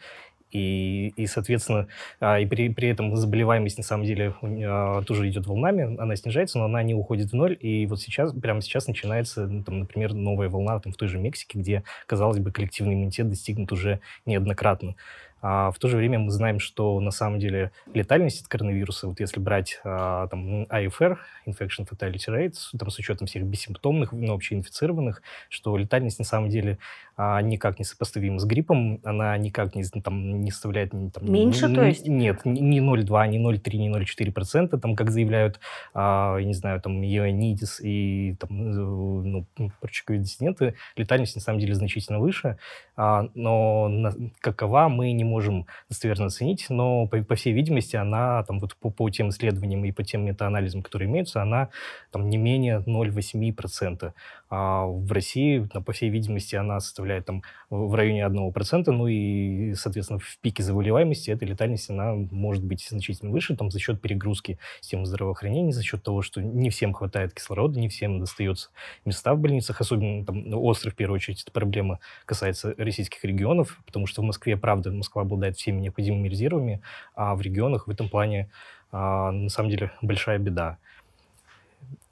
И, 0.51 1.13
и, 1.17 1.27
соответственно, 1.27 1.87
а, 2.19 2.41
и 2.41 2.47
при, 2.47 2.69
при 2.71 2.89
этом 2.89 3.17
заболеваемость 3.17 3.79
на 3.79 3.85
самом 3.85 4.05
деле 4.05 4.35
а, 4.43 5.03
тоже 5.03 5.29
идет 5.29 5.47
волнами, 5.47 5.97
она 6.01 6.17
снижается, 6.17 6.59
но 6.59 6.65
она 6.65 6.83
не 6.83 6.95
уходит 6.95 7.31
в 7.31 7.35
ноль. 7.35 7.57
И 7.61 7.87
вот 7.87 8.01
сейчас, 8.01 8.33
прямо 8.33 8.61
сейчас 8.61 8.87
начинается, 8.87 9.47
ну, 9.47 9.63
там, 9.63 9.81
например, 9.81 10.13
новая 10.13 10.49
волна 10.49 10.79
там, 10.81 10.93
в 10.93 10.97
той 10.97 11.09
же 11.09 11.19
Мексике, 11.19 11.59
где, 11.59 11.85
казалось 12.07 12.39
бы, 12.39 12.51
коллективный 12.51 12.95
иммунитет 12.95 13.29
достигнут 13.29 13.71
уже 13.73 14.01
неоднократно. 14.27 14.97
А 15.43 15.71
в 15.71 15.79
то 15.79 15.89
же 15.89 15.97
время 15.97 16.19
мы 16.19 16.31
знаем, 16.31 16.59
что 16.59 17.01
на 17.01 17.11
самом 17.11 17.39
деле 17.39 17.73
летальность 17.95 18.43
от 18.43 18.49
коронавируса, 18.49 19.09
вот 19.09 19.21
если 19.21 19.41
брать 19.41 19.81
а, 19.85 20.27
там 20.29 20.65
IFR, 20.65 21.17
Infection 21.47 21.89
Fatality 21.89 22.29
Rate, 22.29 22.57
там, 22.79 22.91
с 22.91 22.99
учетом 22.99 23.27
всех 23.27 23.45
бессимптомных, 23.45 24.13
но 24.13 24.35
вообще 24.35 24.57
инфицированных, 24.57 25.23
что 25.49 25.77
летальность 25.77 26.19
на 26.19 26.25
самом 26.25 26.51
деле 26.51 26.79
а, 27.23 27.43
никак 27.43 27.79
не 27.79 27.85
сопоставима 27.85 28.39
с 28.39 28.47
гриппом, 28.47 28.99
она 29.05 29.37
никак 29.37 29.75
не, 29.75 29.85
там, 29.85 30.41
не 30.41 30.51
составляет... 30.51 30.93
Там, 30.93 31.31
Меньше, 31.31 31.67
н- 31.67 31.75
то 31.75 31.85
есть? 31.85 32.07
Нет, 32.09 32.47
ни 32.47 32.81
0,2, 32.81 33.29
ни 33.29 33.39
0,3, 33.39 33.77
ни 33.77 33.91
0,4 33.95 34.33
процента, 34.33 34.79
там, 34.79 34.97
как 34.97 35.11
заявляют, 35.11 35.61
а, 35.93 36.39
я 36.39 36.47
не 36.47 36.55
знаю, 36.55 36.81
там, 36.81 37.03
Ионидис 37.05 37.79
и 37.83 38.37
там, 38.41 38.49
ну, 38.71 39.47
прочие 39.81 40.05
ковид-диссиденты, 40.07 40.77
летальность 40.97 41.35
на 41.35 41.43
самом 41.43 41.61
деле 41.61 41.75
значительно 41.75 42.21
выше, 42.21 42.57
а, 42.97 43.29
но 43.35 43.89
на- 43.89 44.15
какова 44.41 44.89
мы 44.89 45.13
не 45.13 45.25
можем 45.25 45.67
достоверно 45.91 46.27
оценить, 46.27 46.67
но, 46.71 47.07
по, 47.07 47.23
по 47.23 47.35
всей 47.35 47.53
видимости, 47.53 47.97
она 47.97 48.43
там, 48.45 48.61
вот, 48.61 48.77
по, 48.77 48.89
по 48.89 49.11
тем 49.11 49.29
исследованиям 49.29 49.85
и 49.85 49.93
по 49.93 50.03
тем 50.05 50.25
метаанализам, 50.25 50.81
которые 50.83 51.11
имеются, 51.11 51.43
она 51.43 51.69
там, 52.13 52.31
не 52.31 52.39
менее 52.39 52.83
0,8%. 52.87 54.13
А 54.51 54.85
в 54.85 55.13
России, 55.13 55.61
по 55.87 55.93
всей 55.93 56.11
видимости, 56.11 56.57
она 56.57 56.81
составляет 56.81 57.25
там, 57.25 57.43
в 57.71 57.91
в 57.91 57.95
районе 57.95 58.25
1%, 58.25 58.91
ну 58.91 59.07
и, 59.07 59.75
соответственно, 59.75 60.19
в 60.19 60.39
пике 60.39 60.65
заболеваемости 60.65 61.31
эта 61.31 61.45
летальность, 61.45 61.89
она 61.89 62.15
может 62.15 62.65
быть 62.65 62.87
значительно 62.89 63.31
выше 63.31 63.57
там, 63.57 63.71
за 63.71 63.79
счет 63.79 64.01
перегрузки 64.01 64.59
системы 64.81 65.07
здравоохранения, 65.07 65.73
за 65.73 65.83
счет 65.83 66.03
того, 66.03 66.23
что 66.23 66.43
не 66.43 66.71
всем 66.71 66.93
хватает 66.93 67.33
кислорода, 67.33 67.79
не 67.79 67.89
всем 67.89 68.19
достается 68.19 68.71
места 69.05 69.35
в 69.35 69.39
больницах, 69.39 69.81
особенно 69.81 70.25
там, 70.25 70.43
ну, 70.49 70.63
остров, 70.63 70.95
в 70.95 70.97
первую 70.97 71.17
очередь, 71.17 71.43
эта 71.43 71.53
проблема 71.53 72.01
касается 72.25 72.75
российских 72.77 73.25
регионов, 73.25 73.81
потому 73.87 74.07
что 74.07 74.23
в 74.23 74.25
Москве, 74.25 74.57
правда, 74.57 74.91
Москва 74.91 75.23
обладает 75.23 75.57
всеми 75.57 75.81
необходимыми 75.81 76.29
резервами, 76.29 76.81
а 77.15 77.37
в 77.37 77.41
регионах 77.41 77.87
в 77.87 77.91
этом 77.91 78.09
плане, 78.09 78.51
а, 78.91 79.31
на 79.31 79.49
самом 79.49 79.71
деле, 79.71 79.93
большая 80.03 80.39
беда. 80.39 80.79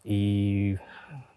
И 0.04 0.78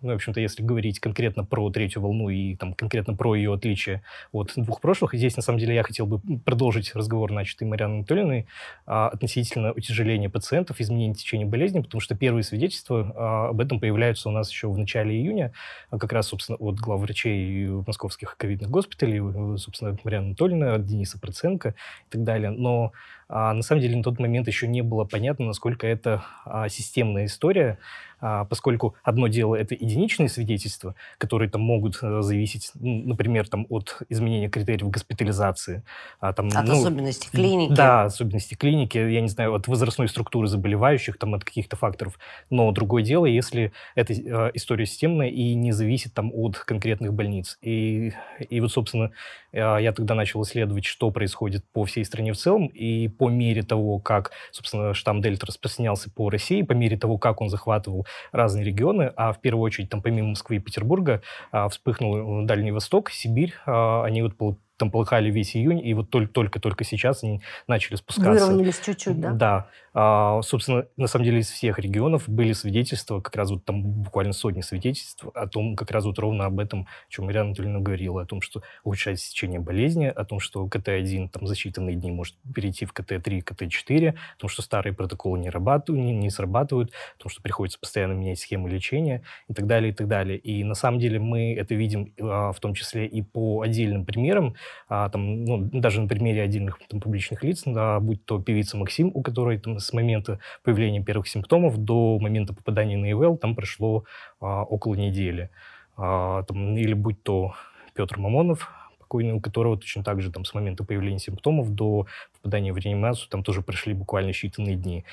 ну, 0.01 0.11
в 0.11 0.15
общем-то, 0.15 0.39
если 0.39 0.63
говорить 0.63 0.99
конкретно 0.99 1.43
про 1.43 1.69
третью 1.69 2.01
волну 2.01 2.29
и 2.29 2.55
там 2.55 2.73
конкретно 2.73 3.15
про 3.15 3.35
ее 3.35 3.53
отличие 3.53 4.01
от 4.31 4.53
двух 4.55 4.81
прошлых, 4.81 5.13
здесь, 5.13 5.35
на 5.35 5.41
самом 5.41 5.59
деле, 5.59 5.75
я 5.75 5.83
хотел 5.83 6.05
бы 6.05 6.19
продолжить 6.39 6.95
разговор, 6.95 7.31
начатый 7.31 7.67
Марианой 7.67 7.97
Анатольевной, 7.97 8.47
а, 8.85 9.09
относительно 9.09 9.71
утяжеления 9.71 10.29
пациентов, 10.29 10.79
изменения 10.79 11.13
течения 11.13 11.45
болезни, 11.45 11.81
потому 11.81 12.01
что 12.01 12.15
первые 12.15 12.43
свидетельства 12.43 13.13
а, 13.15 13.49
об 13.49 13.61
этом 13.61 13.79
появляются 13.79 14.29
у 14.29 14.31
нас 14.31 14.49
еще 14.49 14.69
в 14.69 14.77
начале 14.77 15.15
июня, 15.15 15.53
а 15.89 15.97
как 15.97 16.11
раз, 16.13 16.27
собственно, 16.27 16.57
от 16.57 16.75
главврачей 16.79 17.67
московских 17.67 18.37
ковидных 18.37 18.69
госпиталей, 18.69 19.57
собственно, 19.57 19.97
Марьяна 20.03 20.27
Анатольевна, 20.27 20.75
от 20.75 20.85
Дениса 20.85 21.19
Проценко 21.19 21.69
и 21.69 22.11
так 22.11 22.23
далее. 22.23 22.49
Но 22.49 22.91
а, 23.33 23.53
на 23.53 23.61
самом 23.61 23.81
деле 23.81 23.95
на 23.95 24.03
тот 24.03 24.19
момент 24.19 24.47
еще 24.47 24.67
не 24.67 24.81
было 24.81 25.05
понятно, 25.05 25.45
насколько 25.45 25.87
это 25.87 26.25
а, 26.43 26.67
системная 26.67 27.25
история, 27.25 27.79
а, 28.19 28.43
поскольку 28.43 28.95
одно 29.03 29.27
дело 29.27 29.55
это 29.55 29.73
единичные 29.91 30.29
свидетельства, 30.29 30.95
которые 31.17 31.49
там 31.49 31.61
могут 31.61 31.99
а, 32.01 32.21
зависеть, 32.21 32.71
например, 32.75 33.47
там 33.47 33.65
от 33.69 34.01
изменения 34.09 34.49
критериев 34.49 34.89
госпитализации. 34.89 35.83
А, 36.19 36.33
там, 36.33 36.47
от 36.47 36.65
ну, 36.65 36.79
особенностей 36.79 37.29
клиники. 37.29 37.73
Да, 37.73 38.05
особенностей 38.05 38.55
клиники, 38.55 38.97
я 38.97 39.21
не 39.21 39.29
знаю, 39.29 39.53
от 39.53 39.67
возрастной 39.67 40.07
структуры 40.07 40.47
заболевающих, 40.47 41.17
там 41.17 41.33
от 41.33 41.43
каких-то 41.43 41.75
факторов. 41.75 42.17
Но 42.49 42.71
другое 42.71 43.03
дело, 43.03 43.25
если 43.25 43.71
эта 43.95 44.13
а, 44.13 44.51
история 44.53 44.85
системная 44.85 45.27
и 45.27 45.53
не 45.53 45.71
зависит 45.71 46.13
там 46.13 46.31
от 46.33 46.57
конкретных 46.57 47.13
больниц. 47.13 47.57
И, 47.61 48.13
и 48.49 48.59
вот, 48.59 48.71
собственно, 48.71 49.11
я 49.53 49.91
тогда 49.91 50.15
начал 50.15 50.43
исследовать, 50.43 50.85
что 50.85 51.11
происходит 51.11 51.63
по 51.73 51.85
всей 51.85 52.05
стране 52.05 52.33
в 52.33 52.37
целом, 52.37 52.67
и 52.67 53.07
по 53.07 53.29
мере 53.29 53.63
того, 53.63 53.99
как, 53.99 54.31
собственно, 54.51 54.93
штамм 54.93 55.21
Дельта 55.21 55.45
распространялся 55.45 56.09
по 56.09 56.29
России, 56.29 56.61
по 56.61 56.73
мере 56.73 56.97
того, 56.97 57.17
как 57.17 57.41
он 57.41 57.49
захватывал 57.49 58.05
разные 58.31 58.65
регионы, 58.65 59.11
а 59.15 59.33
в 59.33 59.41
первую 59.41 59.63
очередь 59.63 59.89
там 59.89 60.01
помимо 60.01 60.29
Москвы 60.29 60.57
и 60.57 60.59
Петербурга 60.59 61.21
а, 61.51 61.69
вспыхнул 61.69 62.45
Дальний 62.45 62.71
Восток, 62.71 63.09
Сибирь, 63.11 63.53
а, 63.65 64.03
они 64.03 64.21
вот 64.21 64.35
там 64.81 64.89
полыхали 64.89 65.29
весь 65.29 65.55
июнь, 65.55 65.79
и 65.85 65.93
вот 65.93 66.09
только-только 66.09 66.83
сейчас 66.83 67.23
они 67.23 67.41
начали 67.67 67.97
спускаться. 67.97 68.31
Выровнялись 68.31 68.79
чуть-чуть, 68.83 69.21
да? 69.21 69.31
Да. 69.31 69.67
А, 69.93 70.41
собственно, 70.41 70.87
на 70.97 71.05
самом 71.05 71.25
деле 71.25 71.39
из 71.39 71.51
всех 71.51 71.77
регионов 71.77 72.27
были 72.27 72.53
свидетельства, 72.53 73.19
как 73.19 73.35
раз 73.35 73.51
вот 73.51 73.63
там 73.63 73.83
буквально 73.83 74.33
сотни 74.33 74.61
свидетельств 74.61 75.23
о 75.35 75.47
том, 75.47 75.75
как 75.75 75.91
раз 75.91 76.05
вот 76.05 76.17
ровно 76.17 76.45
об 76.45 76.59
этом, 76.59 76.87
о 77.07 77.11
чем 77.11 77.25
Марьяна 77.25 77.49
Анатольевна 77.49 77.79
говорила, 77.79 78.23
о 78.23 78.25
том, 78.25 78.41
что 78.41 78.63
улучшается 78.83 79.29
течение 79.29 79.59
болезни, 79.59 80.05
о 80.05 80.25
том, 80.25 80.39
что 80.39 80.65
КТ-1 80.65 81.29
там 81.29 81.45
за 81.45 81.53
считанные 81.53 81.93
дни 81.93 82.11
может 82.11 82.35
перейти 82.55 82.85
в 82.85 82.93
КТ-3, 82.93 83.41
КТ-4, 83.41 84.09
о 84.09 84.39
том, 84.39 84.49
что 84.49 84.63
старые 84.63 84.95
протоколы 84.95 85.37
не, 85.37 85.51
работают, 85.51 86.01
не, 86.01 86.13
не 86.13 86.31
срабатывают, 86.31 86.91
о 87.19 87.23
том, 87.23 87.29
что 87.29 87.43
приходится 87.43 87.79
постоянно 87.79 88.13
менять 88.13 88.39
схемы 88.39 88.67
лечения 88.67 89.21
и 89.47 89.53
так 89.53 89.67
далее, 89.67 89.91
и 89.91 89.93
так 89.93 90.07
далее. 90.07 90.39
И 90.39 90.63
на 90.63 90.73
самом 90.73 90.99
деле 90.99 91.19
мы 91.19 91.53
это 91.53 91.75
видим 91.75 92.13
а, 92.19 92.51
в 92.51 92.59
том 92.59 92.73
числе 92.73 93.05
и 93.05 93.21
по 93.21 93.61
отдельным 93.61 94.05
примерам, 94.05 94.55
а, 94.87 95.09
там, 95.09 95.45
ну, 95.45 95.69
даже 95.71 96.01
на 96.01 96.07
примере 96.07 96.41
отдельных 96.41 96.79
там, 96.87 96.99
публичных 96.99 97.43
лиц, 97.43 97.63
да, 97.65 97.99
будь 97.99 98.25
то 98.25 98.41
певица 98.41 98.77
Максим, 98.77 99.11
у 99.13 99.21
которой 99.21 99.57
там, 99.59 99.79
с 99.79 99.93
момента 99.93 100.39
появления 100.63 101.03
первых 101.03 101.27
симптомов 101.27 101.77
до 101.77 102.19
момента 102.19 102.53
попадания 102.53 102.97
на 102.97 103.11
ИВЛ 103.11 103.37
там 103.37 103.55
прошло 103.55 104.05
а, 104.39 104.63
около 104.63 104.95
недели. 104.95 105.49
А, 105.97 106.43
там, 106.43 106.77
или 106.77 106.93
будь 106.93 107.21
то 107.23 107.53
Петр 107.93 108.17
Мамонов, 108.17 108.69
покойный, 109.11 109.33
у 109.33 109.41
которого 109.41 109.77
точно 109.77 110.03
так 110.03 110.21
же 110.21 110.31
там, 110.31 110.45
с 110.45 110.53
момента 110.53 110.85
появления 110.85 111.19
симптомов 111.19 111.75
до 111.75 112.07
попадания 112.33 112.71
в 112.71 112.77
реанимацию 112.77 113.29
там 113.29 113.43
тоже 113.43 113.61
прошли 113.61 113.93
буквально 113.93 114.29
считанные 114.31 114.75
дни. 114.75 115.03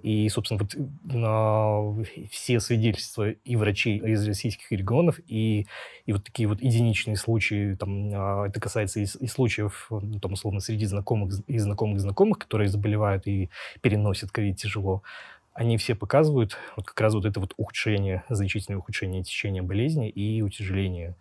И, 0.00 0.28
собственно, 0.28 0.60
вот 0.60 0.74
на 1.04 2.04
все 2.30 2.60
свидетельства 2.60 3.30
и 3.30 3.56
врачей 3.56 3.98
из 3.98 4.26
российских 4.26 4.70
регионов, 4.70 5.18
и, 5.26 5.66
и 6.06 6.12
вот 6.12 6.24
такие 6.24 6.48
вот 6.48 6.62
единичные 6.62 7.16
случаи, 7.16 7.74
там, 7.74 8.10
а, 8.14 8.46
это 8.46 8.60
касается 8.60 9.00
и, 9.00 9.04
и 9.04 9.26
случаев, 9.26 9.88
ну, 9.90 10.20
там, 10.20 10.34
условно, 10.34 10.60
среди 10.60 10.86
знакомых 10.86 11.34
и 11.46 11.58
знакомых 11.58 12.00
знакомых, 12.00 12.38
которые 12.38 12.68
заболевают 12.68 13.26
и 13.26 13.50
переносят 13.80 14.30
ковид 14.30 14.56
тяжело, 14.56 15.02
они 15.52 15.76
все 15.76 15.96
показывают 15.96 16.56
вот 16.76 16.86
как 16.86 17.00
раз 17.00 17.14
вот 17.14 17.24
это 17.24 17.40
вот 17.40 17.54
ухудшение, 17.56 18.22
значительное 18.28 18.78
ухудшение 18.78 19.24
течения 19.24 19.62
болезни 19.62 20.08
и 20.08 20.42
утяжеление 20.42 21.16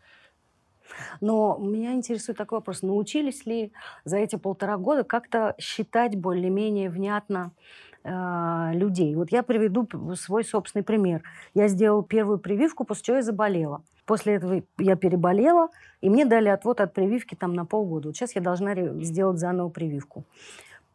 но 1.21 1.57
меня 1.59 1.93
интересует 1.93 2.37
такой 2.37 2.59
вопрос. 2.59 2.81
Научились 2.81 3.45
ли 3.45 3.71
за 4.05 4.17
эти 4.17 4.35
полтора 4.35 4.77
года 4.77 5.03
как-то 5.03 5.55
считать 5.59 6.15
более-менее 6.15 6.89
внятно 6.89 7.51
э, 8.07 8.71
людей? 8.73 9.15
Вот 9.15 9.31
я 9.31 9.43
приведу 9.43 9.87
свой 10.15 10.43
собственный 10.43 10.83
пример. 10.83 11.21
Я 11.53 11.67
сделала 11.67 12.03
первую 12.03 12.39
прививку, 12.39 12.85
после 12.85 13.03
чего 13.03 13.17
я 13.17 13.23
заболела. 13.23 13.81
После 14.05 14.35
этого 14.35 14.63
я 14.77 14.95
переболела, 14.95 15.67
и 16.01 16.09
мне 16.09 16.25
дали 16.25 16.47
отвод 16.47 16.79
от 16.79 16.93
прививки 16.93 17.35
там 17.35 17.53
на 17.53 17.65
полгода. 17.65 18.07
Вот 18.07 18.15
сейчас 18.15 18.35
я 18.35 18.41
должна 18.41 18.73
сделать 19.01 19.37
заново 19.37 19.69
прививку. 19.69 20.23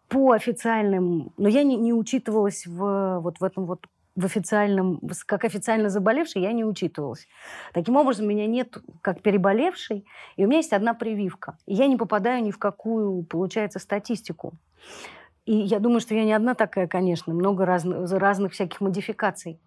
По 0.09 0.33
официальным... 0.33 1.33
Но 1.37 1.49
я 1.49 1.63
не, 1.63 1.77
не 1.77 1.93
учитывалась 1.93 2.67
в, 2.67 3.21
вот 3.21 3.41
в 3.41 3.45
этом 3.45 3.67
вот 3.67 3.87
в 4.15 4.25
официальном, 4.25 5.01
как 5.27 5.45
официально 5.45 5.89
заболевший, 5.89 6.43
я 6.43 6.53
не 6.53 6.65
учитывалась. 6.65 7.27
Таким 7.73 7.97
образом, 7.97 8.27
меня 8.27 8.47
нет 8.47 8.77
как 9.01 9.23
переболевшей, 9.23 10.05
и 10.37 10.45
у 10.45 10.49
меня 10.49 10.59
есть 10.59 10.73
одна 10.73 10.95
прививка. 10.95 11.57
И 11.67 11.75
я 11.75 11.87
не 11.87 11.97
попадаю 11.97 12.43
ни 12.43 12.51
в 12.51 12.59
какую, 12.59 13.23
получается, 13.25 13.79
статистику. 13.79 14.55
И 15.45 15.57
я 15.57 15.81
думаю, 15.81 16.01
что 16.01 16.15
я 16.15 16.25
не 16.25 16.33
одна 16.33 16.55
такая, 16.55 16.87
конечно, 16.87 17.35
много 17.35 17.67
разных, 17.67 18.11
разных 18.13 18.53
всяких 18.53 18.81
модификаций. 18.81 19.61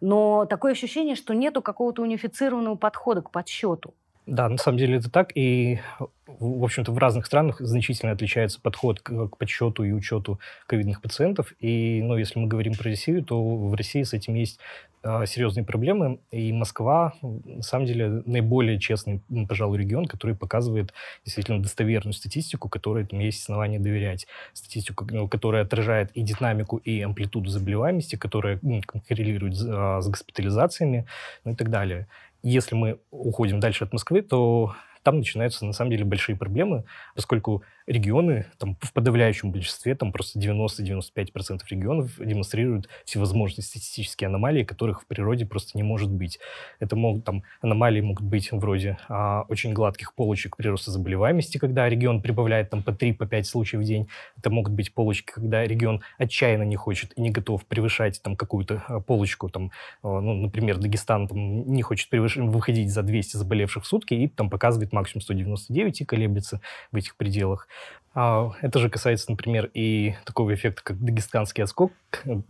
Но 0.00 0.46
такое 0.46 0.72
ощущение, 0.72 1.14
что 1.16 1.34
нету 1.34 1.62
какого-то 1.62 2.02
унифицированного 2.02 2.76
подхода 2.76 3.22
к 3.22 3.30
подсчету. 3.30 3.94
Да, 4.30 4.48
на 4.48 4.58
самом 4.58 4.78
деле 4.78 4.98
это 4.98 5.10
так, 5.10 5.36
и, 5.36 5.80
в 6.28 6.62
общем-то, 6.62 6.92
в 6.92 6.98
разных 6.98 7.26
странах 7.26 7.56
значительно 7.58 8.12
отличается 8.12 8.60
подход 8.60 9.00
к, 9.00 9.26
к 9.26 9.36
подсчету 9.36 9.82
и 9.82 9.90
учету 9.90 10.38
ковидных 10.68 11.02
пациентов. 11.02 11.52
И, 11.58 12.00
ну, 12.00 12.16
если 12.16 12.38
мы 12.38 12.46
говорим 12.46 12.74
про 12.74 12.84
Россию, 12.84 13.24
то 13.24 13.42
в 13.42 13.74
России 13.74 14.04
с 14.04 14.12
этим 14.12 14.34
есть 14.34 14.60
э, 15.02 15.26
серьезные 15.26 15.64
проблемы, 15.64 16.20
и 16.30 16.52
Москва, 16.52 17.14
на 17.22 17.62
самом 17.62 17.86
деле, 17.86 18.22
наиболее 18.24 18.78
честный, 18.78 19.20
пожалуй, 19.48 19.78
регион, 19.78 20.06
который 20.06 20.36
показывает 20.36 20.94
действительно 21.24 21.60
достоверную 21.60 22.12
статистику, 22.12 22.68
которой 22.68 23.06
там 23.06 23.18
есть 23.18 23.42
основания 23.42 23.80
доверять. 23.80 24.28
Статистику, 24.52 25.08
ну, 25.10 25.26
которая 25.26 25.64
отражает 25.64 26.12
и 26.12 26.22
динамику, 26.22 26.76
и 26.76 27.00
амплитуду 27.00 27.50
заболеваемости, 27.50 28.14
которая 28.14 28.60
ну, 28.62 28.80
коррелирует 29.08 29.56
с, 29.56 29.66
а, 29.68 30.00
с 30.00 30.08
госпитализациями, 30.08 31.06
ну 31.44 31.50
и 31.50 31.54
так 31.56 31.68
далее. 31.68 32.06
Если 32.42 32.74
мы 32.74 33.00
уходим 33.10 33.60
дальше 33.60 33.84
от 33.84 33.92
Москвы, 33.92 34.22
то 34.22 34.74
там 35.02 35.18
начинаются, 35.18 35.64
на 35.64 35.72
самом 35.72 35.90
деле, 35.90 36.04
большие 36.04 36.36
проблемы, 36.36 36.84
поскольку 37.14 37.62
регионы, 37.90 38.46
там, 38.56 38.76
в 38.80 38.92
подавляющем 38.92 39.50
большинстве, 39.50 39.96
там 39.96 40.12
просто 40.12 40.38
90-95% 40.38 41.62
регионов 41.70 42.12
демонстрируют 42.18 42.88
всевозможные 43.04 43.64
статистические 43.64 44.28
аномалии, 44.28 44.62
которых 44.62 45.02
в 45.02 45.06
природе 45.06 45.44
просто 45.44 45.76
не 45.76 45.82
может 45.82 46.10
быть. 46.10 46.38
Это 46.78 46.94
могут, 46.94 47.24
там, 47.24 47.42
аномалии 47.60 48.00
могут 48.00 48.24
быть 48.24 48.52
вроде 48.52 48.96
а, 49.08 49.42
очень 49.48 49.72
гладких 49.72 50.14
полочек 50.14 50.56
прироста 50.56 50.92
заболеваемости, 50.92 51.58
когда 51.58 51.88
регион 51.88 52.22
прибавляет 52.22 52.70
там 52.70 52.84
по 52.84 52.90
3-5 52.90 53.16
по 53.16 53.42
случаев 53.42 53.82
в 53.82 53.84
день. 53.84 54.08
Это 54.38 54.50
могут 54.50 54.72
быть 54.72 54.94
полочки, 54.94 55.32
когда 55.32 55.66
регион 55.66 56.02
отчаянно 56.16 56.62
не 56.62 56.76
хочет 56.76 57.12
и 57.18 57.20
не 57.20 57.30
готов 57.30 57.66
превышать 57.66 58.22
там 58.22 58.36
какую-то 58.36 58.84
а, 58.86 59.00
полочку, 59.00 59.48
там, 59.48 59.72
а, 60.04 60.20
ну, 60.20 60.34
например, 60.34 60.78
Дагестан 60.78 61.26
там, 61.26 61.66
не 61.72 61.82
хочет 61.82 62.08
превыш... 62.08 62.36
выходить 62.36 62.92
за 62.92 63.02
200 63.02 63.36
заболевших 63.36 63.82
в 63.82 63.86
сутки 63.88 64.14
и 64.14 64.28
там 64.28 64.48
показывает 64.48 64.92
максимум 64.92 65.22
199 65.22 66.02
и 66.02 66.04
колеблется 66.04 66.60
в 66.92 66.96
этих 66.96 67.16
пределах. 67.16 67.66
А, 68.12 68.50
это 68.60 68.80
же 68.80 68.90
касается, 68.90 69.30
например, 69.30 69.70
и 69.72 70.14
такого 70.24 70.52
эффекта, 70.52 70.82
как 70.82 70.98
дагестанский 70.98 71.62
отскок, 71.62 71.92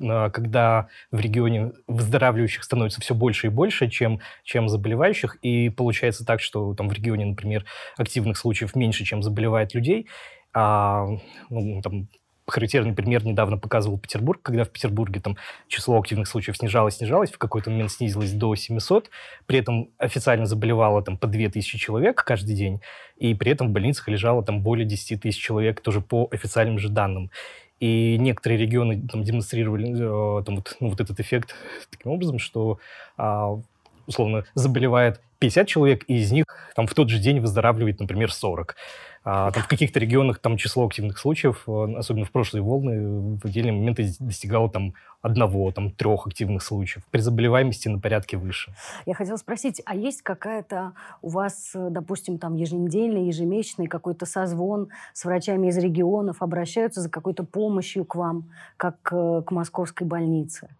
а, 0.01 0.31
когда 0.31 0.89
в 1.11 1.21
регионе 1.21 1.73
выздоравливающих 1.87 2.65
становится 2.65 3.01
все 3.01 3.15
больше 3.15 3.49
и 3.49 3.51
больше, 3.51 3.89
чем, 3.91 4.21
чем 4.43 4.69
заболевающих, 4.69 5.37
и 5.43 5.69
получается 5.69 6.25
так, 6.25 6.41
что 6.41 6.75
там 6.75 6.89
в 6.89 6.93
регионе, 6.93 7.27
например, 7.27 7.67
активных 7.99 8.39
случаев 8.39 8.75
меньше, 8.75 9.05
чем 9.05 9.23
заболевает 9.23 9.75
людей, 9.75 10.09
а 10.55 11.07
ну, 11.51 11.83
там, 11.83 12.09
характерный 12.51 12.93
пример 12.93 13.25
недавно 13.25 13.59
показывал 13.59 13.99
Петербург, 13.99 14.41
когда 14.43 14.65
в 14.65 14.71
Петербурге 14.71 15.21
там 15.21 15.37
число 15.69 15.99
активных 15.99 16.29
случаев 16.29 16.57
снижалось, 16.57 16.97
снижалось, 16.97 17.31
в 17.31 17.39
какой-то 17.39 17.71
момент 17.71 17.91
снизилось 17.91 18.33
до 18.33 18.55
700, 18.55 19.11
при 19.47 19.59
этом 19.59 19.89
официально 19.99 20.47
заболевало 20.47 21.03
там 21.03 21.17
по 21.17 21.27
2000 21.27 21.79
человек 21.79 22.23
каждый 22.25 22.55
день, 22.55 22.81
и 23.17 23.35
при 23.35 23.53
этом 23.53 23.69
в 23.69 23.71
больницах 23.71 24.09
лежало 24.09 24.43
там 24.43 24.63
более 24.63 24.87
10 24.87 25.21
тысяч 25.21 25.41
человек 25.41 25.81
тоже 25.81 26.01
по 26.01 26.29
официальным 26.31 26.79
же 26.79 26.89
данным. 26.89 27.31
И 27.81 28.19
некоторые 28.19 28.59
регионы 28.59 29.09
там, 29.09 29.25
демонстрировали 29.25 30.41
э, 30.41 30.45
там, 30.45 30.57
вот, 30.57 30.77
ну, 30.81 30.91
вот 30.91 31.01
этот 31.01 31.19
эффект 31.19 31.55
таким 31.91 32.13
образом, 32.13 32.39
что 32.39 32.79
э, 33.17 33.57
условно 34.07 34.45
заболевает 34.55 35.21
50 35.41 35.67
человек, 35.67 36.05
и 36.07 36.19
из 36.19 36.31
них 36.31 36.45
там 36.77 36.87
в 36.87 36.95
тот 36.95 37.09
же 37.09 37.19
день 37.19 37.41
выздоравливает, 37.41 37.99
например, 37.99 38.33
40. 38.33 38.77
А, 39.23 39.51
там, 39.51 39.63
в 39.63 39.69
каких-то 39.69 40.01
регионах 40.01 40.39
там 40.39 40.57
число 40.57 40.87
активных 40.87 41.19
случаев, 41.19 41.65
э, 41.67 41.95
особенно 41.99 42.25
в 42.25 42.31
прошлые 42.31 42.63
волны, 42.63 43.39
в 43.39 43.45
отдельные 43.45 43.73
моменты 43.73 44.11
достигало 44.19 44.71
там 44.71 44.95
одного, 45.21 45.71
там, 45.73 45.91
трех 45.91 46.27
активных 46.27 46.63
случаев. 46.63 47.05
При 47.11 47.21
заболеваемости 47.21 47.89
на 47.89 47.99
порядке 47.99 48.39
выше. 48.39 48.75
Я 49.05 49.15
хотела 49.15 49.37
спросить, 49.37 49.83
а 49.85 49.95
есть 49.95 50.23
какая-то 50.23 50.95
у 51.21 51.29
вас, 51.29 51.73
допустим, 51.75 52.39
там 52.39 52.57
еженедельный, 52.57 53.27
ежемесячный 53.27 53.87
какой-то 53.87 54.25
созвон 54.25 54.89
с 55.13 55.27
врачами 55.27 55.69
из 55.69 55.77
регионов, 55.77 56.41
обращаются 56.41 57.03
за 57.03 57.11
какой-то 57.11 57.45
помощью 57.45 58.07
к 58.07 58.15
вам, 58.15 58.51
как 58.79 59.03
к 59.03 59.51
московской 59.51 60.07
больнице? 60.07 60.75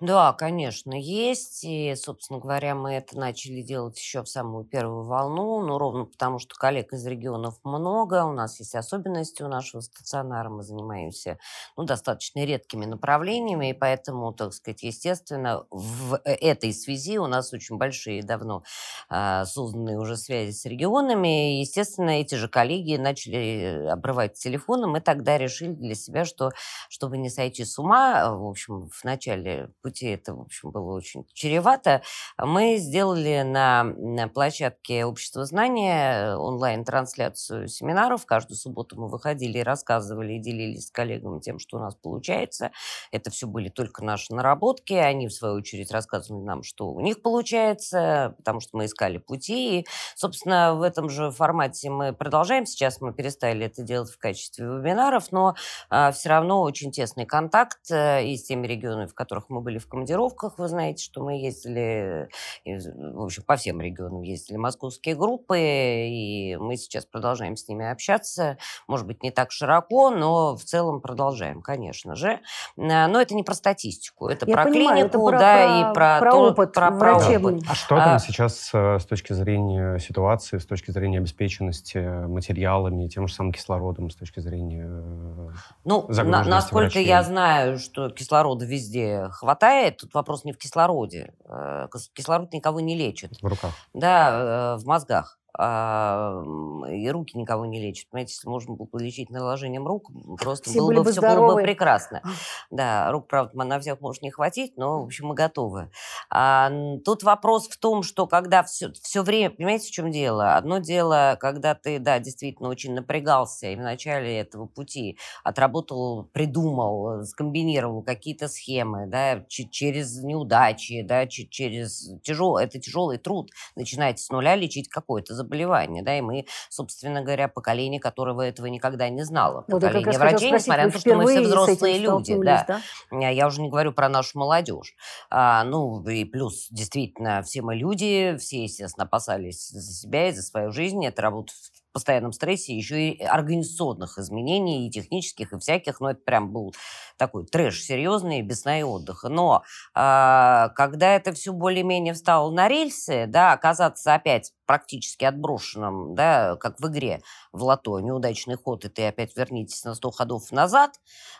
Да, 0.00 0.32
конечно, 0.32 0.94
есть. 0.94 1.64
И, 1.64 1.94
собственно 1.96 2.40
говоря, 2.40 2.74
мы 2.74 2.94
это 2.94 3.18
начали 3.18 3.60
делать 3.60 3.98
еще 4.02 4.22
в 4.22 4.28
самую 4.28 4.64
первую 4.64 5.04
волну, 5.04 5.60
ну, 5.62 5.78
ровно 5.78 6.04
потому, 6.04 6.38
что 6.38 6.54
коллег 6.56 6.92
из 6.92 7.06
регионов 7.06 7.58
много, 7.62 8.24
у 8.24 8.32
нас 8.32 8.58
есть 8.58 8.74
особенности 8.74 9.42
у 9.42 9.48
нашего 9.48 9.80
стационара, 9.80 10.48
мы 10.50 10.62
занимаемся 10.62 11.38
ну, 11.76 11.84
достаточно 11.84 12.44
редкими 12.44 12.84
направлениями, 12.84 13.70
и 13.70 13.72
поэтому, 13.72 14.32
так 14.32 14.52
сказать, 14.52 14.82
естественно, 14.82 15.64
в 15.70 16.20
э, 16.24 16.32
этой 16.34 16.72
связи 16.72 17.18
у 17.18 17.26
нас 17.26 17.52
очень 17.52 17.76
большие 17.76 18.22
давно 18.22 18.64
а, 19.08 19.44
созданные 19.44 19.98
уже 19.98 20.16
связи 20.16 20.52
с 20.52 20.64
регионами. 20.64 21.58
И, 21.58 21.60
естественно, 21.60 22.10
эти 22.10 22.34
же 22.34 22.48
коллеги 22.48 22.96
начали 22.96 23.86
обрывать 23.88 24.34
телефоны. 24.34 24.86
Мы 24.86 25.00
тогда 25.00 25.38
решили 25.38 25.72
для 25.72 25.94
себя, 25.94 26.24
что 26.24 26.50
чтобы 26.88 27.18
не 27.18 27.30
сойти 27.30 27.64
с 27.64 27.78
ума, 27.78 28.34
в 28.34 28.46
общем, 28.46 28.88
в 28.88 29.04
начале 29.04 29.70
пути 29.80 30.06
это, 30.06 30.34
в 30.34 30.40
общем, 30.40 30.70
было 30.70 30.94
очень 30.94 31.24
чревато, 31.32 32.02
мы 32.38 32.76
сделали 32.78 33.42
на, 33.42 33.91
на 33.96 34.28
площадке 34.28 35.04
Общества 35.04 35.44
знания 35.44 36.36
онлайн-трансляцию 36.36 37.68
семинаров. 37.68 38.26
Каждую 38.26 38.56
субботу 38.56 39.00
мы 39.00 39.08
выходили 39.08 39.58
и 39.58 39.62
рассказывали, 39.62 40.34
и 40.34 40.38
делились 40.38 40.88
с 40.88 40.90
коллегами 40.90 41.40
тем, 41.40 41.58
что 41.58 41.78
у 41.78 41.80
нас 41.80 41.94
получается. 41.94 42.70
Это 43.10 43.30
все 43.30 43.46
были 43.46 43.68
только 43.68 44.04
наши 44.04 44.34
наработки. 44.34 44.94
Они, 44.94 45.28
в 45.28 45.32
свою 45.32 45.56
очередь, 45.56 45.90
рассказывали 45.90 46.42
нам, 46.42 46.62
что 46.62 46.88
у 46.88 47.00
них 47.00 47.22
получается, 47.22 48.34
потому 48.38 48.60
что 48.60 48.76
мы 48.76 48.86
искали 48.86 49.18
пути. 49.18 49.80
И, 49.80 49.86
собственно, 50.14 50.74
в 50.74 50.82
этом 50.82 51.10
же 51.10 51.30
формате 51.30 51.90
мы 51.90 52.12
продолжаем. 52.12 52.66
Сейчас 52.66 53.00
мы 53.00 53.12
перестали 53.12 53.66
это 53.66 53.82
делать 53.82 54.10
в 54.10 54.18
качестве 54.18 54.66
вебинаров, 54.66 55.30
но 55.32 55.54
а, 55.90 56.12
все 56.12 56.30
равно 56.30 56.62
очень 56.62 56.90
тесный 56.90 57.26
контакт 57.26 57.90
а, 57.90 58.20
и 58.20 58.36
с 58.36 58.44
теми 58.44 58.66
регионами, 58.66 59.06
в 59.06 59.14
которых 59.14 59.50
мы 59.50 59.60
были 59.60 59.78
в 59.78 59.86
командировках. 59.88 60.58
Вы 60.58 60.68
знаете, 60.68 61.04
что 61.04 61.22
мы 61.22 61.34
ездили, 61.34 62.28
в 62.64 63.22
общем, 63.22 63.42
по 63.42 63.56
всем 63.56 63.80
регионам 63.82 64.22
ездили 64.22 64.56
московские 64.56 65.14
группы, 65.16 65.58
и 65.60 66.56
мы 66.56 66.76
сейчас 66.76 67.04
продолжаем 67.04 67.56
с 67.56 67.68
ними 67.68 67.90
общаться. 67.90 68.56
Может 68.88 69.06
быть, 69.06 69.22
не 69.22 69.30
так 69.30 69.50
широко, 69.52 70.10
но 70.10 70.56
в 70.56 70.64
целом 70.64 71.00
продолжаем, 71.00 71.60
конечно 71.62 72.14
же. 72.16 72.40
А, 72.78 73.06
но 73.08 73.20
это 73.20 73.34
не 73.34 73.42
про 73.42 73.54
статистику, 73.54 74.28
это 74.28 74.46
Я 74.46 74.54
про 74.54 74.64
понимаю, 74.64 74.88
клинику, 74.88 75.06
это 75.08 75.18
про, 75.18 75.38
да, 75.38 75.54
про, 75.56 75.90
и 75.90 75.94
про, 75.94 76.18
про 76.20 76.30
то, 76.32 76.38
опыт 76.50 76.72
про, 76.72 76.90
про 76.90 77.16
опыт. 77.16 77.62
А 77.68 77.74
что 77.74 77.96
там 77.96 78.14
А- 78.14 78.18
сейчас 78.18 78.70
э, 78.72 78.98
с 78.98 79.04
точки 79.06 79.32
зрения 79.32 79.98
ситуации, 79.98 80.58
с 80.58 80.66
точки 80.66 80.90
зрения 80.90 81.18
обеспеченности 81.18 81.98
материалами, 82.26 83.08
тем 83.08 83.26
же 83.28 83.34
самым 83.34 83.52
кислородом, 83.52 84.10
с 84.10 84.16
точки 84.16 84.40
зрения... 84.40 84.86
э, 84.86 85.48
Ну, 85.84 86.06
на- 86.08 86.44
насколько 86.44 86.98
я 86.98 87.16
врачей. 87.16 87.28
знаю, 87.32 87.78
что 87.78 88.10
кислорода 88.10 88.64
везде 88.64 89.28
хватает, 89.30 89.98
тут 89.98 90.14
вопрос 90.14 90.44
не 90.44 90.52
в 90.52 90.58
кислороде. 90.58 91.34
Э, 91.48 91.88
кис- 91.92 92.10
Кислород 92.14 92.52
никого 92.52 92.80
не 92.80 92.94
лечит. 92.96 93.32
в 93.40 93.46
руках? 93.46 93.71
Да, 93.94 94.74
э, 94.76 94.82
в 94.82 94.86
мозгах. 94.86 95.38
А, 95.58 96.42
и 96.90 97.08
руки 97.10 97.36
никого 97.36 97.66
не 97.66 97.80
лечат. 97.80 98.08
Понимаете, 98.10 98.32
если 98.34 98.48
можно 98.48 98.74
было 98.74 98.86
полечить 98.86 99.30
наложением 99.30 99.86
рук, 99.86 100.10
просто 100.40 100.70
Все 100.70 100.80
было 100.80 100.90
бы, 100.98 101.04
бы 101.04 101.10
все 101.12 101.20
было 101.20 101.28
бы 101.28 101.36
здоровы. 101.36 101.62
прекрасно. 101.62 102.22
Да, 102.70 103.10
рук, 103.12 103.28
правда, 103.28 103.64
на 103.64 103.78
всех 103.80 104.00
может 104.00 104.22
не 104.22 104.30
хватить, 104.30 104.76
но, 104.76 105.02
в 105.02 105.04
общем, 105.06 105.26
мы 105.26 105.34
готовы. 105.34 105.90
А, 106.30 106.70
тут 107.04 107.22
вопрос 107.22 107.68
в 107.68 107.76
том, 107.78 108.02
что 108.02 108.26
когда 108.26 108.62
все, 108.62 108.92
все 109.02 109.22
время, 109.22 109.50
понимаете, 109.50 109.88
в 109.88 109.90
чем 109.90 110.10
дело? 110.10 110.54
Одно 110.56 110.78
дело, 110.78 111.36
когда 111.38 111.74
ты, 111.74 111.98
да, 111.98 112.18
действительно 112.18 112.68
очень 112.70 112.94
напрягался 112.94 113.66
и 113.68 113.76
в 113.76 113.80
начале 113.80 114.38
этого 114.38 114.66
пути 114.66 115.18
отработал, 115.44 116.24
придумал, 116.32 117.20
э, 117.20 117.24
скомбинировал 117.24 118.02
какие-то 118.02 118.48
схемы, 118.48 119.06
да, 119.06 119.44
че- 119.48 119.68
через 119.68 120.22
неудачи, 120.22 121.02
да, 121.02 121.26
че- 121.26 121.46
через 121.46 122.10
тяжелый, 122.22 122.64
это 122.64 122.78
тяжелый 122.80 123.18
труд, 123.18 123.50
начинать 123.76 124.18
с 124.20 124.30
нуля 124.30 124.56
лечить 124.56 124.88
какое-то 124.88 125.34
заболевание, 125.42 126.02
да, 126.02 126.16
и 126.16 126.20
мы, 126.20 126.46
собственно 126.68 127.22
говоря, 127.22 127.48
поколение, 127.48 128.00
которого 128.00 128.42
этого 128.42 128.66
никогда 128.66 129.08
не 129.08 129.24
знало. 129.24 129.64
Вот 129.68 129.82
я 129.82 129.90
как 129.90 130.04
Поколение 130.04 130.18
врачей, 130.18 130.48
спросить, 130.48 130.52
несмотря 130.52 130.86
на 130.86 130.92
то, 130.92 130.98
что 130.98 131.14
мы 131.14 131.26
все 131.26 131.40
взрослые 131.40 131.98
люди, 131.98 132.34
да. 132.36 132.64
да? 132.66 132.80
А 133.10 133.32
Я 133.32 133.46
уже 133.46 133.60
не 133.60 133.68
говорю 133.68 133.92
про 133.92 134.08
нашу 134.08 134.38
молодежь. 134.38 134.94
А, 135.30 135.64
ну, 135.64 136.02
и 136.06 136.24
плюс, 136.24 136.68
действительно, 136.70 137.42
все 137.42 137.62
мы 137.62 137.74
люди, 137.74 138.36
все, 138.38 138.64
естественно, 138.64 139.04
опасались 139.04 139.68
за 139.68 139.92
себя 139.92 140.28
и 140.28 140.32
за 140.32 140.42
свою 140.42 140.70
жизнь. 140.72 141.04
Это 141.04 141.22
работа 141.22 141.52
в 141.52 141.92
постоянном 141.92 142.32
стрессе, 142.32 142.74
еще 142.74 143.10
и 143.10 143.22
организационных 143.22 144.18
изменений, 144.18 144.86
и 144.86 144.90
технических, 144.90 145.52
и 145.52 145.58
всяких. 145.58 146.00
Но 146.00 146.10
это 146.10 146.20
прям 146.24 146.50
был 146.50 146.74
такой 147.18 147.46
трэш 147.46 147.82
серьезный, 147.82 148.42
без 148.42 148.62
сна 148.62 148.80
и 148.80 148.82
отдыха. 148.82 149.28
Но 149.28 149.62
а, 149.94 150.70
когда 150.70 151.14
это 151.14 151.32
все 151.32 151.52
более-менее 151.52 152.14
встало 152.14 152.50
на 152.50 152.68
рельсы, 152.68 153.26
да, 153.28 153.52
оказаться 153.52 154.14
опять 154.14 154.52
практически 154.66 155.24
отброшенным, 155.24 156.14
да, 156.14 156.56
как 156.56 156.80
в 156.80 156.88
игре 156.88 157.22
в 157.52 157.62
лото, 157.64 157.98
неудачный 158.00 158.56
ход, 158.56 158.84
и 158.84 158.88
ты 158.88 159.06
опять 159.06 159.36
вернитесь 159.36 159.84
на 159.84 159.94
100 159.94 160.10
ходов 160.10 160.50
назад, 160.52 160.92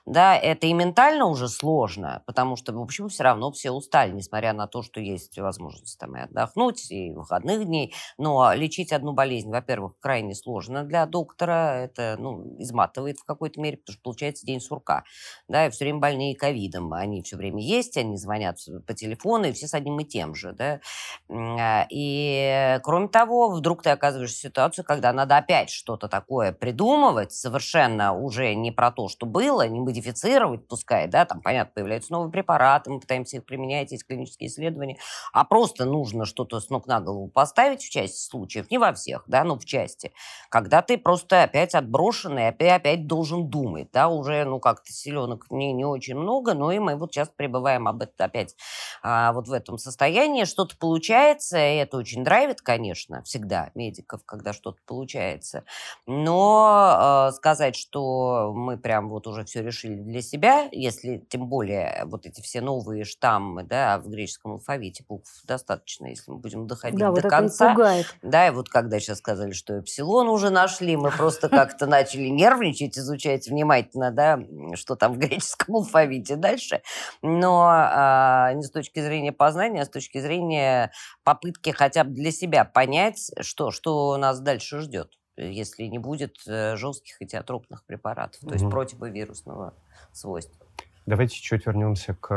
да, 0.06 0.36
это 0.36 0.66
и 0.66 0.72
ментально 0.72 1.26
уже 1.26 1.48
сложно, 1.48 2.22
потому 2.26 2.56
что, 2.56 2.72
в 2.72 2.80
общем, 2.80 3.08
все 3.08 3.22
равно 3.24 3.52
все 3.52 3.70
устали, 3.70 4.12
несмотря 4.12 4.52
на 4.52 4.66
то, 4.66 4.82
что 4.82 5.00
есть 5.00 5.38
возможность 5.38 5.98
там 5.98 6.16
и 6.16 6.20
отдохнуть, 6.20 6.90
и 6.90 7.12
выходных 7.12 7.64
дней, 7.64 7.94
но 8.18 8.52
лечить 8.52 8.92
одну 8.92 9.12
болезнь, 9.12 9.50
во-первых, 9.50 9.98
крайне 10.00 10.34
сложно 10.34 10.84
для 10.84 11.06
доктора, 11.06 11.76
это, 11.84 12.16
ну, 12.18 12.56
изматывает 12.58 13.18
в 13.18 13.24
какой-то 13.24 13.60
мере, 13.60 13.76
потому 13.78 13.94
что 13.94 14.02
получается 14.02 14.46
день 14.46 14.60
сурка, 14.60 15.04
да, 15.48 15.66
и 15.66 15.70
все 15.70 15.84
время 15.84 15.98
больные 16.00 16.36
ковидом, 16.36 16.92
они 16.92 17.22
все 17.22 17.36
время 17.36 17.62
есть, 17.62 17.96
они 17.96 18.16
звонят 18.16 18.58
по 18.86 18.94
телефону, 18.94 19.46
и 19.46 19.52
все 19.52 19.66
с 19.68 19.74
одним 19.74 20.00
и 20.00 20.04
тем 20.04 20.34
же, 20.34 20.52
да, 20.52 20.80
а, 21.28 21.86
и, 21.90 22.78
кроме 22.82 23.08
того, 23.22 23.50
вдруг 23.50 23.82
ты 23.82 23.90
оказываешься 23.90 24.36
в 24.36 24.40
ситуации, 24.40 24.82
когда 24.82 25.12
надо 25.12 25.36
опять 25.36 25.70
что-то 25.70 26.08
такое 26.08 26.50
придумывать, 26.52 27.32
совершенно 27.32 28.12
уже 28.12 28.52
не 28.56 28.72
про 28.72 28.90
то, 28.90 29.08
что 29.08 29.26
было, 29.26 29.68
не 29.68 29.80
модифицировать, 29.80 30.66
пускай, 30.66 31.06
да, 31.06 31.24
там, 31.24 31.40
понятно, 31.40 31.72
появляются 31.72 32.12
новые 32.12 32.32
препараты, 32.32 32.90
мы 32.90 32.98
пытаемся 32.98 33.36
их 33.36 33.44
применять, 33.44 33.92
есть 33.92 34.04
клинические 34.08 34.48
исследования, 34.48 34.98
а 35.32 35.44
просто 35.44 35.84
нужно 35.84 36.24
что-то 36.24 36.58
с 36.58 36.68
ног 36.68 36.88
на 36.88 37.00
голову 37.00 37.28
поставить 37.28 37.80
в 37.80 37.90
части 37.90 38.28
случаев, 38.28 38.68
не 38.72 38.78
во 38.78 38.92
всех, 38.92 39.22
да, 39.28 39.44
но 39.44 39.56
в 39.56 39.64
части, 39.64 40.12
когда 40.48 40.82
ты 40.82 40.98
просто 40.98 41.44
опять 41.44 41.76
отброшенный, 41.76 42.48
опять, 42.48 42.80
опять 42.80 43.06
должен 43.06 43.48
думать, 43.48 43.88
да, 43.92 44.08
уже, 44.08 44.44
ну, 44.44 44.58
как-то 44.58 44.92
силенок 44.92 45.46
не, 45.50 45.72
не 45.72 45.84
очень 45.84 46.16
много, 46.16 46.54
но 46.54 46.72
и 46.72 46.80
мы 46.80 46.96
вот 46.96 47.12
сейчас 47.12 47.28
пребываем 47.28 47.86
об 47.86 48.02
этом 48.02 48.26
опять 48.26 48.56
а, 49.00 49.32
вот 49.32 49.46
в 49.46 49.52
этом 49.52 49.78
состоянии, 49.78 50.44
что-то 50.44 50.76
получается, 50.76 51.58
и 51.58 51.76
это 51.76 51.98
очень 51.98 52.24
драйвит, 52.24 52.62
конечно, 52.62 53.01
всегда 53.24 53.70
медиков, 53.74 54.24
когда 54.24 54.52
что-то 54.52 54.78
получается, 54.86 55.64
но 56.06 57.28
э, 57.30 57.32
сказать, 57.36 57.76
что 57.76 58.52
мы 58.54 58.78
прям 58.78 59.08
вот 59.08 59.26
уже 59.26 59.44
все 59.44 59.62
решили 59.62 59.96
для 59.96 60.22
себя, 60.22 60.68
если 60.72 61.18
тем 61.28 61.48
более 61.48 62.02
вот 62.06 62.26
эти 62.26 62.40
все 62.40 62.60
новые 62.60 63.04
штаммы, 63.04 63.64
да, 63.64 63.98
в 63.98 64.08
греческом 64.08 64.52
алфавите 64.52 65.04
букв 65.08 65.30
достаточно, 65.44 66.06
если 66.06 66.30
мы 66.30 66.38
будем 66.38 66.66
доходить 66.66 66.98
Да, 66.98 67.06
до 67.06 67.22
вот 67.22 67.30
конца, 67.30 67.74
да, 68.22 68.46
и 68.48 68.50
вот 68.50 68.68
когда 68.68 69.00
сейчас 69.00 69.18
сказали, 69.18 69.52
что 69.52 69.78
эпсилон 69.78 70.28
уже 70.28 70.50
нашли, 70.50 70.96
мы 70.96 71.10
просто 71.10 71.48
как-то 71.48 71.86
начали 71.86 72.28
нервничать, 72.28 72.98
изучать 72.98 73.48
внимательно, 73.48 74.10
да, 74.10 74.40
что 74.74 74.96
там 74.96 75.14
в 75.14 75.18
греческом 75.18 75.76
алфавите 75.76 76.36
дальше. 76.36 76.82
Но 77.22 77.68
а, 77.68 78.52
не 78.54 78.62
с 78.62 78.70
точки 78.70 79.00
зрения 79.00 79.32
познания, 79.32 79.82
а 79.82 79.84
с 79.84 79.88
точки 79.88 80.18
зрения 80.20 80.92
попытки 81.24 81.70
хотя 81.70 82.04
бы 82.04 82.10
для 82.10 82.30
себя 82.30 82.64
понять, 82.64 82.91
что, 83.40 83.70
что 83.70 84.16
нас 84.16 84.40
дальше 84.40 84.80
ждет, 84.80 85.12
если 85.36 85.84
не 85.84 85.98
будет 85.98 86.36
э, 86.46 86.76
жестких 86.76 87.20
этиотропных 87.20 87.84
препаратов, 87.84 88.40
то 88.40 88.52
есть 88.52 88.62
Мгм. 88.64 88.72
противовирусного 88.72 89.74
свойства. 90.12 90.66
Давайте 91.04 91.34
чуть 91.40 91.66
вернемся 91.66 92.14
к 92.14 92.28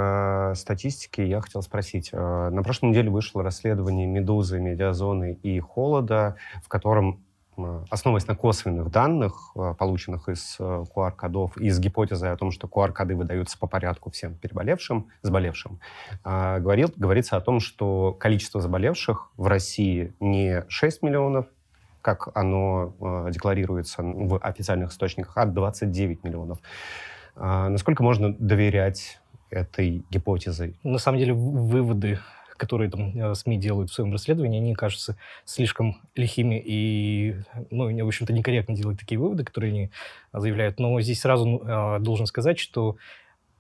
э, 0.52 0.56
статистике. 0.56 1.28
Я 1.28 1.42
хотел 1.42 1.62
спросить. 1.62 2.10
э, 2.12 2.50
На 2.50 2.64
прошлой 2.64 2.90
неделе 2.90 3.12
вышло 3.12 3.44
расследование 3.44 4.08
«Медузы», 4.08 4.60
«Медиазоны» 4.60 5.34
и 5.44 5.60
«Холода», 5.60 6.38
в 6.64 6.68
котором 6.68 7.25
основываясь 7.90 8.28
на 8.28 8.36
косвенных 8.36 8.92
данных, 8.92 9.54
полученных 9.78 10.30
из 10.30 10.58
QR-кодов, 10.60 11.58
из 11.58 11.80
гипотезы 11.80 12.28
о 12.28 12.38
том, 12.38 12.52
что 12.52 12.68
QR-коды 12.68 13.16
выдаются 13.16 13.58
по 13.58 13.68
порядку 13.68 14.12
всем 14.12 14.36
переболевшим, 14.36 15.08
заболевшим, 15.22 15.80
говорил, 16.24 16.92
говорится 16.96 17.38
о 17.38 17.42
том, 17.42 17.60
что 17.60 18.14
количество 18.14 18.62
заболевших 18.62 19.32
в 19.38 19.48
России 19.48 20.14
не 20.20 20.64
6 20.68 21.04
миллионов, 21.04 21.46
как 22.02 22.30
оно 22.36 22.94
декларируется 23.32 24.04
в 24.04 24.38
официальных 24.38 24.92
источниках, 24.92 25.38
а 25.38 25.46
29 25.46 26.24
миллионов. 26.24 26.60
Насколько 27.36 28.04
можно 28.04 28.34
доверять 28.34 29.20
этой 29.50 30.06
гипотезой? 30.10 30.80
На 30.84 30.98
самом 30.98 31.20
деле 31.20 31.34
выводы 31.34 32.20
которые 32.58 32.90
там 32.90 33.18
э, 33.18 33.36
СМИ 33.36 33.58
делают 33.58 33.90
в 33.90 33.94
своем 33.94 34.12
расследовании, 34.12 34.60
они 34.60 34.74
кажутся 34.74 35.18
слишком 35.46 36.02
лихими 36.16 36.62
и, 36.64 37.36
ну, 37.72 37.86
в 38.04 38.08
общем-то, 38.08 38.34
некорректно 38.34 38.76
делать 38.76 39.00
такие 39.00 39.20
выводы, 39.20 39.44
которые 39.44 39.72
они 39.72 39.90
заявляют. 40.34 40.80
Но 40.80 41.00
здесь 41.02 41.22
сразу 41.22 41.62
а, 41.66 42.00
должен 42.00 42.26
сказать, 42.26 42.60
что 42.60 42.98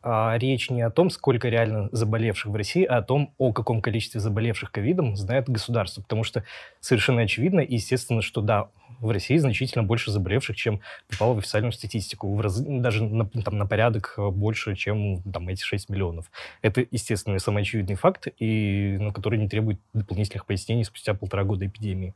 а, 0.08 0.38
речь 0.38 0.70
не 0.70 0.84
о 0.84 0.92
том, 0.92 1.10
сколько 1.10 1.50
реально 1.50 1.90
заболевших 1.92 2.52
в 2.52 2.56
России, 2.56 2.84
а 2.84 2.98
о 2.98 3.02
том, 3.02 3.34
о 3.40 3.52
каком 3.52 3.82
количестве 3.82 4.22
заболевших 4.22 4.72
ковидом 4.72 5.16
знает 5.16 5.50
государство. 5.50 6.02
Потому 6.02 6.24
что 6.24 6.44
совершенно 6.80 7.22
очевидно 7.22 7.60
и 7.60 7.74
естественно, 7.74 8.22
что 8.22 8.42
да, 8.42 8.70
в 9.00 9.10
России 9.10 9.38
значительно 9.38 9.84
больше 9.84 10.12
заболевших, 10.12 10.56
чем 10.56 10.82
попало 11.10 11.34
в 11.34 11.38
официальную 11.40 11.72
статистику. 11.72 12.34
В 12.34 12.42
раз, 12.42 12.60
даже 12.60 13.04
на, 13.04 13.26
там, 13.26 13.58
на 13.58 13.66
порядок 13.66 14.16
э, 14.18 14.30
больше, 14.30 14.76
чем 14.76 15.22
там, 15.24 15.48
эти 15.50 15.64
6 15.64 15.90
миллионов. 15.90 16.32
Это, 16.62 16.86
естественно, 16.90 17.38
самый 17.40 17.64
очевидный 17.64 17.96
факт, 17.96 18.28
и, 18.40 18.98
ну, 19.00 19.12
который 19.12 19.40
не 19.40 19.48
требует 19.48 19.80
дополнительных 19.94 20.46
пояснений 20.46 20.84
спустя 20.84 21.14
полтора 21.14 21.44
года 21.44 21.66
эпидемии. 21.66 22.16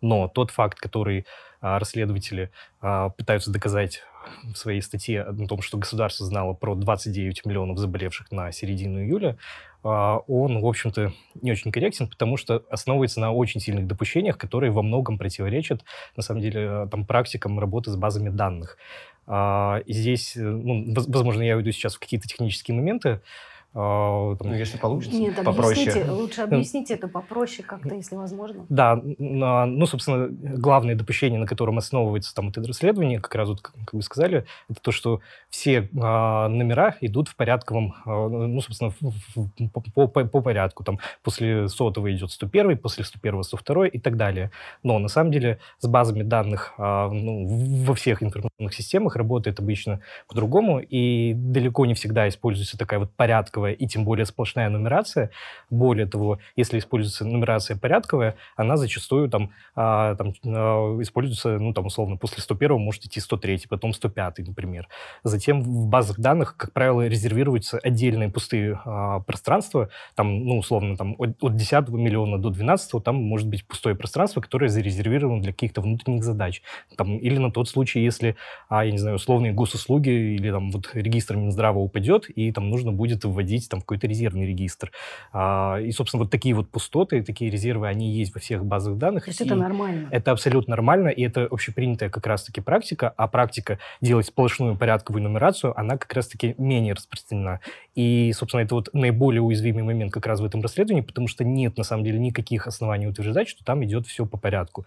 Но 0.00 0.28
тот 0.28 0.50
факт, 0.50 0.78
который 0.78 1.26
расследователи 1.60 2.50
а, 2.80 3.10
пытаются 3.10 3.50
доказать 3.50 4.02
в 4.52 4.56
своей 4.56 4.82
статье 4.82 5.22
о 5.22 5.46
том, 5.46 5.62
что 5.62 5.78
государство 5.78 6.26
знало 6.26 6.52
про 6.52 6.74
29 6.74 7.44
миллионов 7.46 7.78
заболевших 7.78 8.30
на 8.30 8.52
середину 8.52 9.00
июля, 9.02 9.36
а, 9.82 10.18
он, 10.26 10.60
в 10.60 10.66
общем-то, 10.66 11.12
не 11.40 11.52
очень 11.52 11.72
корректен, 11.72 12.08
потому 12.08 12.36
что 12.36 12.64
основывается 12.70 13.20
на 13.20 13.32
очень 13.32 13.60
сильных 13.60 13.86
допущениях, 13.86 14.36
которые 14.36 14.70
во 14.72 14.82
многом 14.82 15.18
противоречат, 15.18 15.84
на 16.16 16.22
самом 16.22 16.42
деле, 16.42 16.88
там, 16.90 17.04
практикам 17.04 17.58
работы 17.58 17.90
с 17.90 17.96
базами 17.96 18.28
данных. 18.28 18.76
А, 19.26 19.80
и 19.86 19.92
здесь, 19.92 20.36
э, 20.36 20.40
ну, 20.40 20.92
возможно, 21.08 21.42
я 21.42 21.56
уйду 21.56 21.72
сейчас 21.72 21.94
в 21.94 21.98
какие-то 21.98 22.28
технические 22.28 22.76
моменты, 22.76 23.08
а, 23.08 23.20
там, 23.72 24.36
ну, 24.40 24.54
если 24.54 24.78
получится, 24.78 25.16
Нет, 25.16 25.36
попроще. 25.36 25.88
Объясните, 25.90 26.10
лучше 26.10 26.40
объясните 26.40 26.94
это 26.94 27.06
попроще 27.06 27.62
как-то, 27.66 27.94
если 27.94 28.16
возможно. 28.16 28.66
Да, 28.68 29.00
ну, 29.18 29.86
собственно, 29.86 30.28
главное 30.28 30.96
допущение, 30.96 31.38
на 31.38 31.46
котором 31.46 31.78
основывается 31.78 32.34
там 32.34 32.48
это 32.48 32.62
расследование, 32.64 33.20
как 33.20 33.34
раз 33.36 33.48
вот, 33.48 33.60
как 33.60 33.92
вы 33.92 34.02
сказали, 34.02 34.44
это 34.68 34.80
то, 34.80 34.90
что 34.90 35.20
все 35.50 35.88
а, 36.00 36.48
номера 36.48 36.96
идут 37.00 37.28
в 37.28 37.36
порядковом, 37.36 37.94
а, 38.04 38.28
ну, 38.28 38.60
собственно, 38.60 38.90
в, 39.00 39.12
в, 39.36 39.68
по, 39.68 40.06
по, 40.08 40.24
по 40.24 40.40
порядку. 40.40 40.82
Там 40.82 40.98
после 41.22 41.68
сотого 41.68 42.12
идет 42.12 42.32
101, 42.32 42.76
после 42.78 43.04
101 43.04 43.44
102 43.44 43.86
и 43.86 43.98
так 43.98 44.16
далее. 44.16 44.50
Но 44.82 44.98
на 44.98 45.08
самом 45.08 45.30
деле 45.30 45.60
с 45.78 45.86
базами 45.86 46.22
данных 46.22 46.74
а, 46.76 47.08
ну, 47.08 47.46
во 47.84 47.94
всех 47.94 48.22
информационных 48.22 48.74
системах 48.74 49.14
работает 49.14 49.60
обычно 49.60 50.00
по-другому, 50.26 50.80
и 50.80 51.34
далеко 51.34 51.86
не 51.86 51.94
всегда 51.94 52.28
используется 52.28 52.76
такая 52.76 52.98
вот 52.98 53.12
порядковая 53.12 53.59
порядковая 53.60 53.72
и 53.72 53.86
тем 53.86 54.04
более 54.04 54.26
сплошная 54.26 54.68
нумерация. 54.68 55.30
Более 55.70 56.06
того, 56.06 56.38
если 56.56 56.78
используется 56.78 57.24
нумерация 57.24 57.76
порядковая, 57.76 58.34
она 58.56 58.76
зачастую 58.76 59.28
там, 59.28 59.50
а, 59.74 60.14
там 60.14 60.32
а, 60.44 60.98
используется, 61.00 61.58
ну, 61.58 61.72
там, 61.72 61.86
условно, 61.86 62.16
после 62.16 62.42
101 62.42 62.78
может 62.78 63.04
идти 63.04 63.20
103, 63.20 63.66
потом 63.68 63.92
105, 63.92 64.38
например. 64.46 64.88
Затем 65.24 65.62
в 65.62 65.86
базах 65.86 66.18
данных, 66.18 66.56
как 66.56 66.72
правило, 66.72 67.06
резервируются 67.08 67.78
отдельные 67.78 68.28
пустые 68.28 68.80
а, 68.84 69.20
пространства, 69.20 69.88
там, 70.14 70.44
ну, 70.44 70.58
условно, 70.58 70.96
там, 70.96 71.14
от, 71.18 71.30
от 71.42 71.56
10 71.56 71.88
миллиона 71.88 72.38
до 72.38 72.50
12 72.50 73.02
там 73.04 73.16
может 73.16 73.48
быть 73.48 73.66
пустое 73.66 73.94
пространство, 73.94 74.40
которое 74.40 74.68
зарезервировано 74.68 75.42
для 75.42 75.52
каких-то 75.52 75.80
внутренних 75.80 76.24
задач. 76.24 76.62
Там, 76.96 77.18
или 77.18 77.38
на 77.38 77.50
тот 77.50 77.68
случай, 77.68 78.04
если, 78.04 78.36
а, 78.68 78.84
я 78.84 78.92
не 78.92 78.98
знаю, 78.98 79.16
условные 79.16 79.52
госуслуги 79.52 80.10
или 80.10 80.50
там 80.50 80.70
вот 80.70 80.90
регистр 80.94 81.36
Минздрава 81.36 81.78
упадет, 81.78 82.30
и 82.30 82.52
там 82.52 82.70
нужно 82.70 82.92
будет 82.92 83.24
вводить 83.24 83.49
вводить 83.50 83.68
там 83.68 83.80
какой-то 83.80 84.06
резервный 84.06 84.46
регистр. 84.46 84.92
А, 85.32 85.78
и, 85.80 85.90
собственно, 85.92 86.22
вот 86.22 86.30
такие 86.30 86.54
вот 86.54 86.70
пустоты, 86.70 87.22
такие 87.22 87.50
резервы, 87.50 87.88
они 87.88 88.10
есть 88.10 88.34
во 88.34 88.40
всех 88.40 88.64
базах 88.64 88.96
данных. 88.96 89.24
То 89.24 89.30
есть 89.30 89.40
это 89.40 89.54
нормально? 89.54 90.08
Это 90.10 90.30
абсолютно 90.30 90.70
нормально, 90.70 91.08
и 91.08 91.22
это 91.22 91.46
общепринятая 91.50 92.10
как 92.10 92.26
раз-таки 92.26 92.60
практика, 92.60 93.12
а 93.16 93.26
практика 93.28 93.78
делать 94.00 94.26
сплошную 94.26 94.76
порядковую 94.76 95.22
нумерацию, 95.22 95.78
она 95.78 95.96
как 95.96 96.12
раз-таки 96.12 96.54
менее 96.58 96.94
распространена. 96.94 97.60
И, 97.94 98.32
собственно, 98.32 98.62
это 98.62 98.74
вот 98.74 98.88
наиболее 98.92 99.42
уязвимый 99.42 99.82
момент 99.82 100.12
как 100.12 100.26
раз 100.26 100.40
в 100.40 100.44
этом 100.44 100.62
расследовании, 100.62 101.02
потому 101.02 101.28
что 101.28 101.44
нет, 101.44 101.76
на 101.76 101.84
самом 101.84 102.04
деле, 102.04 102.18
никаких 102.18 102.66
оснований 102.66 103.08
утверждать, 103.08 103.48
что 103.48 103.64
там 103.64 103.84
идет 103.84 104.06
все 104.06 104.26
по 104.26 104.36
порядку. 104.36 104.86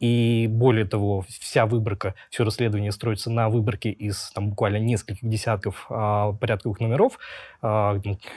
И 0.00 0.46
более 0.50 0.84
того, 0.84 1.24
вся 1.28 1.66
выборка, 1.66 2.14
все 2.30 2.44
расследование 2.44 2.92
строится 2.92 3.30
на 3.30 3.48
выборке 3.48 3.90
из 3.90 4.30
там, 4.32 4.50
буквально 4.50 4.78
нескольких 4.78 5.26
десятков 5.28 5.86
а, 5.88 6.32
порядковых 6.32 6.80
номеров, 6.80 7.18
а, 7.62 7.94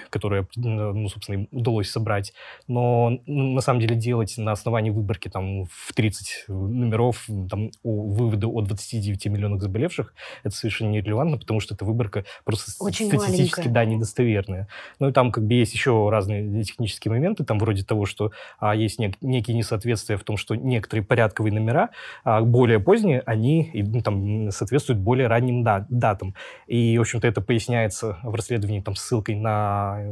которые, 0.09 0.47
ну, 0.55 1.07
собственно, 1.09 1.35
им 1.37 1.47
удалось 1.51 1.89
собрать. 1.89 2.33
Но 2.67 3.19
на 3.25 3.61
самом 3.61 3.79
деле 3.79 3.95
делать 3.95 4.35
на 4.37 4.51
основании 4.51 4.89
выборки 4.91 5.29
там, 5.29 5.65
в 5.65 5.93
30 5.93 6.45
номеров 6.47 7.25
там, 7.49 7.71
о, 7.83 8.03
выводы 8.03 8.47
о 8.47 8.61
29 8.61 9.25
миллионах 9.27 9.61
заболевших, 9.61 10.13
это 10.43 10.55
совершенно 10.55 10.89
нерелевантно, 10.91 11.37
потому 11.37 11.59
что 11.59 11.75
эта 11.75 11.85
выборка 11.85 12.25
просто 12.43 12.71
Очень 12.83 13.07
статистически 13.07 13.59
маленькая. 13.59 13.73
да, 13.73 13.85
недостоверная. 13.85 14.67
Ну 14.99 15.09
и 15.09 15.11
там 15.11 15.31
как 15.31 15.45
бы 15.45 15.53
есть 15.53 15.73
еще 15.73 16.09
разные 16.09 16.63
технические 16.63 17.11
моменты, 17.11 17.43
там 17.43 17.59
вроде 17.59 17.83
того, 17.83 18.05
что 18.05 18.31
а, 18.59 18.75
есть 18.75 18.99
нек- 18.99 19.17
некие 19.21 19.55
несоответствия 19.55 20.17
в 20.17 20.23
том, 20.23 20.37
что 20.37 20.55
некоторые 20.55 21.03
порядковые 21.05 21.53
номера, 21.53 21.89
а, 22.23 22.41
более 22.41 22.79
поздние, 22.79 23.21
они 23.25 23.71
ну, 23.73 24.01
там, 24.01 24.51
соответствуют 24.51 25.01
более 25.01 25.27
ранним 25.27 25.63
да- 25.63 25.85
датам. 25.89 26.35
И, 26.67 26.97
в 26.97 27.01
общем-то, 27.01 27.27
это 27.27 27.41
поясняется 27.41 28.17
в 28.23 28.33
расследовании 28.35 28.81
там, 28.81 28.95
ссылкой 28.95 29.35
на 29.35 29.56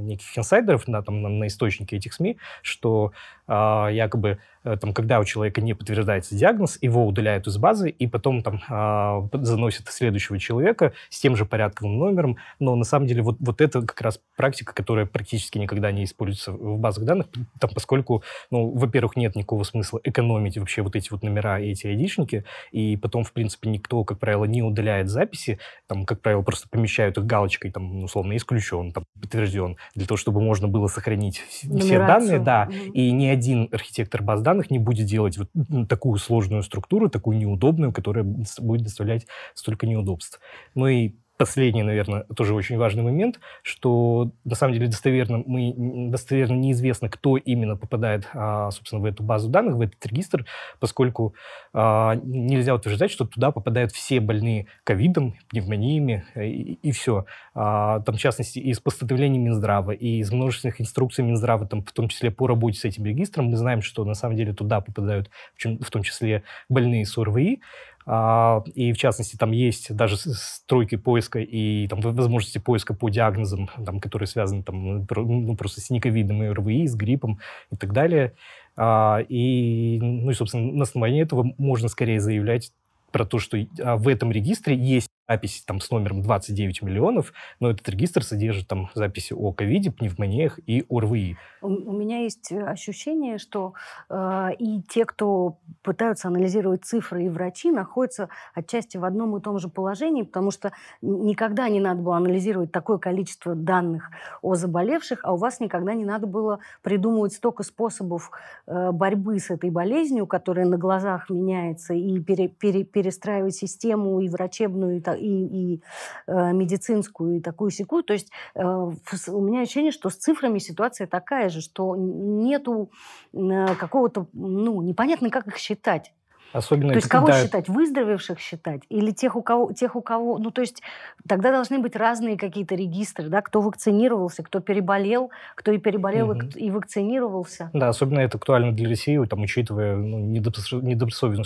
неких 0.02 0.38
инсайдеров, 0.38 0.88
на, 0.88 1.02
там, 1.02 1.22
на, 1.22 1.30
на 1.30 1.48
источники 1.48 1.96
этих 1.96 2.14
СМИ, 2.14 2.38
что 2.62 3.12
якобы 3.48 4.40
Э, 4.66 4.78
там, 4.78 4.94
когда 4.94 5.20
у 5.20 5.24
человека 5.24 5.62
не 5.62 5.74
подтверждается 5.74 6.36
диагноз, 6.36 6.78
его 6.82 7.06
удаляют 7.06 7.48
из 7.48 7.58
базы 7.58 7.90
и 7.90 8.08
потом 8.08 8.42
там 8.42 8.62
а, 8.68 9.28
заносят 9.32 9.88
следующего 9.90 10.40
человека 10.40 10.94
с 11.10 11.20
тем 11.20 11.36
же 11.36 11.46
порядковым 11.46 11.98
номером. 11.98 12.38
Но 12.60 12.76
на 12.76 12.84
самом 12.84 13.08
деле 13.08 13.22
вот, 13.22 13.38
вот 13.40 13.62
это 13.62 13.82
как 13.82 14.02
раз 14.02 14.20
практика, 14.36 14.74
которая 14.74 15.06
практически 15.06 15.60
никогда 15.60 15.92
не 15.92 16.04
используется 16.04 16.52
в 16.52 16.80
базах 16.80 17.06
данных, 17.06 17.28
там, 17.60 17.70
поскольку, 17.74 18.24
ну, 18.50 18.72
во-первых, 18.72 19.16
нет 19.16 19.36
никакого 19.36 19.64
смысла 19.64 20.00
экономить 20.04 20.58
вообще 20.58 20.82
вот 20.82 20.96
эти 20.96 21.12
вот 21.12 21.22
номера 21.22 21.60
и 21.60 21.72
эти 21.72 21.86
айдишники, 21.88 22.44
и 22.72 22.98
потом, 22.98 23.24
в 23.24 23.32
принципе, 23.34 23.70
никто, 23.70 24.04
как 24.04 24.18
правило, 24.18 24.46
не 24.46 24.64
удаляет 24.64 25.10
записи, 25.10 25.60
там, 25.88 26.06
как 26.06 26.22
правило, 26.22 26.42
просто 26.42 26.68
помещают 26.70 27.18
их 27.20 27.26
галочкой, 27.26 27.72
там, 27.72 28.04
условно, 28.04 28.36
исключен, 28.36 28.92
там, 28.92 29.06
подтвержден, 29.22 29.78
для 29.94 30.08
того, 30.08 30.18
чтобы 30.18 30.42
можно 30.42 30.68
было 30.68 30.88
сохранить 30.88 31.44
Нумерацию. 31.64 31.88
все 31.88 32.00
данные, 32.00 32.40
да, 32.40 32.68
mm-hmm. 32.70 32.92
и 32.94 33.12
ни 33.12 33.28
один 33.36 33.70
архитектор 33.72 34.22
баз 34.24 34.42
данных 34.42 34.72
не 34.72 34.80
будет 34.80 35.06
делать 35.06 35.38
вот 35.38 35.50
такую 35.88 36.18
сложную 36.18 36.64
структуру, 36.64 37.10
такую 37.10 37.38
неудобную, 37.38 37.94
которая 37.94 38.24
будет 38.24 38.82
доставлять 38.82 39.28
столько 39.54 39.88
неудобств. 39.88 40.40
Ну 40.74 40.88
и 40.88 41.16
последний, 41.38 41.84
наверное, 41.84 42.26
тоже 42.36 42.54
очень 42.54 42.78
важный 42.78 43.04
момент, 43.04 43.40
что 43.62 44.32
на 44.44 44.56
самом 44.56 44.74
деле 44.74 44.88
достоверно, 44.88 45.44
мы, 45.46 45.74
достоверно 46.10 46.56
неизвестно, 46.56 47.10
кто 47.10 47.38
именно 47.38 47.76
попадает, 47.76 48.28
а, 48.34 48.72
собственно, 48.72 49.02
в 49.02 49.06
эту 49.06 49.24
базу 49.24 49.50
данных, 49.50 49.76
в 49.76 49.82
этот 49.82 50.06
регистр, 50.06 50.46
поскольку 50.80 51.34
а, 51.74 52.16
нельзя 52.24 52.74
утверждать, 52.74 53.12
что 53.12 53.26
туда 53.26 53.52
попадают 53.52 53.92
все 53.92 54.20
больные 54.20 54.68
ковидом, 54.84 55.36
пневмониями 55.50 56.26
э, 56.36 56.48
и, 56.48 56.74
и 56.82 56.92
все. 56.92 57.26
А, 57.54 58.00
там, 58.02 58.16
в 58.16 58.20
частности, 58.20 58.60
из 58.60 58.80
постановлений 58.80 59.40
Минздрава 59.40 59.92
и 59.92 60.20
из 60.20 60.32
множественных 60.32 60.80
инструкций 60.80 61.24
Минздрава, 61.24 61.68
там, 61.68 61.84
в 61.84 61.92
том 61.92 62.08
числе 62.08 62.32
по 62.32 62.48
работе 62.48 62.80
с 62.80 62.86
этим 62.86 63.06
регистром, 63.06 63.48
мы 63.48 63.58
знаем, 63.58 63.82
что 63.82 64.06
на 64.06 64.14
самом 64.14 64.38
деле 64.38 64.54
туда 64.54 64.82
попадают 64.82 65.30
в 65.58 65.90
том 65.92 66.04
числе 66.04 66.44
больные 66.70 67.06
с 67.06 67.18
ОРВИ, 67.18 67.62
и, 68.08 68.94
в 68.94 68.98
частности, 68.98 69.36
там 69.36 69.52
есть 69.52 69.96
даже 69.96 70.16
стройки 70.18 70.96
поиска 70.96 71.40
и 71.40 71.88
там, 71.88 72.02
возможности 72.02 72.60
поиска 72.60 72.94
по 72.94 73.10
диагнозам, 73.10 73.68
там, 73.84 74.00
которые 74.00 74.28
связаны 74.28 74.62
там, 74.62 75.08
ну, 75.10 75.56
просто 75.56 75.82
с 75.82 75.90
нековидом 75.90 76.44
и 76.44 76.50
РВИ, 76.50 76.88
с 76.88 76.96
гриппом 76.96 77.40
и 77.72 77.76
так 77.76 77.94
далее. 77.94 78.34
А, 78.78 79.20
и, 79.28 80.00
ну 80.02 80.30
и, 80.30 80.34
собственно, 80.34 80.72
на 80.72 80.84
основании 80.84 81.24
этого 81.24 81.54
можно 81.58 81.88
скорее 81.88 82.20
заявлять 82.20 82.74
про 83.12 83.26
то, 83.26 83.40
что 83.40 83.58
а, 83.82 83.98
в 83.98 84.08
этом 84.08 84.32
регистре 84.32 84.76
есть 84.76 85.10
запись 85.28 85.64
там 85.66 85.80
с 85.80 85.90
номером 85.92 86.22
29 86.22 86.82
миллионов, 86.82 87.34
но 87.60 87.72
этот 87.72 87.88
регистр 87.90 88.24
содержит 88.24 88.68
там 88.68 88.90
записи 88.94 89.34
о 89.34 89.52
ковиде, 89.52 89.92
пневмониях 89.92 90.60
и 90.66 90.86
ОРВИ. 90.90 91.38
У, 91.62 91.68
у 91.68 91.94
меня 91.94 92.20
есть 92.20 92.52
э, 92.52 92.62
ощущение, 92.62 93.38
что 93.38 93.74
э, 94.10 94.50
и 94.60 94.82
те, 94.84 95.06
кто 95.06 95.58
пытаются 95.82 96.28
анализировать 96.28 96.86
цифры, 96.86 97.26
и 97.26 97.30
врачи 97.30 97.72
находятся 97.72 98.30
отчасти 98.54 98.98
в 98.98 99.06
одном 99.06 99.36
и 99.38 99.42
том 99.42 99.60
же 99.60 99.68
положении, 99.68 100.24
потому 100.24 100.52
что 100.52 100.72
никогда 101.02 101.70
не 101.70 101.80
надо 101.80 102.02
было 102.02 102.18
анализировать 102.18 102.72
такое 102.72 102.98
количество 102.98 103.56
данных 103.56 104.12
о 104.42 104.56
заболевших, 104.56 105.20
а 105.24 105.34
у 105.34 105.38
вас 105.38 105.60
никогда 105.60 105.94
не 105.94 106.06
надо 106.06 106.28
было 106.28 106.60
придумывать 106.84 107.34
столько 107.34 107.64
способов 107.64 108.32
э, 108.68 108.92
борьбы 108.92 109.40
с 109.40 109.50
этой 109.50 109.70
болезнью, 109.70 110.28
которая 110.28 110.66
на 110.66 110.78
глазах 110.78 111.30
меняется, 111.30 111.94
и 111.94 112.20
пере, 112.20 112.48
пере, 112.48 112.84
перестраивать 112.84 113.56
систему 113.56 114.20
и 114.20 114.30
врачебную, 114.30 114.98
и, 114.98 115.02
и, 115.16 115.76
и 115.76 115.84
э, 116.28 116.54
медицинскую, 116.54 117.38
и 117.38 117.42
такую 117.42 117.72
секую. 117.72 118.04
То 118.04 118.14
есть 118.14 118.32
э, 118.56 118.64
у 118.64 119.42
меня 119.42 119.62
ощущение, 119.62 119.92
что 119.92 120.10
с 120.10 120.16
цифрами 120.16 120.60
ситуация 120.60 121.08
такая 121.08 121.50
же, 121.50 121.62
что 121.62 121.96
нету 121.96 122.92
э, 123.34 123.76
какого-то, 123.76 124.28
ну, 124.34 124.82
непонятно, 124.82 125.30
как 125.30 125.48
их 125.48 125.58
считать. 125.58 126.14
Особенно 126.56 126.94
то 126.94 126.96
есть 126.96 127.10
кого 127.10 127.28
когда... 127.28 127.44
считать? 127.44 127.68
Выздоровевших 127.68 128.40
считать? 128.40 128.82
Или 128.88 129.12
тех 129.12 129.36
у, 129.36 129.42
кого, 129.42 129.74
тех, 129.74 129.98
у 129.98 130.02
кого... 130.02 130.38
Ну, 130.38 130.52
то 130.52 130.62
есть 130.62 130.82
тогда 131.28 131.52
должны 131.52 131.80
быть 131.80 131.98
разные 131.98 132.38
какие-то 132.38 132.76
регистры, 132.76 133.28
да? 133.28 133.42
Кто 133.42 133.60
вакцинировался, 133.60 134.42
кто 134.42 134.62
переболел, 134.62 135.32
кто 135.56 135.74
и 135.74 135.78
переболел, 135.78 136.30
угу. 136.30 136.48
и 136.56 136.72
вакцинировался. 136.72 137.70
Да, 137.74 137.90
особенно 137.90 138.22
это 138.22 138.38
актуально 138.38 138.72
для 138.72 138.88
России, 138.88 139.22
там, 139.26 139.42
учитывая 139.42 139.98
ну, 139.98 140.20
недобросовестную 140.20 141.46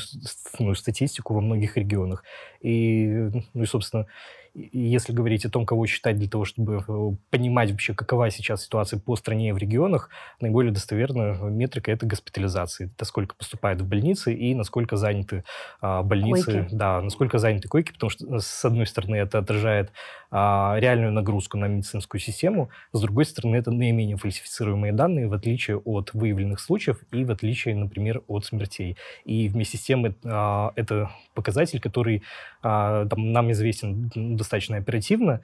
ну, 0.59 0.75
статистику 0.75 1.33
во 1.33 1.41
многих 1.41 1.75
регионах. 1.75 2.23
И, 2.61 3.07
ну, 3.53 3.63
и, 3.63 3.65
собственно, 3.65 4.05
если 4.53 5.13
говорить 5.13 5.45
о 5.45 5.49
том, 5.49 5.65
кого 5.65 5.85
считать 5.87 6.17
для 6.17 6.27
того, 6.27 6.45
чтобы 6.45 6.83
э, 6.87 7.15
понимать 7.29 7.71
вообще, 7.71 7.93
какова 7.93 8.29
сейчас 8.29 8.63
ситуация 8.63 8.99
по 8.99 9.15
стране 9.15 9.49
и 9.49 9.51
в 9.51 9.57
регионах, 9.57 10.09
наиболее 10.41 10.71
достоверная 10.73 11.35
метрика– 11.41 11.91
это 11.93 12.05
госпитализации. 12.05 12.91
Это 12.95 13.05
сколько 13.05 13.35
поступает 13.35 13.81
в 13.81 13.87
больницы 13.87 14.33
и 14.33 14.53
насколько 14.53 14.97
заняты 14.97 15.43
а, 15.81 16.03
больницы. 16.03 16.51
Койки. 16.51 16.75
Да, 16.75 17.01
насколько 17.01 17.37
заняты 17.37 17.67
койки, 17.67 17.93
потому 17.93 18.09
что, 18.09 18.25
э, 18.25 18.39
с 18.39 18.65
одной 18.65 18.85
стороны, 18.85 19.15
это 19.15 19.37
отражает 19.39 19.91
а, 20.31 20.75
реальную 20.79 21.11
нагрузку 21.11 21.57
на 21.57 21.65
медицинскую 21.65 22.21
систему, 22.21 22.69
с 22.91 23.01
другой 23.01 23.25
стороны, 23.25 23.55
это 23.55 23.71
наименее 23.71 24.17
фальсифицируемые 24.17 24.93
данные, 24.93 25.27
в 25.27 25.33
отличие 25.33 25.77
от 25.77 26.13
выявленных 26.13 26.59
случаев 26.59 26.99
и 27.11 27.23
в 27.23 27.31
отличие, 27.31 27.75
например, 27.75 28.21
от 28.27 28.45
смертей. 28.45 28.97
И 29.25 29.47
вместе 29.47 29.77
с 29.77 29.81
тем 29.81 30.05
а, 30.25 30.71
это 30.75 31.11
показатель, 31.33 31.79
который 31.79 32.23
а, 32.61 33.05
там, 33.05 33.31
нам 33.31 33.51
известен 33.51 34.11
достаточно 34.13 34.48
оперативно, 34.79 35.41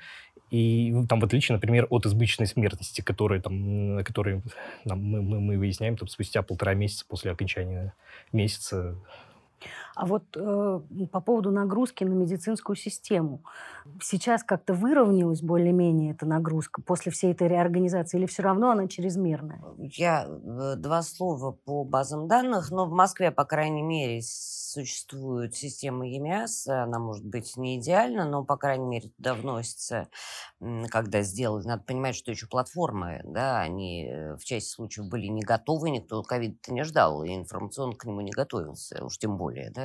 и 0.52 0.92
ну, 0.92 1.08
там, 1.08 1.20
в 1.20 1.26
отличие, 1.26 1.56
например, 1.56 1.88
от 1.90 2.06
избыточной 2.06 2.48
смертности, 2.48 3.02
которые, 3.02 3.42
там, 3.42 4.04
которые 4.04 4.42
там, 4.88 5.04
мы, 5.04 5.22
мы, 5.22 5.40
мы 5.40 5.58
выясняем 5.58 5.98
там, 5.98 6.08
спустя 6.08 6.44
полтора 6.44 6.76
месяца 6.76 7.06
после 7.08 7.32
окончания 7.32 7.94
месяца 8.32 8.96
а 9.96 10.06
вот 10.06 10.24
э, 10.36 10.80
по 11.12 11.22
поводу 11.22 11.52
нагрузки 11.52 12.04
на 12.04 12.14
медицинскую 12.14 12.76
систему. 12.76 13.44
Сейчас 14.02 14.44
как-то 14.44 14.74
выровнялась 14.74 15.42
более-менее 15.42 16.12
эта 16.12 16.26
нагрузка 16.26 16.82
после 16.82 17.12
всей 17.12 17.32
этой 17.32 17.48
реорганизации 17.48 18.18
или 18.18 18.26
все 18.26 18.44
равно 18.44 18.72
она 18.72 18.88
чрезмерная? 18.88 19.62
Я 19.78 20.28
э, 20.28 20.76
два 20.78 21.02
слова 21.02 21.52
по 21.52 21.84
базам 21.84 22.28
данных, 22.28 22.72
но 22.72 22.86
в 22.86 22.92
Москве, 22.92 23.32
по 23.32 23.46
крайней 23.46 23.84
мере, 23.84 24.22
существует 24.76 25.56
система 25.56 26.08
ЕМИАС. 26.08 26.68
Она 26.68 27.00
может 27.00 27.26
быть 27.26 27.56
не 27.56 27.80
идеальна, 27.80 28.26
но, 28.26 28.44
по 28.44 28.58
крайней 28.58 28.86
мере, 28.86 29.10
туда 29.10 29.34
вносится, 29.34 30.10
когда 30.90 31.22
сделали. 31.22 31.66
Надо 31.66 31.84
понимать, 31.84 32.16
что 32.16 32.32
еще 32.32 32.48
платформы, 32.48 33.22
да, 33.24 33.62
они 33.62 34.06
э, 34.06 34.36
в 34.36 34.44
части 34.44 34.70
случаев 34.70 35.08
были 35.08 35.28
не 35.28 35.42
готовы, 35.42 35.90
никто 35.90 36.22
ковид 36.24 36.68
не 36.68 36.84
ждал, 36.84 37.24
и 37.24 37.34
информационно 37.34 37.96
к 37.96 38.04
нему 38.06 38.22
не 38.22 38.32
готовился, 38.32 39.04
уж 39.04 39.18
тем 39.18 39.38
более, 39.38 39.72
да. 39.72 39.85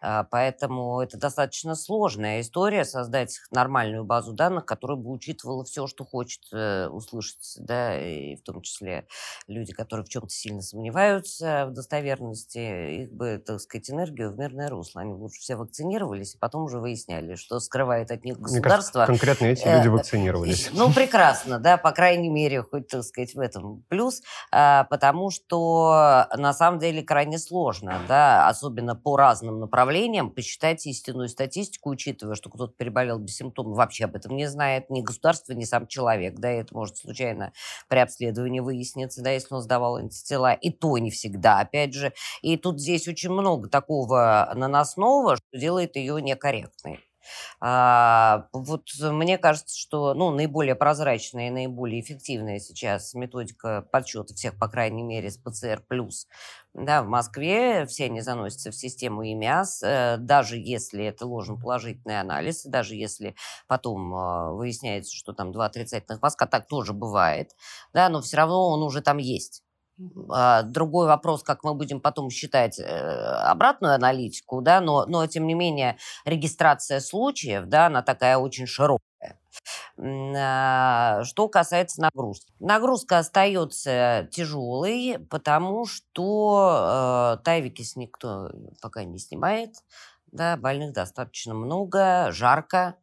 А, 0.00 0.24
поэтому 0.24 1.00
это 1.00 1.16
достаточно 1.16 1.74
сложная 1.74 2.40
история, 2.40 2.84
создать 2.84 3.40
нормальную 3.50 4.04
базу 4.04 4.32
данных, 4.32 4.66
которая 4.66 4.96
бы 4.96 5.10
учитывала 5.10 5.64
все, 5.64 5.86
что 5.86 6.04
хочет 6.04 6.42
э, 6.52 6.88
услышать, 6.88 7.56
да, 7.58 7.98
и 8.00 8.36
в 8.36 8.42
том 8.42 8.62
числе 8.62 9.06
люди, 9.46 9.72
которые 9.72 10.04
в 10.04 10.08
чем-то 10.08 10.30
сильно 10.30 10.62
сомневаются 10.62 11.66
в 11.66 11.72
достоверности, 11.72 13.02
их 13.02 13.12
бы, 13.12 13.42
так 13.44 13.60
сказать, 13.60 13.90
энергию 13.90 14.32
в 14.32 14.38
мирное 14.38 14.68
русло. 14.68 15.00
Они 15.02 15.12
лучше 15.12 15.40
все 15.40 15.56
вакцинировались, 15.56 16.34
и 16.34 16.38
потом 16.38 16.64
уже 16.64 16.78
выясняли, 16.78 17.34
что 17.34 17.60
скрывает 17.60 18.10
от 18.10 18.24
них 18.24 18.38
государство. 18.38 18.58
Мне 18.58 18.68
кажется, 18.68 19.06
конкретно 19.06 19.46
эти 19.46 19.66
люди 19.66 19.88
э, 19.88 19.90
вакцинировались. 19.90 20.70
Ну, 20.72 20.92
прекрасно, 20.92 21.58
да, 21.58 21.76
по 21.76 21.92
крайней 21.92 22.30
мере, 22.30 22.62
хоть, 22.62 22.88
так 22.88 23.02
сказать, 23.04 23.34
в 23.34 23.40
этом 23.40 23.84
плюс, 23.88 24.22
а, 24.50 24.84
потому 24.84 25.30
что 25.30 26.28
на 26.36 26.52
самом 26.52 26.78
деле 26.78 27.02
крайне 27.02 27.38
сложно, 27.38 28.00
да, 28.08 28.48
особенно 28.48 28.94
по 28.94 29.16
разным 29.32 29.60
направлениям 29.60 30.30
посчитать 30.30 30.86
истинную 30.86 31.28
статистику, 31.28 31.90
учитывая, 31.90 32.34
что 32.34 32.50
кто-то 32.50 32.74
переболел 32.76 33.18
без 33.18 33.36
симптомов, 33.36 33.76
вообще 33.76 34.04
об 34.04 34.14
этом 34.14 34.36
не 34.36 34.46
знает 34.46 34.90
ни 34.90 35.00
государство, 35.00 35.52
ни 35.52 35.64
сам 35.64 35.86
человек. 35.86 36.34
Да, 36.38 36.50
это 36.50 36.74
может 36.74 36.98
случайно 36.98 37.52
при 37.88 37.98
обследовании 37.98 38.60
выясниться, 38.60 39.22
да, 39.22 39.30
если 39.30 39.54
он 39.54 39.62
сдавал 39.62 39.96
антитела. 39.96 40.52
И 40.52 40.70
то 40.70 40.98
не 40.98 41.10
всегда, 41.10 41.60
опять 41.60 41.94
же. 41.94 42.12
И 42.42 42.56
тут 42.58 42.78
здесь 42.80 43.08
очень 43.08 43.30
много 43.30 43.68
такого 43.68 44.52
наносного, 44.54 45.36
что 45.36 45.58
делает 45.58 45.96
ее 45.96 46.20
некорректной. 46.20 47.00
А, 47.60 48.46
вот 48.52 48.88
мне 49.00 49.38
кажется, 49.38 49.78
что 49.78 50.14
ну, 50.14 50.30
наиболее 50.30 50.74
прозрачная 50.74 51.48
и 51.48 51.50
наиболее 51.50 52.00
эффективная 52.00 52.58
сейчас 52.58 53.14
методика 53.14 53.86
подсчета 53.92 54.34
всех, 54.34 54.58
по 54.58 54.68
крайней 54.68 55.02
мере, 55.02 55.30
с 55.30 55.38
ПЦР+, 55.38 55.82
да, 56.74 57.02
в 57.02 57.06
Москве 57.06 57.84
все 57.86 58.06
они 58.06 58.22
заносятся 58.22 58.70
в 58.70 58.74
систему 58.74 59.24
ИМИАС, 59.24 59.82
э, 59.82 60.16
даже 60.18 60.56
если 60.56 61.04
это 61.04 61.26
ложноположительный 61.26 62.18
анализ, 62.18 62.64
даже 62.64 62.94
если 62.94 63.34
потом 63.66 64.14
э, 64.14 64.52
выясняется, 64.52 65.14
что 65.14 65.34
там 65.34 65.52
два 65.52 65.66
отрицательных 65.66 66.22
мазка, 66.22 66.46
так 66.46 66.66
тоже 66.66 66.94
бывает, 66.94 67.50
да, 67.92 68.08
но 68.08 68.22
все 68.22 68.38
равно 68.38 68.68
он 68.68 68.82
уже 68.82 69.02
там 69.02 69.18
есть. 69.18 69.62
А, 70.30 70.62
другой 70.62 71.06
вопрос, 71.06 71.42
как 71.42 71.64
мы 71.64 71.74
будем 71.74 72.00
потом 72.00 72.30
считать 72.30 72.78
э, 72.78 72.84
обратную 72.84 73.94
аналитику, 73.94 74.60
да, 74.60 74.80
но, 74.80 75.06
но 75.06 75.26
тем 75.26 75.46
не 75.46 75.54
менее 75.54 75.96
регистрация 76.24 77.00
случаев, 77.00 77.66
да, 77.66 77.86
она 77.86 78.02
такая 78.02 78.38
очень 78.38 78.66
широкая. 78.66 79.38
А, 79.98 81.22
что 81.24 81.48
касается 81.48 82.00
нагрузки. 82.00 82.52
Нагрузка 82.58 83.18
остается 83.18 84.28
тяжелой, 84.30 85.18
потому 85.30 85.84
что 85.84 87.36
э, 87.38 87.44
тайвикис 87.44 87.96
никто 87.96 88.50
пока 88.80 89.04
не 89.04 89.18
снимает, 89.18 89.74
да, 90.32 90.56
больных 90.56 90.94
достаточно 90.94 91.54
много, 91.54 92.28
жарко, 92.32 92.96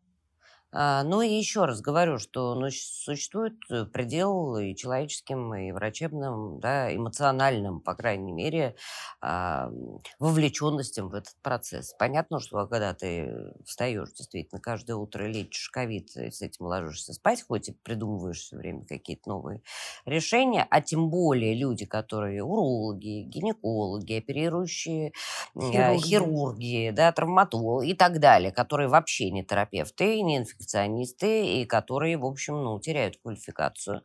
а, 0.72 1.04
ну 1.04 1.22
и 1.24 1.30
еще 1.30 1.66
раз 1.66 1.82
говорю, 1.82 2.20
что 2.20 2.54
ну, 2.54 2.70
существует 2.70 3.56
э, 3.72 3.86
предел 3.86 4.56
и 4.58 4.76
человеческим, 4.76 5.56
и 5.56 5.72
врачебным, 5.72 6.60
да, 6.60 6.96
эмоциональным, 6.96 7.80
по 7.80 7.96
крайней 7.96 8.32
мере, 8.32 8.76
а, 9.20 9.72
вовлеченностям 10.20 11.10
в 11.10 11.16
этот 11.16 11.36
процесс. 11.42 11.96
Понятно, 11.98 12.40
что 12.40 12.68
когда 12.68 12.94
ты 12.94 13.52
встаешь 13.66 14.12
действительно 14.14 14.62
каждое 14.62 14.96
утро, 14.96 15.24
лечишь 15.26 15.70
ковид, 15.70 16.16
и 16.16 16.30
с 16.30 16.42
этим 16.42 16.66
ложишься 16.66 17.14
спать, 17.14 17.44
хоть 17.48 17.70
и 17.70 17.72
придумываешь 17.72 18.38
все 18.38 18.58
время 18.58 18.86
какие-то 18.86 19.28
новые 19.28 19.64
решения, 20.06 20.68
а 20.70 20.82
тем 20.82 21.10
более 21.10 21.56
люди, 21.56 21.86
которые 21.86 22.44
урологи, 22.44 23.24
гинекологи, 23.24 24.14
оперирующие 24.14 25.14
э, 25.56 25.98
хирурги, 25.98 26.04
хирурги 26.04 26.92
да, 26.92 27.12
травматологи 27.12 27.90
и 27.90 27.94
так 27.96 28.20
далее, 28.20 28.52
которые 28.52 28.88
вообще 28.88 29.32
не 29.32 29.44
терапевты, 29.44 30.22
не 30.22 30.38
инфекционисты, 30.38 30.59
перфекционисты, 30.60 31.62
и 31.62 31.66
которые, 31.66 32.18
в 32.18 32.26
общем, 32.26 32.64
ну, 32.64 32.80
теряют 32.80 33.18
квалификацию. 33.22 34.03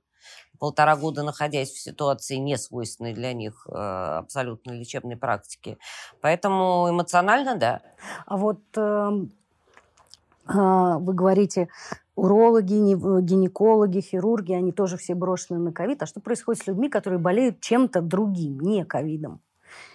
Полтора 0.59 0.97
года 0.97 1.23
находясь 1.23 1.71
в 1.71 1.81
ситуации, 1.81 2.37
не 2.37 2.57
свойственной 2.57 3.13
для 3.13 3.35
них 3.35 3.67
э, 3.69 3.73
абсолютно 3.75 4.71
лечебной 4.71 5.17
практики. 5.17 5.77
Поэтому 6.23 6.89
эмоционально, 6.89 7.57
да. 7.57 7.83
А 8.25 8.37
вот 8.39 8.61
э, 8.77 9.11
э, 10.49 10.53
вы 10.99 11.13
говорите, 11.13 11.69
урологи, 12.15 12.73
гинекологи, 12.73 14.01
хирурги, 14.01 14.53
они 14.53 14.73
тоже 14.73 14.97
все 14.97 15.15
брошены 15.15 15.59
на 15.59 15.73
ковид. 15.73 16.03
А 16.03 16.07
что 16.07 16.21
происходит 16.21 16.63
с 16.63 16.67
людьми, 16.67 16.89
которые 16.89 17.19
болеют 17.19 17.61
чем-то 17.61 18.01
другим, 18.01 18.61
не 18.61 18.85
ковидом? 18.87 19.43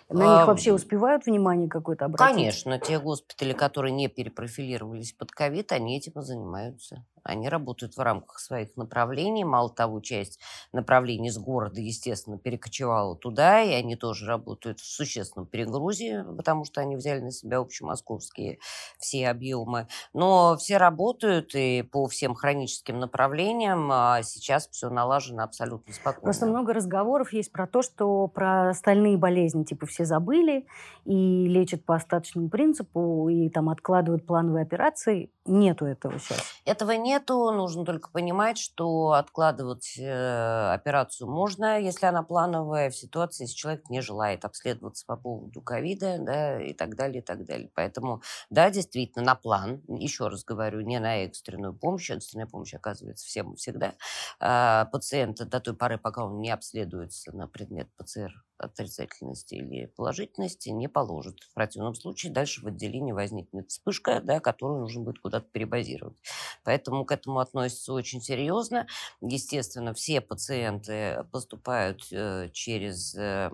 На 0.10 0.40
них 0.40 0.48
вообще 0.48 0.74
успевают 0.74 1.26
внимание 1.26 1.70
какое-то 1.70 2.06
обратить? 2.06 2.36
Конечно, 2.36 2.80
те 2.80 3.00
госпитали, 3.00 3.54
которые 3.54 3.92
не 3.92 4.08
перепрофилировались 4.08 5.14
под 5.14 5.32
ковид, 5.32 5.72
они 5.72 5.98
этим 5.98 6.20
и 6.20 6.24
занимаются. 6.24 7.06
Они 7.24 7.50
работают 7.50 7.96
в 7.96 8.00
рамках 8.00 8.40
своих 8.40 8.76
направлений. 8.78 9.44
Мало 9.44 9.70
того, 9.70 10.00
часть 10.02 10.40
направлений 10.72 11.30
с 11.30 11.38
города, 11.38 11.82
естественно, 11.82 12.38
перекочевала 12.38 13.16
туда, 13.16 13.62
и 13.62 13.72
они 13.72 13.96
тоже 13.96 14.26
работают 14.26 14.80
в 14.80 14.86
существенном 14.86 15.48
перегрузе, 15.48 16.26
потому 16.38 16.66
что 16.66 16.82
они 16.82 16.96
взяли 16.96 17.22
на 17.22 17.32
себя 17.32 17.60
общемосковские 17.60 18.60
все 19.00 19.30
объемы. 19.30 19.88
Но 20.14 20.58
все 20.58 20.78
работают 20.78 21.56
и 21.56 21.82
по 21.82 22.08
всем 22.08 22.36
хроническим 22.36 23.00
направлениям. 23.00 23.90
А 23.92 24.22
сейчас 24.24 24.68
все 24.70 24.90
налажено 24.90 25.44
абсолютно 25.44 25.94
спокойно. 25.94 26.24
Просто 26.24 26.46
много 26.46 26.74
разговоров 26.74 27.34
есть 27.34 27.52
про 27.52 27.68
то, 27.68 27.82
что 27.82 28.28
про 28.28 28.70
остальные 28.70 29.18
болезни 29.18 29.64
типа 29.64 29.86
все 29.86 30.06
забыли 30.06 30.66
и 31.06 31.48
лечат 31.48 31.86
по 31.86 31.96
остаточному 31.96 32.50
принципу, 32.50 33.30
и 33.30 33.50
там 33.50 33.70
откладывают 33.70 34.26
плановые 34.26 34.64
операции. 34.64 35.32
Нету 35.46 35.86
этого 35.86 36.20
сейчас. 36.20 36.44
Этого 36.66 36.92
нету. 37.20 37.52
Нужно 37.52 37.86
только 37.86 38.10
понимать, 38.10 38.58
что 38.58 39.12
откладывать 39.12 39.96
э, 39.98 40.74
операцию 40.74 41.30
можно, 41.30 41.80
если 41.80 42.06
она 42.06 42.24
плановая, 42.24 42.90
в 42.90 42.96
ситуации, 42.96 43.44
если 43.44 43.56
человек 43.56 43.90
не 43.90 44.02
желает 44.02 44.46
обследоваться 44.46 45.06
по 45.06 45.18
поводу 45.18 45.62
ковида, 45.62 46.18
да, 46.20 46.62
и 46.62 46.74
так 46.74 46.96
далее, 46.96 47.22
и 47.22 47.26
так 47.26 47.46
далее. 47.46 47.70
Поэтому, 47.76 48.22
да, 48.50 48.70
действительно, 48.72 49.24
на 49.26 49.36
план, 49.36 49.82
еще 49.88 50.28
раз 50.28 50.44
говорю, 50.44 50.82
не 50.82 51.00
на 51.00 51.24
экстренную 51.24 51.74
помощь, 51.74 52.10
экстренная 52.10 52.48
помощь 52.48 52.74
оказывается 52.74 53.26
всем 53.26 53.54
и 53.54 53.56
всегда, 53.58 53.96
э, 54.40 54.86
пациента 54.92 55.46
до 55.46 55.60
той 55.60 55.76
поры, 55.76 55.98
пока 55.98 56.26
он 56.26 56.40
не 56.40 56.52
обследуется 56.52 57.32
на 57.36 57.48
предмет 57.48 57.88
ПЦР 57.98 58.44
отрицательности 58.60 59.56
или 59.56 59.86
положительности, 59.86 60.70
не 60.70 60.90
положит. 60.90 61.40
В 61.44 61.54
противном 61.54 61.96
случае 61.96 62.34
дальше 62.34 62.62
в 62.62 62.68
отделении 62.68 63.14
возникнет 63.14 63.70
вспышка, 63.70 64.22
да, 64.22 64.40
которую 64.40 64.82
нужно 64.82 65.02
будет 65.02 65.20
куда-то 65.20 65.48
перебазировать. 65.50 66.18
Поэтому 66.64 66.99
к 67.06 67.12
этому 67.12 67.40
относятся 67.40 67.94
очень 67.94 68.22
серьезно. 68.22 68.88
Естественно, 69.22 69.94
все 69.94 70.22
пациенты 70.22 71.26
поступают 71.32 72.08
э, 72.12 72.50
через 72.54 73.16
э, 73.16 73.50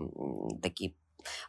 такие 0.62 0.96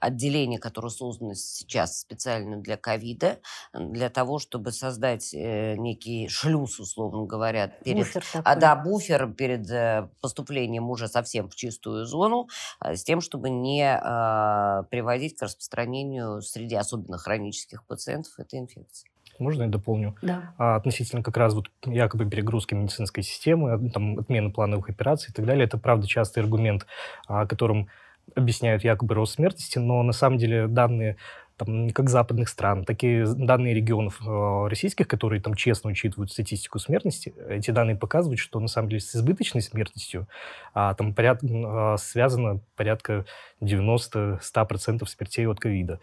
отделение, 0.00 0.58
которое 0.58 0.88
создано 0.88 1.34
сейчас 1.34 2.00
специально 2.00 2.56
для 2.56 2.78
ковида, 2.78 3.40
для 3.74 4.08
того, 4.08 4.38
чтобы 4.38 4.72
создать 4.72 5.34
э, 5.34 5.76
некий 5.76 6.28
шлюз, 6.28 6.80
условно 6.80 7.26
говоря, 7.26 7.68
перед, 7.68 8.06
буфер 8.06 8.24
а, 8.42 8.56
да, 8.56 8.74
буфер 8.74 9.34
перед 9.34 10.10
поступлением 10.22 10.88
уже 10.88 11.08
совсем 11.08 11.50
в 11.50 11.56
чистую 11.56 12.06
зону, 12.06 12.48
с 12.80 13.04
тем, 13.04 13.20
чтобы 13.20 13.50
не 13.50 13.82
э, 13.82 14.82
приводить 14.90 15.36
к 15.36 15.42
распространению 15.42 16.40
среди 16.40 16.74
особенно 16.74 17.18
хронических 17.18 17.84
пациентов 17.84 18.38
этой 18.38 18.60
инфекции. 18.60 19.10
Можно 19.38 19.64
я 19.64 19.68
дополню? 19.68 20.16
Да. 20.22 20.54
А, 20.58 20.76
относительно 20.76 21.22
как 21.22 21.36
раз 21.36 21.54
вот 21.54 21.70
якобы 21.84 22.28
перегрузки 22.28 22.74
медицинской 22.74 23.22
системы, 23.22 23.90
там, 23.90 24.18
отмены 24.18 24.50
плановых 24.50 24.88
операций 24.88 25.30
и 25.30 25.32
так 25.32 25.46
далее, 25.46 25.64
это 25.64 25.78
правда 25.78 26.06
частый 26.06 26.42
аргумент, 26.42 26.86
о 27.26 27.46
котором 27.46 27.88
объясняют 28.34 28.84
якобы 28.84 29.14
рост 29.14 29.34
смертности, 29.34 29.78
но 29.78 30.02
на 30.02 30.12
самом 30.12 30.38
деле 30.38 30.66
данные 30.66 31.16
там, 31.56 31.90
как 31.90 32.10
западных 32.10 32.48
стран, 32.48 32.84
так 32.84 33.02
и 33.02 33.24
данные 33.24 33.74
регионов 33.74 34.20
э, 34.26 34.66
российских, 34.68 35.08
которые 35.08 35.40
там 35.40 35.54
честно 35.54 35.90
учитывают 35.90 36.30
статистику 36.30 36.78
смертности, 36.78 37.34
эти 37.48 37.70
данные 37.70 37.96
показывают, 37.96 38.38
что 38.38 38.60
на 38.60 38.68
самом 38.68 38.90
деле 38.90 39.00
с 39.00 39.14
избыточной 39.16 39.62
смертностью 39.62 40.28
а, 40.74 40.94
там 40.94 41.14
поряд, 41.14 41.40
а, 41.42 41.96
связано 41.96 42.60
порядка 42.76 43.24
90-100% 43.62 45.06
смертей 45.06 45.46
от 45.46 45.58
ковида. 45.58 45.98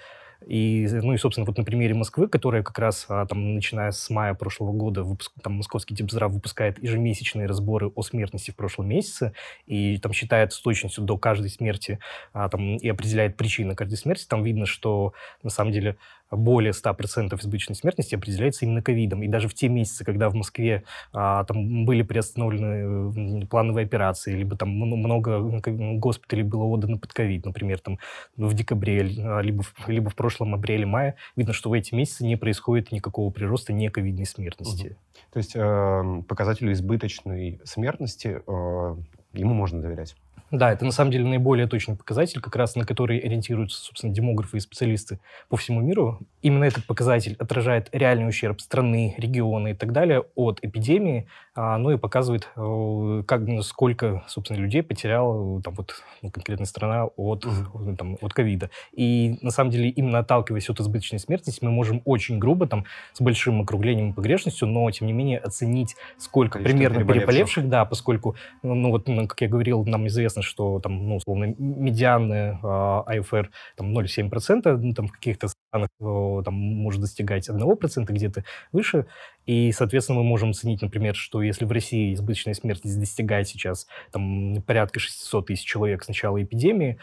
И, 0.47 0.87
ну 0.91 1.13
и, 1.13 1.17
собственно, 1.17 1.45
вот 1.45 1.57
на 1.57 1.63
примере 1.63 1.93
Москвы, 1.93 2.27
которая 2.27 2.63
как 2.63 2.77
раз 2.79 3.05
а, 3.09 3.25
там, 3.25 3.55
начиная 3.55 3.91
с 3.91 4.09
мая 4.09 4.33
прошлого 4.33 4.71
года, 4.71 5.03
выпуск, 5.03 5.31
там, 5.41 5.53
московский 5.53 5.95
Депздрав 5.95 6.31
выпускает 6.31 6.81
ежемесячные 6.81 7.47
разборы 7.47 7.91
о 7.95 8.01
смертности 8.01 8.51
в 8.51 8.55
прошлом 8.55 8.87
месяце, 8.89 9.33
и 9.65 9.97
там 9.97 10.13
считает 10.13 10.53
с 10.53 10.59
точностью 10.61 11.03
до 11.03 11.17
каждой 11.17 11.49
смерти 11.49 11.99
а, 12.33 12.49
там, 12.49 12.77
и 12.77 12.87
определяет 12.87 13.37
причины 13.37 13.75
каждой 13.75 13.97
смерти, 13.97 14.25
там 14.27 14.43
видно, 14.43 14.65
что 14.65 15.13
на 15.41 15.49
самом 15.49 15.71
деле 15.71 15.97
более 16.35 16.71
100% 16.71 17.39
избыточной 17.39 17.75
смертности 17.75 18.15
определяется 18.15 18.65
именно 18.65 18.81
ковидом. 18.81 19.23
И 19.23 19.27
даже 19.27 19.47
в 19.47 19.53
те 19.53 19.69
месяцы, 19.69 20.03
когда 20.03 20.29
в 20.29 20.35
Москве 20.35 20.83
а, 21.11 21.43
там 21.45 21.85
были 21.85 22.01
приостановлены 22.01 23.45
плановые 23.47 23.85
операции, 23.85 24.33
либо 24.35 24.55
там 24.55 24.69
много 24.69 25.61
госпиталей 25.97 26.43
было 26.43 26.63
отдано 26.63 26.97
под 26.97 27.13
ковид, 27.13 27.45
например, 27.45 27.79
там 27.79 27.99
в 28.37 28.53
декабре, 28.53 29.09
а, 29.19 29.39
либо 29.41 29.63
либо 29.87 30.09
в 30.09 30.15
прошлом 30.15 30.55
апреле-мае, 30.55 31.15
видно, 31.35 31.53
что 31.53 31.69
в 31.69 31.73
эти 31.73 31.93
месяцы 31.93 32.25
не 32.25 32.35
происходит 32.35 32.91
никакого 32.91 33.31
прироста 33.31 33.73
нековидной 33.73 34.25
смертности. 34.25 34.87
Угу. 34.87 34.95
То 35.31 35.37
есть 35.37 35.55
э, 35.55 36.23
показателю 36.27 36.73
избыточной 36.73 37.59
смертности 37.63 38.41
э, 38.45 38.95
ему 39.33 39.53
можно 39.53 39.81
доверять? 39.81 40.15
Да, 40.53 40.71
это 40.71 40.85
на 40.85 40.91
самом 40.91 41.09
деле 41.09 41.25
наиболее 41.25 41.65
точный 41.65 41.95
показатель, 41.95 42.39
как 42.39 42.55
раз 42.55 42.75
на 42.75 42.85
который 42.85 43.17
ориентируются, 43.17 43.81
собственно, 43.81 44.13
демографы 44.13 44.57
и 44.57 44.59
специалисты 44.59 45.19
по 45.49 45.57
всему 45.57 45.81
миру. 45.81 46.19
Именно 46.43 46.65
этот 46.65 46.85
показатель 46.85 47.35
отражает 47.39 47.89
реальный 47.91 48.27
ущерб 48.27 48.61
страны, 48.61 49.15
региона 49.17 49.69
и 49.69 49.73
так 49.73 49.91
далее 49.93 50.23
от 50.35 50.59
эпидемии, 50.61 51.25
а, 51.55 51.79
ну 51.79 51.89
и 51.89 51.97
показывает, 51.97 52.49
э, 52.55 53.23
как, 53.25 53.41
сколько, 53.63 54.23
собственно, 54.27 54.57
людей 54.57 54.83
потеряла 54.83 55.59
там, 55.63 55.73
вот, 55.73 55.95
ну, 56.21 56.29
конкретная 56.29 56.67
страна 56.67 57.05
от, 57.05 57.45
угу. 57.45 57.95
там, 57.95 58.17
от 58.21 58.33
ковида. 58.33 58.69
И 58.91 59.39
на 59.41 59.49
самом 59.49 59.71
деле, 59.71 59.89
именно 59.89 60.19
отталкиваясь 60.19 60.69
от 60.69 60.79
избыточной 60.79 61.17
смертности, 61.17 61.65
мы 61.65 61.71
можем 61.71 62.03
очень 62.05 62.37
грубо, 62.37 62.67
там, 62.67 62.85
с 63.13 63.21
большим 63.21 63.61
округлением 63.61 64.11
и 64.11 64.13
погрешностью, 64.13 64.67
но, 64.67 64.89
тем 64.91 65.07
не 65.07 65.13
менее, 65.13 65.39
оценить, 65.39 65.95
сколько 66.19 66.59
Количество 66.59 66.77
примерно 66.77 66.97
переболевших. 66.97 67.27
переболевших, 67.27 67.69
да, 67.69 67.85
поскольку, 67.85 68.35
ну 68.61 68.91
вот, 68.91 69.07
ну, 69.07 69.27
как 69.27 69.41
я 69.41 69.47
говорил, 69.47 69.83
нам 69.85 70.05
известно, 70.23 70.41
что 70.41 70.79
там, 70.79 71.07
ну, 71.07 71.15
условно, 71.17 71.53
медианная 71.57 72.59
э, 72.63 73.19
АФР 73.19 73.51
там 73.75 73.97
0,7%, 73.97 74.77
ну, 74.77 74.93
там 74.93 75.07
в 75.07 75.11
каких-то 75.11 75.49
странах 75.49 75.89
там 75.99 76.53
может 76.53 77.01
достигать 77.01 77.49
1% 77.49 78.05
где-то 78.07 78.43
выше. 78.71 79.05
И, 79.45 79.71
соответственно, 79.71 80.19
мы 80.19 80.23
можем 80.23 80.51
оценить, 80.51 80.81
например, 80.81 81.15
что 81.15 81.41
если 81.41 81.65
в 81.65 81.71
России 81.71 82.13
избыточная 82.13 82.53
смертность 82.53 82.99
достигает 82.99 83.47
сейчас 83.47 83.87
там, 84.11 84.61
порядка 84.65 84.99
600 84.99 85.47
тысяч 85.47 85.65
человек 85.65 86.03
с 86.03 86.07
начала 86.07 86.41
эпидемии, 86.41 86.97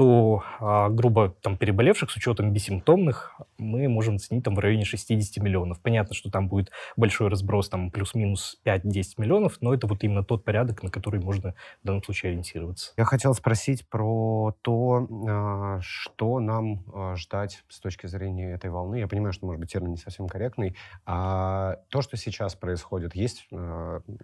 то, 0.00 0.42
а, 0.60 0.88
грубо 0.88 1.36
там, 1.42 1.58
переболевших 1.58 2.10
с 2.10 2.16
учетом 2.16 2.54
бессимптомных 2.54 3.38
мы 3.58 3.86
можем 3.86 4.14
оценить 4.14 4.42
там, 4.42 4.54
в 4.54 4.58
районе 4.58 4.86
60 4.86 5.44
миллионов. 5.44 5.78
Понятно, 5.78 6.14
что 6.14 6.30
там 6.30 6.48
будет 6.48 6.70
большой 6.96 7.28
разброс, 7.28 7.68
там 7.68 7.90
плюс-минус 7.90 8.58
5-10 8.64 9.16
миллионов, 9.18 9.58
но 9.60 9.74
это 9.74 9.86
вот 9.86 10.02
именно 10.02 10.24
тот 10.24 10.42
порядок, 10.42 10.82
на 10.82 10.90
который 10.90 11.20
можно 11.20 11.54
в 11.82 11.86
данном 11.86 12.02
случае 12.02 12.30
ориентироваться. 12.30 12.94
Я 12.96 13.04
хотел 13.04 13.34
спросить 13.34 13.86
про 13.90 14.56
то, 14.62 15.06
а, 15.28 15.80
что 15.82 16.40
нам 16.40 16.82
а, 16.94 17.16
ждать 17.16 17.62
с 17.68 17.78
точки 17.78 18.06
зрения 18.06 18.52
этой 18.52 18.70
волны. 18.70 19.00
Я 19.00 19.06
понимаю, 19.06 19.34
что, 19.34 19.44
может 19.44 19.60
быть, 19.60 19.70
термин 19.70 19.90
не 19.90 19.98
совсем 19.98 20.28
корректный. 20.28 20.76
А 21.04 21.76
то, 21.90 22.00
что 22.00 22.16
сейчас 22.16 22.54
происходит, 22.54 23.14
есть 23.14 23.46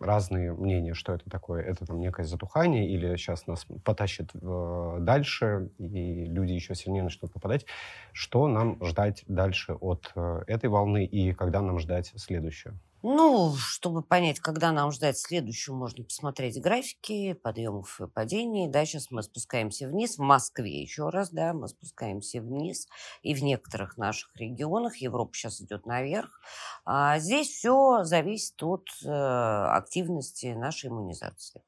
разные 0.00 0.54
мнения, 0.54 0.94
что 0.94 1.12
это 1.12 1.28
такое. 1.28 1.62
Это 1.62 1.84
там 1.84 2.00
некое 2.00 2.24
затухание 2.24 2.88
или 2.88 3.14
сейчас 3.16 3.46
нас 3.46 3.66
потащит 3.84 4.30
дальше, 4.32 5.65
и 5.78 6.24
люди 6.24 6.52
еще 6.52 6.74
сильнее 6.74 7.02
начнут 7.02 7.32
попадать. 7.32 7.66
Что 8.12 8.48
нам 8.48 8.82
ждать 8.84 9.24
дальше 9.26 9.74
от 9.74 10.12
э, 10.14 10.42
этой 10.46 10.68
волны 10.68 11.04
и 11.04 11.32
когда 11.32 11.60
нам 11.62 11.78
ждать 11.78 12.12
следующую? 12.16 12.78
Ну, 13.08 13.54
чтобы 13.54 14.02
понять, 14.02 14.40
когда 14.40 14.72
нам 14.72 14.90
ждать 14.90 15.16
следующую, 15.16 15.76
можно 15.76 16.02
посмотреть 16.02 16.60
графики 16.60 17.34
подъемов 17.34 18.00
и 18.00 18.08
падений. 18.08 18.68
Да, 18.68 18.84
сейчас 18.84 19.12
мы 19.12 19.22
спускаемся 19.22 19.86
вниз. 19.86 20.16
В 20.16 20.22
Москве 20.22 20.82
еще 20.82 21.10
раз, 21.10 21.30
да, 21.30 21.52
мы 21.52 21.68
спускаемся 21.68 22.40
вниз. 22.40 22.88
И 23.22 23.32
в 23.34 23.44
некоторых 23.44 23.96
наших 23.96 24.34
регионах 24.34 24.96
Европа 24.96 25.32
сейчас 25.34 25.60
идет 25.60 25.86
наверх. 25.86 26.40
А 26.84 27.20
здесь 27.20 27.48
все 27.48 28.02
зависит 28.02 28.60
от 28.62 28.88
э, 29.04 29.08
активности 29.08 30.46
нашей 30.46 30.88
иммунизации. 30.88 31.62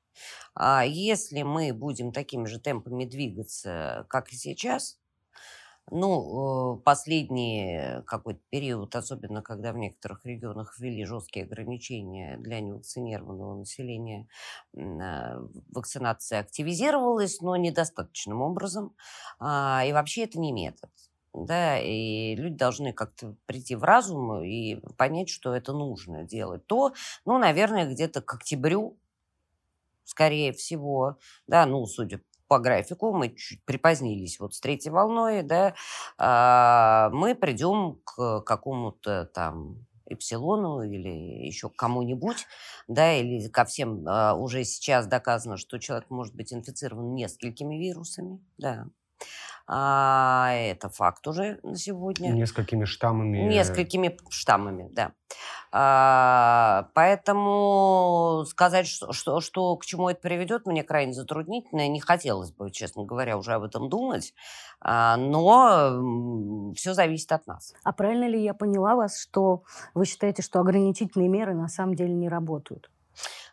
А 0.55 0.85
если 0.85 1.43
мы 1.43 1.73
будем 1.73 2.13
такими 2.13 2.47
же 2.47 2.61
темпами 2.61 3.05
двигаться, 3.05 4.07
как 4.09 4.33
и 4.33 4.37
сейчас, 4.37 4.99
ну, 5.91 6.77
э, 6.79 6.83
последний 6.83 8.03
какой-то 8.07 8.41
период, 8.51 8.95
особенно 8.95 9.43
когда 9.43 9.73
в 9.73 9.79
некоторых 9.79 10.25
регионах 10.27 10.79
ввели 10.79 11.05
жесткие 11.05 11.47
ограничения 11.47 12.37
для 12.39 12.61
невакцинированного 12.61 13.59
населения, 13.61 14.29
а, 14.77 15.39
вакцинация 15.73 16.41
активизировалась, 16.41 17.41
но 17.41 17.57
недостаточным 17.57 18.43
образом. 18.43 18.95
А, 19.39 19.83
и 19.87 19.93
вообще 19.93 20.25
это 20.25 20.39
не 20.39 20.53
метод. 20.53 20.91
Да, 21.35 21.79
и 21.79 22.35
люди 22.37 22.57
должны 22.57 22.93
как-то 22.93 23.37
прийти 23.47 23.77
в 23.77 23.85
разум 23.85 24.43
и 24.43 24.77
понять, 24.97 25.29
что 25.29 25.55
это 25.55 25.73
нужно 25.73 26.25
делать. 26.25 26.67
То, 26.67 26.95
ну, 27.25 27.39
наверное, 27.39 27.87
где-то 27.91 28.23
к 28.23 28.35
октябрю 28.35 28.99
скорее 30.09 30.53
всего, 30.53 31.19
да, 31.47 31.67
ну, 31.67 31.85
судя 31.87 32.21
по 32.49 32.59
графику, 32.59 33.13
мы 33.13 33.29
чуть 33.35 33.63
припозднились 33.65 34.41
вот 34.41 34.55
с 34.55 34.61
третьей 34.61 34.91
волной, 34.91 35.43
да, 35.43 35.75
а, 36.17 37.11
мы 37.13 37.35
придем 37.35 38.01
к 38.05 38.41
какому-то 38.41 39.27
там 39.27 39.87
Эпсилону 40.07 40.83
или 40.83 41.45
еще 41.47 41.69
кому-нибудь, 41.69 42.47
да, 42.89 43.13
или 43.13 43.47
ко 43.49 43.67
всем 43.67 44.09
э, 44.09 44.33
уже 44.33 44.65
сейчас 44.65 45.07
доказано, 45.07 45.59
что 45.59 45.79
человек 45.79 46.09
может 46.09 46.35
быть 46.35 46.51
инфицирован 46.51 47.15
несколькими 47.15 47.77
вирусами, 47.77 48.41
да. 48.57 48.87
А, 49.71 50.51
это 50.55 50.89
факт 50.89 51.27
уже 51.29 51.61
на 51.63 51.77
сегодня. 51.77 52.31
Несколькими 52.31 52.87
штаммами. 52.87 53.39
Несколькими 53.39 54.17
штаммами, 54.31 54.89
да. 54.93 55.13
А, 55.71 56.89
поэтому 56.95 58.45
сказать, 58.49 58.87
что, 58.87 59.13
что, 59.13 59.43
что 59.43 59.77
к 59.77 59.85
чему 59.85 60.09
это 60.09 60.21
приведет, 60.21 60.65
мне 60.65 60.83
крайне 60.83 61.13
затруднительно. 61.13 61.87
Не 61.87 62.01
хотелось 62.01 62.51
бы, 62.51 62.71
честно 62.71 63.05
говоря, 63.05 63.37
уже 63.37 63.53
об 63.53 63.65
этом 63.65 63.91
думать. 63.91 64.33
А, 64.81 65.19
но 65.19 66.73
все 66.75 66.95
зависит 66.95 67.31
от 67.33 67.47
нас. 67.47 67.75
А 67.85 67.93
правильно 67.93 68.27
ли 68.27 68.43
я 68.43 68.55
поняла 68.55 68.97
вас, 68.97 69.21
что 69.21 69.65
вы 69.93 70.07
считаете, 70.07 70.41
что 70.43 70.61
ограничительные 70.61 71.29
меры 71.29 71.55
на 71.55 71.69
самом 71.69 71.95
деле 71.95 72.15
не 72.15 72.31
работают? 72.31 72.91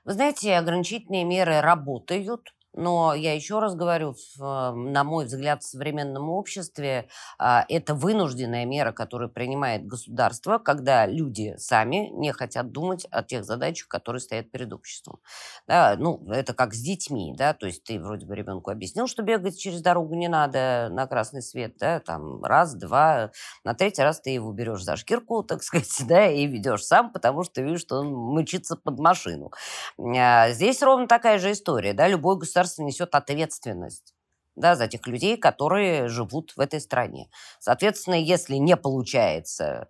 Вы 0.05 0.13
знаете, 0.13 0.55
ограничительные 0.55 1.25
меры 1.25 1.59
работают. 1.59 2.53
Но 2.75 3.13
я 3.13 3.33
еще 3.33 3.59
раз 3.59 3.73
говорю, 3.75 4.15
на 4.37 5.03
мой 5.03 5.25
взгляд, 5.25 5.63
в 5.63 5.67
современном 5.67 6.29
обществе 6.29 7.07
а, 7.39 7.65
это 7.69 7.95
вынужденная 7.95 8.65
мера, 8.65 8.91
которую 8.91 9.29
принимает 9.29 9.87
государство, 9.87 10.57
когда 10.57 11.05
люди 11.05 11.55
сами 11.57 12.09
не 12.11 12.33
хотят 12.33 12.71
думать 12.71 13.07
о 13.11 13.23
тех 13.23 13.45
задачах, 13.45 13.87
которые 13.87 14.19
стоят 14.19 14.51
перед 14.51 14.73
обществом. 14.73 15.19
Да, 15.67 15.95
ну, 15.97 16.21
это 16.29 16.53
как 16.53 16.73
с 16.73 16.81
детьми, 16.81 17.33
да, 17.37 17.53
то 17.53 17.65
есть 17.65 17.83
ты 17.83 17.99
вроде 17.99 18.25
бы 18.25 18.35
ребенку 18.35 18.71
объяснил, 18.71 19.07
что 19.07 19.23
бегать 19.23 19.57
через 19.57 19.81
дорогу 19.81 20.15
не 20.15 20.27
надо 20.27 20.89
на 20.91 21.07
красный 21.07 21.41
свет, 21.41 21.77
да, 21.79 21.99
там 22.01 22.43
раз, 22.43 22.75
два, 22.75 23.31
на 23.63 23.73
третий 23.73 24.01
раз 24.01 24.19
ты 24.19 24.31
его 24.31 24.51
берешь 24.51 24.83
за 24.83 24.97
шкирку, 24.97 25.43
так 25.43 25.63
сказать, 25.63 26.03
да, 26.07 26.27
и 26.27 26.45
ведешь 26.45 26.83
сам, 26.83 27.11
потому 27.11 27.43
что 27.43 27.61
видишь, 27.61 27.81
что 27.81 27.99
он 27.99 28.11
мычится 28.13 28.75
под 28.75 28.99
машину. 28.99 29.51
А, 29.97 30.49
здесь 30.49 30.81
ровно 30.83 31.07
такая 31.07 31.39
же 31.39 31.51
история, 31.51 31.93
да, 31.93 32.07
любой 32.07 32.37
государственный 32.37 32.64
государство 32.65 32.83
несет 32.83 33.15
ответственность 33.15 34.13
да, 34.55 34.75
за 34.75 34.87
тех 34.87 35.05
людей, 35.07 35.37
которые 35.37 36.07
живут 36.07 36.53
в 36.55 36.59
этой 36.59 36.79
стране. 36.79 37.29
Соответственно, 37.59 38.15
если 38.15 38.55
не 38.55 38.77
получается 38.77 39.89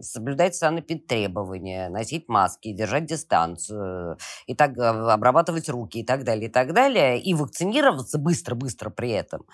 соблюдать 0.00 0.54
санэпидтребования, 0.54 1.90
носить 1.90 2.28
маски, 2.28 2.72
держать 2.72 3.04
дистанцию, 3.04 4.16
и 4.46 4.54
так, 4.54 4.78
обрабатывать 4.78 5.68
руки 5.68 6.00
и 6.00 6.04
так 6.04 6.24
далее, 6.24 6.48
и 6.48 6.52
так 6.52 6.72
далее, 6.72 7.20
и 7.20 7.34
вакцинироваться 7.34 8.18
быстро-быстро 8.18 8.88
при 8.88 9.10
этом, 9.10 9.44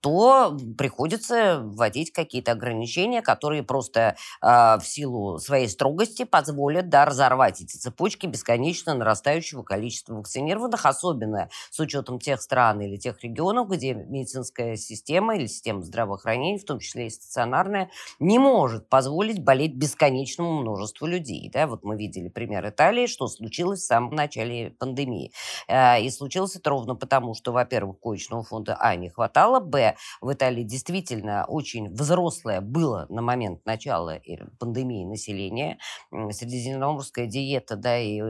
то 0.00 0.56
приходится 0.76 1.60
вводить 1.60 2.12
какие-то 2.12 2.52
ограничения, 2.52 3.22
которые 3.22 3.62
просто 3.62 4.16
э, 4.42 4.46
в 4.46 4.82
силу 4.82 5.38
своей 5.38 5.68
строгости 5.68 6.24
позволят 6.24 6.88
да, 6.88 7.04
разорвать 7.04 7.60
эти 7.60 7.76
цепочки 7.76 8.26
бесконечно 8.26 8.94
нарастающего 8.94 9.62
количества 9.62 10.14
вакцинированных, 10.14 10.86
особенно 10.86 11.48
с 11.70 11.80
учетом 11.80 12.20
тех 12.20 12.40
стран 12.40 12.80
или 12.80 12.96
тех 12.96 13.22
регионов, 13.22 13.68
где 13.68 13.94
медицинская 13.94 14.76
система 14.76 15.36
или 15.36 15.46
система 15.46 15.82
здравоохранения, 15.82 16.58
в 16.58 16.64
том 16.64 16.78
числе 16.78 17.08
и 17.08 17.10
стационарная, 17.10 17.90
не 18.20 18.38
может 18.38 18.88
позволить 18.88 19.42
болеть 19.42 19.74
бесконечному 19.74 20.60
множеству 20.60 21.06
людей. 21.06 21.50
Да? 21.52 21.66
Вот 21.66 21.82
мы 21.82 21.96
видели 21.96 22.28
пример 22.28 22.68
Италии, 22.68 23.06
что 23.06 23.26
случилось 23.26 23.80
в 23.80 23.86
самом 23.86 24.14
начале 24.14 24.70
пандемии. 24.78 25.32
Э, 25.66 26.00
и 26.00 26.10
случилось 26.10 26.54
это 26.54 26.70
ровно 26.70 26.94
потому, 26.94 27.34
что, 27.34 27.52
во-первых, 27.52 27.98
коечного 28.00 28.44
фонда 28.44 28.76
А 28.78 28.94
не 28.94 29.08
хватало, 29.08 29.60
Б 29.60 29.87
в 30.20 30.32
Италии 30.32 30.62
действительно 30.62 31.44
очень 31.46 31.88
взрослое 31.92 32.60
было 32.60 33.06
на 33.08 33.22
момент 33.22 33.64
начала 33.66 34.16
э, 34.16 34.46
пандемии 34.58 35.04
населения. 35.04 35.78
Средиземноморская 36.10 37.26
диета, 37.26 37.76
да, 37.76 37.98
и 37.98 38.20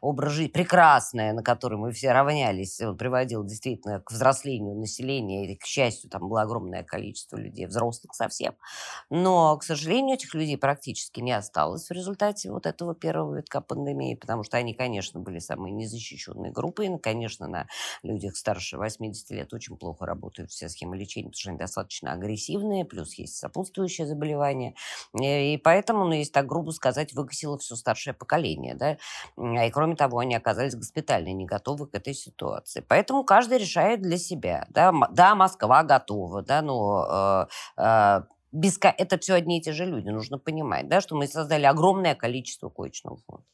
образ 0.00 0.32
жизни 0.32 0.50
прекрасная, 0.52 1.32
на 1.32 1.42
который 1.42 1.78
мы 1.78 1.92
все 1.92 2.12
равнялись, 2.12 2.80
он 2.80 2.96
приводил 2.96 3.44
действительно 3.44 4.00
к 4.00 4.10
взрослению 4.10 4.76
населения, 4.76 5.52
и, 5.52 5.56
к 5.56 5.64
счастью, 5.64 6.10
там 6.10 6.28
было 6.28 6.42
огромное 6.42 6.82
количество 6.82 7.36
людей, 7.36 7.66
взрослых 7.66 8.14
совсем. 8.14 8.54
Но, 9.10 9.56
к 9.56 9.62
сожалению, 9.64 10.14
этих 10.16 10.34
людей 10.34 10.56
практически 10.58 11.20
не 11.20 11.32
осталось 11.32 11.88
в 11.88 11.92
результате 11.92 12.50
вот 12.50 12.66
этого 12.66 12.94
первого 12.94 13.36
витка 13.36 13.60
пандемии, 13.60 14.14
потому 14.14 14.42
что 14.44 14.56
они, 14.56 14.74
конечно, 14.74 15.20
были 15.20 15.38
самые 15.38 15.72
незащищенные 15.72 16.52
группы, 16.52 16.86
и, 16.86 16.98
конечно, 16.98 17.46
на 17.46 17.66
людях 18.02 18.36
старше 18.36 18.78
80 18.78 19.30
лет 19.30 19.52
очень 19.52 19.76
плохо 19.76 20.06
работают 20.06 20.50
все 20.50 20.65
схемы 20.68 20.96
лечения, 20.96 21.28
потому 21.28 21.38
что 21.38 21.50
они 21.50 21.58
достаточно 21.58 22.12
агрессивные, 22.12 22.84
плюс 22.84 23.14
есть 23.14 23.36
сопутствующие 23.36 24.06
заболевания. 24.06 24.74
Э, 25.18 25.52
и 25.52 25.56
поэтому, 25.56 26.04
ну, 26.04 26.12
если 26.12 26.32
так 26.32 26.46
грубо 26.46 26.70
сказать, 26.70 27.12
выкосило 27.12 27.58
все 27.58 27.76
старшее 27.76 28.14
поколение. 28.14 28.74
Да? 28.74 28.96
И 29.36 29.70
кроме 29.70 29.96
того, 29.96 30.18
они 30.18 30.34
оказались 30.34 30.74
госпитально 30.74 31.32
не 31.32 31.46
готовы 31.46 31.86
к 31.86 31.94
этой 31.94 32.14
ситуации. 32.14 32.84
Поэтому 32.86 33.24
каждый 33.24 33.58
решает 33.58 34.02
для 34.02 34.18
себя. 34.18 34.66
Да, 34.70 34.92
да 35.10 35.34
Москва 35.34 35.82
готова, 35.82 36.42
да, 36.42 36.62
но 36.62 37.48
э, 37.78 37.82
э, 37.82 38.22
без... 38.52 38.78
это 38.80 39.18
все 39.18 39.34
одни 39.34 39.58
и 39.58 39.62
те 39.62 39.72
же 39.72 39.84
люди. 39.84 40.08
Нужно 40.08 40.38
понимать, 40.38 40.88
да, 40.88 41.00
что 41.00 41.16
мы 41.16 41.26
создали 41.26 41.64
огромное 41.64 42.14
количество 42.14 42.68
коечного 42.68 43.18
фонда 43.26 43.44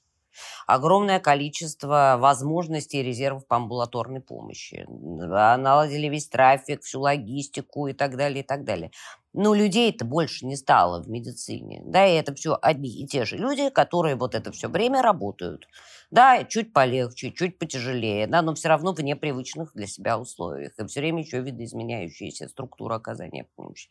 огромное 0.66 1.20
количество 1.20 2.16
возможностей 2.18 3.00
и 3.00 3.02
резервов 3.02 3.46
по 3.46 3.56
амбулаторной 3.56 4.20
помощи. 4.20 4.86
Наладили 4.88 6.08
весь 6.08 6.28
трафик, 6.28 6.82
всю 6.82 7.00
логистику 7.00 7.86
и 7.86 7.92
так 7.92 8.16
далее, 8.16 8.42
и 8.42 8.46
так 8.46 8.64
далее. 8.64 8.90
Но 9.34 9.54
людей-то 9.54 10.04
больше 10.04 10.44
не 10.44 10.56
стало 10.56 11.02
в 11.02 11.08
медицине. 11.08 11.82
Да, 11.86 12.06
и 12.06 12.14
это 12.14 12.34
все 12.34 12.58
одни 12.60 12.90
и 12.90 13.06
те 13.06 13.24
же 13.24 13.38
люди, 13.38 13.70
которые 13.70 14.14
вот 14.14 14.34
это 14.34 14.52
все 14.52 14.68
время 14.68 15.00
работают. 15.00 15.66
Да, 16.10 16.44
чуть 16.44 16.74
полегче, 16.74 17.32
чуть 17.32 17.58
потяжелее, 17.58 18.26
да, 18.26 18.42
но 18.42 18.54
все 18.54 18.68
равно 18.68 18.92
в 18.92 19.00
непривычных 19.00 19.72
для 19.72 19.86
себя 19.86 20.18
условиях. 20.18 20.72
И 20.78 20.86
все 20.86 21.00
время 21.00 21.22
еще 21.22 21.40
видоизменяющаяся 21.40 22.48
структура 22.48 22.96
оказания 22.96 23.48
помощи. 23.56 23.88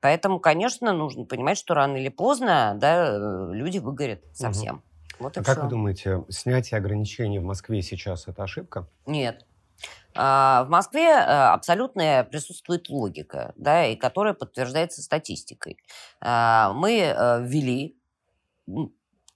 Поэтому, 0.00 0.40
конечно, 0.40 0.94
нужно 0.94 1.26
понимать, 1.26 1.58
что 1.58 1.74
рано 1.74 1.98
или 1.98 2.08
поздно 2.08 2.74
да, 2.80 3.08
э, 3.10 3.52
люди 3.52 3.78
выгорят 3.78 4.24
совсем. 4.32 4.76
Угу. 4.76 4.82
Вот 5.18 5.36
а 5.36 5.42
как 5.42 5.62
вы 5.62 5.68
думаете, 5.68 6.24
снятие 6.28 6.78
ограничений 6.78 7.38
в 7.38 7.44
Москве 7.44 7.82
сейчас 7.82 8.28
это 8.28 8.44
ошибка? 8.44 8.88
Нет. 9.06 9.44
А, 10.14 10.64
в 10.64 10.70
Москве 10.70 11.08
э, 11.08 11.14
абсолютно 11.14 12.26
присутствует 12.28 12.88
логика, 12.88 13.52
да, 13.56 13.86
и 13.86 13.96
которая 13.96 14.34
подтверждается 14.34 15.02
статистикой. 15.02 15.78
А, 16.20 16.72
мы 16.72 16.98
э, 16.98 17.44
ввели, 17.44 17.96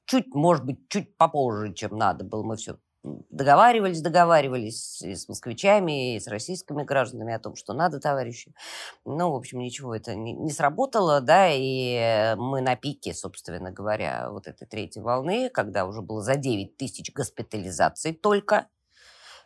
чуть, 0.06 0.34
может 0.34 0.64
быть, 0.64 0.88
чуть 0.88 1.16
попозже, 1.16 1.72
чем 1.74 1.96
надо 1.96 2.24
было, 2.24 2.42
мы 2.42 2.56
все 2.56 2.78
договаривались, 3.02 4.00
договаривались 4.00 5.02
и 5.02 5.14
с 5.14 5.28
москвичами, 5.28 6.16
и 6.16 6.20
с 6.20 6.26
российскими 6.26 6.84
гражданами 6.84 7.34
о 7.34 7.38
том, 7.38 7.56
что 7.56 7.72
надо, 7.72 8.00
товарищи. 8.00 8.54
Ну, 9.04 9.32
в 9.32 9.36
общем, 9.36 9.58
ничего 9.58 9.94
это 9.94 10.14
не, 10.14 10.32
не 10.32 10.50
сработало, 10.50 11.20
да, 11.20 11.48
и 11.50 12.34
мы 12.36 12.60
на 12.60 12.76
пике, 12.76 13.14
собственно 13.14 13.72
говоря, 13.72 14.30
вот 14.30 14.46
этой 14.46 14.66
третьей 14.66 15.02
волны, 15.02 15.50
когда 15.50 15.86
уже 15.86 16.02
было 16.02 16.22
за 16.22 16.36
9 16.36 16.76
тысяч 16.76 17.12
госпитализаций 17.12 18.12
только, 18.12 18.68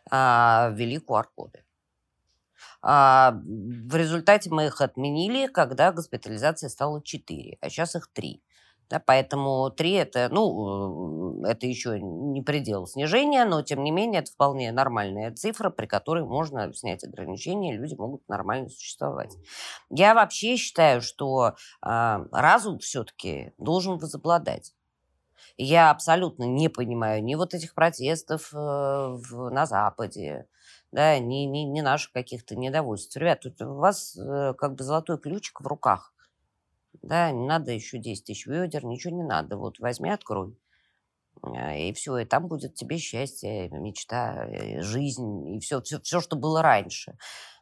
а, 0.09 0.69
ввели 0.73 0.97
QR-коды. 0.97 1.63
А, 2.81 3.33
в 3.43 3.95
результате 3.95 4.49
мы 4.49 4.67
их 4.67 4.81
отменили, 4.81 5.47
когда 5.47 5.91
госпитализация 5.91 6.69
стала 6.69 7.01
4, 7.01 7.57
а 7.59 7.69
сейчас 7.69 7.95
их 7.95 8.07
3. 8.13 8.41
Да, 8.89 9.01
поэтому 9.05 9.69
3 9.69 9.91
это, 9.93 10.29
ну, 10.31 11.43
это 11.43 11.67
еще 11.67 11.99
не 11.99 12.41
предел 12.41 12.87
снижения, 12.87 13.43
но 13.43 13.61
тем 13.61 13.83
не 13.83 13.91
менее 13.91 14.21
это 14.21 14.31
вполне 14.31 14.71
нормальная 14.71 15.33
цифра, 15.33 15.69
при 15.69 15.87
которой 15.87 16.23
можно 16.23 16.73
снять 16.73 17.03
ограничения, 17.03 17.77
люди 17.77 17.95
могут 17.95 18.27
нормально 18.29 18.69
существовать. 18.69 19.35
Я 19.89 20.13
вообще 20.13 20.55
считаю, 20.55 21.01
что 21.01 21.55
э, 21.85 22.25
разум 22.31 22.79
все-таки 22.79 23.51
должен 23.57 23.97
возобладать. 23.97 24.73
Я 25.57 25.89
абсолютно 25.91 26.43
не 26.43 26.69
понимаю 26.69 27.23
ни 27.23 27.35
вот 27.35 27.53
этих 27.53 27.73
протестов 27.73 28.53
э, 28.53 28.57
в, 28.57 29.49
на 29.49 29.65
Западе, 29.65 30.47
да, 30.93 31.19
ни, 31.19 31.45
ни, 31.45 31.59
ни 31.59 31.81
наших 31.81 32.13
каких-то 32.13 32.55
недовольств. 32.55 33.17
Ребят, 33.17 33.41
тут 33.41 33.61
у 33.61 33.75
вас 33.75 34.15
э, 34.17 34.53
как 34.57 34.75
бы 34.75 34.83
золотой 34.83 35.17
ключик 35.17 35.59
в 35.59 35.67
руках 35.67 36.13
да, 37.01 37.31
не 37.31 37.45
надо 37.47 37.71
еще 37.71 37.97
10 37.97 38.25
тысяч 38.25 38.45
ведер, 38.47 38.85
ничего 38.85 39.15
не 39.15 39.23
надо. 39.23 39.57
Вот 39.57 39.79
возьми, 39.79 40.09
открой. 40.09 40.57
А, 41.41 41.75
и 41.75 41.93
все, 41.93 42.17
и 42.17 42.25
там 42.25 42.47
будет 42.47 42.75
тебе 42.75 42.97
счастье, 42.97 43.69
мечта, 43.69 44.47
жизнь, 44.81 45.55
и 45.55 45.59
все, 45.59 45.81
все, 45.81 45.99
все, 45.99 46.21
что 46.21 46.35
было 46.35 46.61
раньше. 46.61 47.17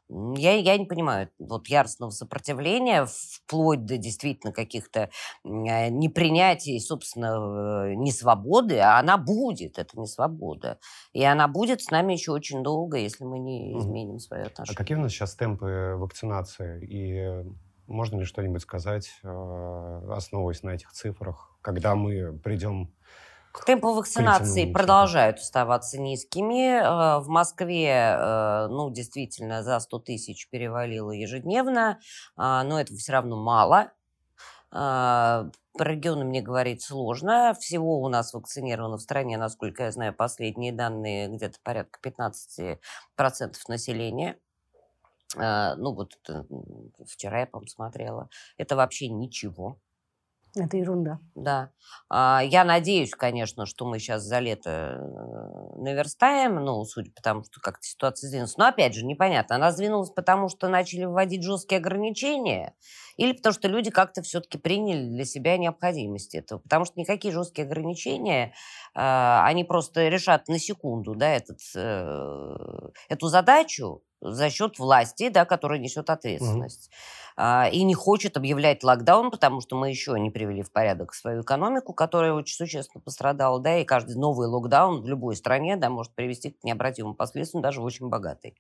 Я, 0.07 0.53
я 0.53 0.77
не 0.77 0.86
понимаю 0.86 1.29
вот 1.39 1.67
яростного 1.67 2.11
сопротивления 2.11 3.07
вплоть 3.07 3.86
до 3.86 3.97
действительно 3.97 4.53
каких-то 4.53 5.09
а, 5.43 5.89
непринятий, 5.89 6.79
собственно, 6.79 7.88
э, 7.88 7.95
не 7.95 8.11
свободы, 8.11 8.77
а 8.77 8.99
она 8.99 9.17
будет, 9.17 9.79
это 9.79 9.99
не 9.99 10.05
свобода. 10.05 10.77
И 11.13 11.23
она 11.23 11.47
будет 11.47 11.81
с 11.81 11.89
нами 11.89 12.13
еще 12.13 12.33
очень 12.33 12.61
долго, 12.61 12.97
если 12.97 13.23
мы 13.23 13.39
не 13.39 13.79
изменим 13.79 14.19
свое 14.19 14.43
отношение. 14.43 14.75
А 14.75 14.77
какие 14.77 14.95
у 14.95 15.01
нас 15.01 15.11
сейчас 15.11 15.36
темпы 15.36 15.95
вакцинации? 15.97 16.86
И 16.86 17.49
Можно 17.88 18.19
ли 18.19 18.25
что-нибудь 18.25 18.61
сказать, 18.61 19.11
э, 19.23 20.01
основываясь 20.09 20.63
на 20.63 20.71
этих 20.71 20.91
цифрах, 20.91 21.55
когда 21.61 21.95
мы 21.95 22.38
придем 22.43 22.91
Темпы 23.65 23.88
вакцинации 23.88 24.69
продолжают 24.69 25.38
оставаться 25.38 25.97
низкими. 25.97 26.77
Э, 26.77 27.19
в 27.19 27.29
Москве, 27.29 27.88
э, 27.89 28.67
ну, 28.67 28.89
действительно, 28.91 29.63
за 29.63 29.79
100 29.79 29.99
тысяч 29.99 30.49
перевалило 30.49 31.11
ежедневно, 31.11 31.99
но 32.36 32.79
этого 32.79 32.97
все 32.97 33.13
равно 33.13 33.41
мало. 33.41 33.91
Про 34.71 35.51
регионы 35.77 36.25
мне 36.25 36.41
говорить 36.41 36.81
сложно. 36.81 37.53
Всего 37.57 38.01
у 38.01 38.09
нас 38.09 38.33
вакцинировано 38.33 38.97
в 38.97 39.01
стране, 39.01 39.38
насколько 39.38 39.83
я 39.83 39.91
знаю, 39.91 40.13
последние 40.13 40.73
данные, 40.73 41.29
где-то 41.29 41.59
порядка 41.63 41.99
15% 42.01 42.77
населения. 43.69 44.38
А, 45.38 45.75
ну, 45.75 45.93
вот 45.93 46.13
вчера 47.07 47.41
я, 47.41 47.45
по-моему, 47.45 47.67
смотрела. 47.67 48.29
Это 48.57 48.75
вообще 48.75 49.09
ничего. 49.09 49.79
Это 50.57 50.77
ерунда. 50.77 51.19
Да. 51.36 51.71
А, 52.09 52.41
я 52.41 52.63
надеюсь, 52.63 53.11
конечно, 53.11 53.65
что 53.65 53.86
мы 53.86 53.99
сейчас 53.99 54.23
за 54.23 54.39
лето 54.39 54.69
э, 54.69 55.81
наверстаем, 55.81 56.55
ну, 56.63 56.86
судя 56.86 57.11
по 57.11 57.21
тому, 57.21 57.43
что 57.43 57.59
как-то 57.59 57.83
ситуация 57.83 58.29
сдвинулась. 58.29 58.55
Но, 58.55 58.67
опять 58.67 58.95
же, 58.95 59.05
непонятно. 59.05 59.57
Она 59.57 59.73
сдвинулась, 59.73 60.11
потому 60.11 60.47
что 60.47 60.69
начали 60.69 61.03
вводить 61.03 61.43
жесткие 61.43 61.79
ограничения 61.79 62.73
или 63.17 63.33
потому 63.33 63.51
что 63.51 63.67
люди 63.67 63.91
как-то 63.91 64.21
все-таки 64.21 64.57
приняли 64.57 65.05
для 65.07 65.25
себя 65.25 65.57
необходимость 65.57 66.36
этого. 66.36 66.59
Потому 66.59 66.86
что 66.86 66.99
никакие 66.99 67.33
жесткие 67.33 67.65
ограничения, 67.65 68.53
а, 68.93 69.45
они 69.45 69.65
просто 69.65 70.07
решат 70.07 70.47
на 70.47 70.57
секунду 70.57 71.15
да, 71.15 71.31
этот, 71.33 71.59
э, 71.75 72.57
эту 73.09 73.27
задачу, 73.27 74.03
за 74.22 74.49
счет 74.49 74.80
власти, 74.80 75.30
да, 75.30 75.45
которая 75.45 75.80
несет 75.80 76.09
ответственность. 76.09 76.89
Mm-hmm. 76.89 77.72
И 77.72 77.84
не 77.84 77.93
хочет 77.93 78.38
объявлять 78.38 78.82
локдаун, 78.82 79.30
потому 79.30 79.59
что 79.59 79.76
мы 79.76 79.89
еще 79.89 80.18
не 80.18 80.30
привели 80.30 80.63
в 80.63 80.72
порядок 80.72 81.13
свою 81.13 81.41
экономику, 81.41 81.93
которая 81.93 82.32
очень 82.32 82.55
существенно 82.55 83.01
пострадала, 83.01 83.59
да, 83.59 83.78
и 83.78 83.84
каждый 83.84 84.16
новый 84.16 84.47
локдаун 84.47 85.01
в 85.01 85.07
любой 85.07 85.36
стране, 85.36 85.76
да, 85.76 85.89
может 85.89 86.16
привести 86.16 86.51
к 86.51 86.63
необратимым 86.63 87.13
последствиям, 87.13 87.61
даже 87.61 87.82
в 87.82 87.84
очень 87.84 88.07
богатой. 88.07 88.55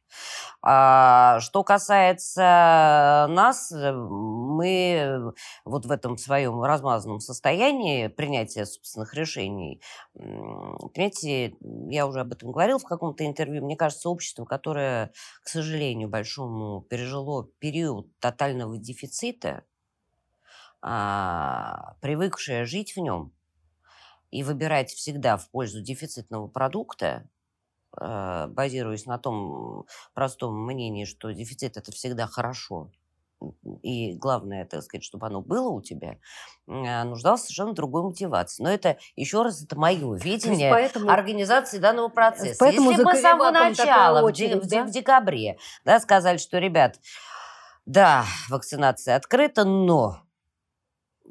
А, 0.61 1.39
что 1.39 1.63
касается 1.63 3.27
нас, 3.29 3.71
э, 3.71 3.93
мы 3.93 5.33
вот 5.63 5.85
в 5.85 5.91
этом 5.91 6.17
своем 6.17 6.61
размазанном 6.61 7.21
состоянии 7.21 8.07
принятия 8.07 8.65
собственных 8.65 9.13
решений, 9.13 9.81
понимаете, 10.13 11.55
я 11.89 12.07
уже 12.07 12.19
об 12.19 12.33
этом 12.33 12.51
говорил 12.51 12.77
в 12.77 12.85
каком-то 12.85 13.25
интервью, 13.25 13.63
мне 13.63 13.77
кажется, 13.77 14.09
общество, 14.09 14.43
которое, 14.43 15.11
к 15.45 15.49
сожалению, 15.49 16.09
большому 16.09 16.81
пережило 16.81 17.47
период 17.59 18.09
тотального 18.19 18.77
дефицита, 18.79 19.65
а, 20.81 21.95
привыкшее 22.01 22.65
жить 22.65 22.95
в 22.95 22.99
нем 22.99 23.33
и 24.31 24.43
выбирать 24.43 24.91
всегда 24.91 25.37
в 25.37 25.49
пользу 25.51 25.81
дефицитного 25.81 26.47
продукта, 26.47 27.29
а, 27.97 28.47
базируясь 28.47 29.05
на 29.05 29.19
том 29.19 29.87
простом 30.13 30.65
мнении, 30.65 31.05
что 31.05 31.31
дефицит 31.31 31.77
это 31.77 31.91
всегда 31.91 32.27
хорошо, 32.27 32.91
и 33.81 34.13
главное, 34.13 34.65
так 34.65 34.83
сказать, 34.83 35.03
чтобы 35.03 35.27
оно 35.27 35.41
было 35.41 35.69
у 35.69 35.81
тебя, 35.81 36.17
а, 36.67 37.03
нуждался 37.03 37.45
совершенно 37.45 37.73
другой 37.73 38.03
мотивации. 38.03 38.63
Но 38.63 38.69
это, 38.69 38.97
еще 39.15 39.41
раз, 39.43 39.63
это 39.63 39.77
мое 39.77 40.15
видение 40.15 40.71
поэтому, 40.71 41.09
организации 41.09 41.77
данного 41.77 42.09
процесса. 42.09 42.57
Поэтому 42.59 42.91
Если 42.91 43.03
бы 43.03 43.13
с 43.13 43.21
самого 43.21 43.51
начала, 43.51 44.21
очередь, 44.21 44.63
в, 44.63 44.67
да? 44.67 44.83
в 44.83 44.91
декабре, 44.91 45.57
да, 45.83 45.99
сказали, 45.99 46.37
что, 46.37 46.57
ребят, 46.57 46.99
да, 47.85 48.25
вакцинация 48.49 49.15
открыта, 49.15 49.63
но 49.63 50.24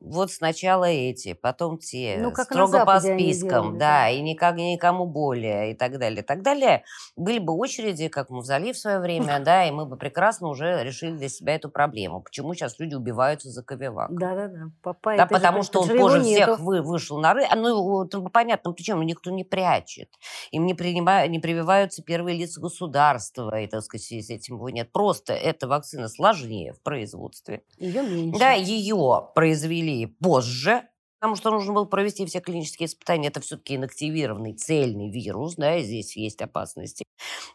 вот 0.00 0.30
сначала 0.30 0.84
эти, 0.84 1.34
потом 1.34 1.78
те, 1.78 2.18
ну, 2.20 2.32
как 2.32 2.46
строго 2.46 2.84
по 2.84 3.00
спискам, 3.00 3.48
делали, 3.48 3.78
да, 3.78 3.78
да, 3.78 4.10
и 4.10 4.20
никак, 4.20 4.56
никому 4.56 5.06
более, 5.06 5.72
и 5.72 5.74
так 5.74 5.98
далее, 5.98 6.20
и 6.20 6.24
так 6.24 6.42
далее. 6.42 6.84
Были 7.16 7.38
бы 7.38 7.54
очереди, 7.54 8.08
как 8.08 8.30
в 8.30 8.32
Мавзолей 8.32 8.72
в 8.72 8.78
свое 8.78 8.98
время, 8.98 9.40
да, 9.40 9.66
и 9.66 9.70
мы 9.70 9.86
бы 9.86 9.96
прекрасно 9.96 10.48
уже 10.48 10.82
решили 10.82 11.16
для 11.16 11.28
себя 11.28 11.54
эту 11.54 11.70
проблему. 11.70 12.22
Почему 12.22 12.54
сейчас 12.54 12.78
люди 12.78 12.94
убиваются 12.94 13.50
за 13.50 13.62
Ковивак? 13.62 14.12
Да-да-да. 14.14 14.70
Папа, 14.82 15.16
да, 15.16 15.26
потому 15.26 15.62
что 15.62 15.80
он 15.80 15.88
позже 15.88 16.22
всех 16.22 16.58
вы, 16.58 16.82
вышел 16.82 17.18
на 17.18 17.34
рынок. 17.34 17.50
Ну, 17.56 18.06
по 18.06 18.30
понятным 18.30 18.74
причинам 18.74 19.02
никто 19.02 19.30
не 19.30 19.44
прячет. 19.44 20.08
Им 20.50 20.66
не, 20.66 20.74
принимают, 20.74 21.30
не 21.30 21.38
прививаются 21.38 22.02
первые 22.02 22.36
лица 22.36 22.60
государства, 22.60 23.60
и, 23.60 23.66
так 23.66 23.82
сказать, 23.82 24.04
с 24.04 24.30
этим 24.30 24.56
его 24.56 24.68
нет. 24.70 24.92
Просто 24.92 25.32
эта 25.32 25.66
вакцина 25.68 26.08
сложнее 26.08 26.72
в 26.72 26.82
производстве. 26.82 27.62
Ее 27.78 28.02
меньше. 28.02 28.38
Да, 28.38 28.52
ее 28.52 29.28
произвели 29.34 29.83
провели 29.84 30.06
позже, 30.06 30.82
потому 31.24 31.36
что 31.36 31.50
нужно 31.50 31.72
было 31.72 31.86
провести 31.86 32.26
все 32.26 32.40
клинические 32.40 32.86
испытания. 32.86 33.28
Это 33.28 33.40
все-таки 33.40 33.76
инактивированный 33.76 34.52
цельный 34.52 35.08
вирус, 35.10 35.54
да, 35.56 35.76
и 35.76 35.82
здесь 35.82 36.16
есть 36.18 36.42
опасности. 36.42 37.06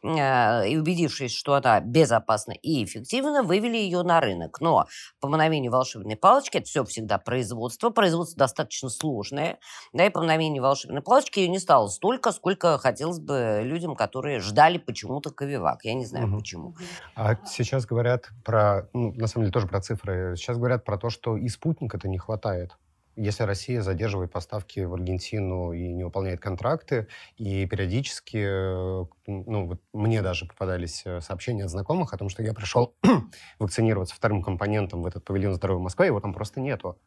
А, 0.04 0.64
и 0.64 0.76
убедившись, 0.76 1.32
что 1.36 1.54
она 1.54 1.80
безопасна 1.80 2.54
и 2.54 2.84
эффективна, 2.84 3.44
вывели 3.44 3.78
ее 3.78 4.02
на 4.02 4.22
рынок. 4.22 4.60
Но 4.60 4.88
по 5.20 5.28
мановению 5.28 5.72
волшебной 5.72 6.16
палочки, 6.16 6.58
это 6.58 6.66
все 6.66 6.84
всегда 6.84 7.20
производство, 7.20 7.92
производство 7.92 8.40
достаточно 8.40 8.90
сложное, 8.90 9.60
да, 9.94 10.08
и 10.08 10.10
по 10.10 10.22
мановению 10.22 10.64
волшебной 10.64 11.04
палочки 11.04 11.38
ее 11.38 11.48
не 11.48 11.60
стало 11.60 11.90
столько, 11.90 12.32
сколько 12.32 12.80
хотелось 12.80 13.20
бы 13.20 13.62
людям, 13.64 13.96
которые 13.96 14.40
ждали 14.40 14.80
почему-то 14.80 15.30
Ковивак. 15.30 15.86
Я 15.86 15.94
не 15.94 16.06
знаю, 16.06 16.26
угу. 16.26 16.40
почему. 16.40 16.76
А 17.16 17.36
сейчас 17.46 17.86
говорят 17.86 18.30
про, 18.44 18.90
ну, 18.94 19.14
на 19.14 19.28
самом 19.28 19.44
деле 19.44 19.54
тоже 19.54 19.68
про 19.68 19.80
цифры, 19.80 20.34
сейчас 20.36 20.58
говорят 20.58 20.84
про 20.86 20.98
то, 20.98 21.12
что 21.12 21.38
и 21.38 21.48
спутника-то 21.50 22.08
не 22.08 22.18
хватает 22.18 22.76
если 23.16 23.44
Россия 23.44 23.82
задерживает 23.82 24.32
поставки 24.32 24.80
в 24.82 24.94
Аргентину 24.94 25.74
и 25.74 25.92
не 25.94 26.04
выполняет 26.04 26.40
контракты, 26.40 27.08
и 27.38 27.66
периодически, 27.66 28.38
э, 28.38 29.06
ну, 29.28 29.68
вот 29.68 29.82
мне 29.94 30.22
даже 30.22 30.46
попадались 30.46 31.04
э, 31.06 31.22
сообщения 31.22 31.66
от 31.66 31.70
знакомых 31.70 32.14
о 32.14 32.18
том, 32.18 32.30
что 32.30 32.44
я 32.44 32.54
пришел 32.54 32.96
вакцинироваться 33.60 34.16
вторым 34.16 34.42
компонентом 34.42 35.04
в 35.04 35.06
этот 35.06 35.26
павильон 35.26 35.54
здоровья 35.54 35.82
Москвы, 35.82 36.06
его 36.06 36.20
там 36.20 36.34
просто 36.34 36.60
нету. 36.60 36.98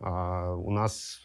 А 0.00 0.54
у 0.54 0.70
нас 0.70 1.24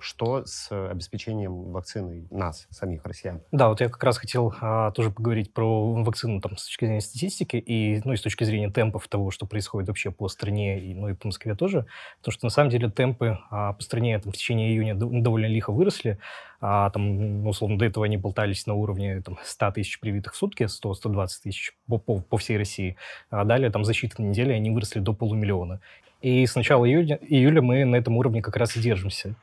что 0.00 0.44
с 0.44 0.70
обеспечением 0.70 1.72
вакциной 1.72 2.26
нас, 2.30 2.66
самих 2.70 3.04
россиян? 3.04 3.40
Да, 3.52 3.68
вот 3.68 3.80
я 3.80 3.88
как 3.88 4.02
раз 4.02 4.18
хотел 4.18 4.54
а, 4.60 4.90
тоже 4.92 5.10
поговорить 5.10 5.52
про 5.52 5.92
вакцину 6.02 6.40
там, 6.40 6.56
с 6.56 6.64
точки 6.64 6.84
зрения 6.84 7.00
статистики 7.00 7.56
и, 7.56 8.00
ну, 8.04 8.12
и 8.12 8.16
с 8.16 8.22
точки 8.22 8.44
зрения 8.44 8.70
темпов 8.70 9.06
того, 9.08 9.30
что 9.30 9.46
происходит 9.46 9.88
вообще 9.88 10.10
по 10.10 10.28
стране, 10.28 10.80
и, 10.80 10.94
ну 10.94 11.08
и 11.08 11.14
по 11.14 11.28
Москве 11.28 11.54
тоже. 11.54 11.86
Потому 12.18 12.32
что 12.32 12.46
на 12.46 12.50
самом 12.50 12.70
деле 12.70 12.90
темпы 12.90 13.38
а, 13.50 13.72
по 13.74 13.82
стране 13.82 14.18
там, 14.18 14.32
в 14.32 14.36
течение 14.36 14.72
июня 14.72 14.94
довольно 14.94 15.46
лихо 15.46 15.72
выросли. 15.72 16.18
А, 16.60 16.90
там, 16.90 17.42
ну, 17.42 17.48
условно, 17.48 17.78
до 17.78 17.86
этого 17.86 18.04
они 18.04 18.16
болтались 18.16 18.66
на 18.66 18.74
уровне 18.74 19.22
там, 19.22 19.38
100 19.42 19.72
тысяч 19.72 19.98
привитых 20.00 20.34
в 20.34 20.36
сутки, 20.36 20.64
100-120 20.64 21.28
тысяч 21.42 21.74
по, 21.86 21.98
по, 21.98 22.20
по 22.20 22.36
всей 22.36 22.58
России. 22.58 22.96
А 23.30 23.44
далее 23.44 23.70
там 23.70 23.84
за 23.84 23.92
считанные 23.92 24.28
недели 24.28 24.52
они 24.52 24.70
выросли 24.70 25.00
до 25.00 25.14
полумиллиона. 25.14 25.80
И 26.20 26.44
с 26.44 26.54
начала 26.54 26.84
июля, 26.84 27.18
июля 27.22 27.62
мы 27.62 27.84
на 27.84 27.96
этом 27.96 28.16
уровне 28.16 28.42
как 28.42 28.56
раз 28.56 28.76
и 28.76 28.80
держимся. 28.80 29.34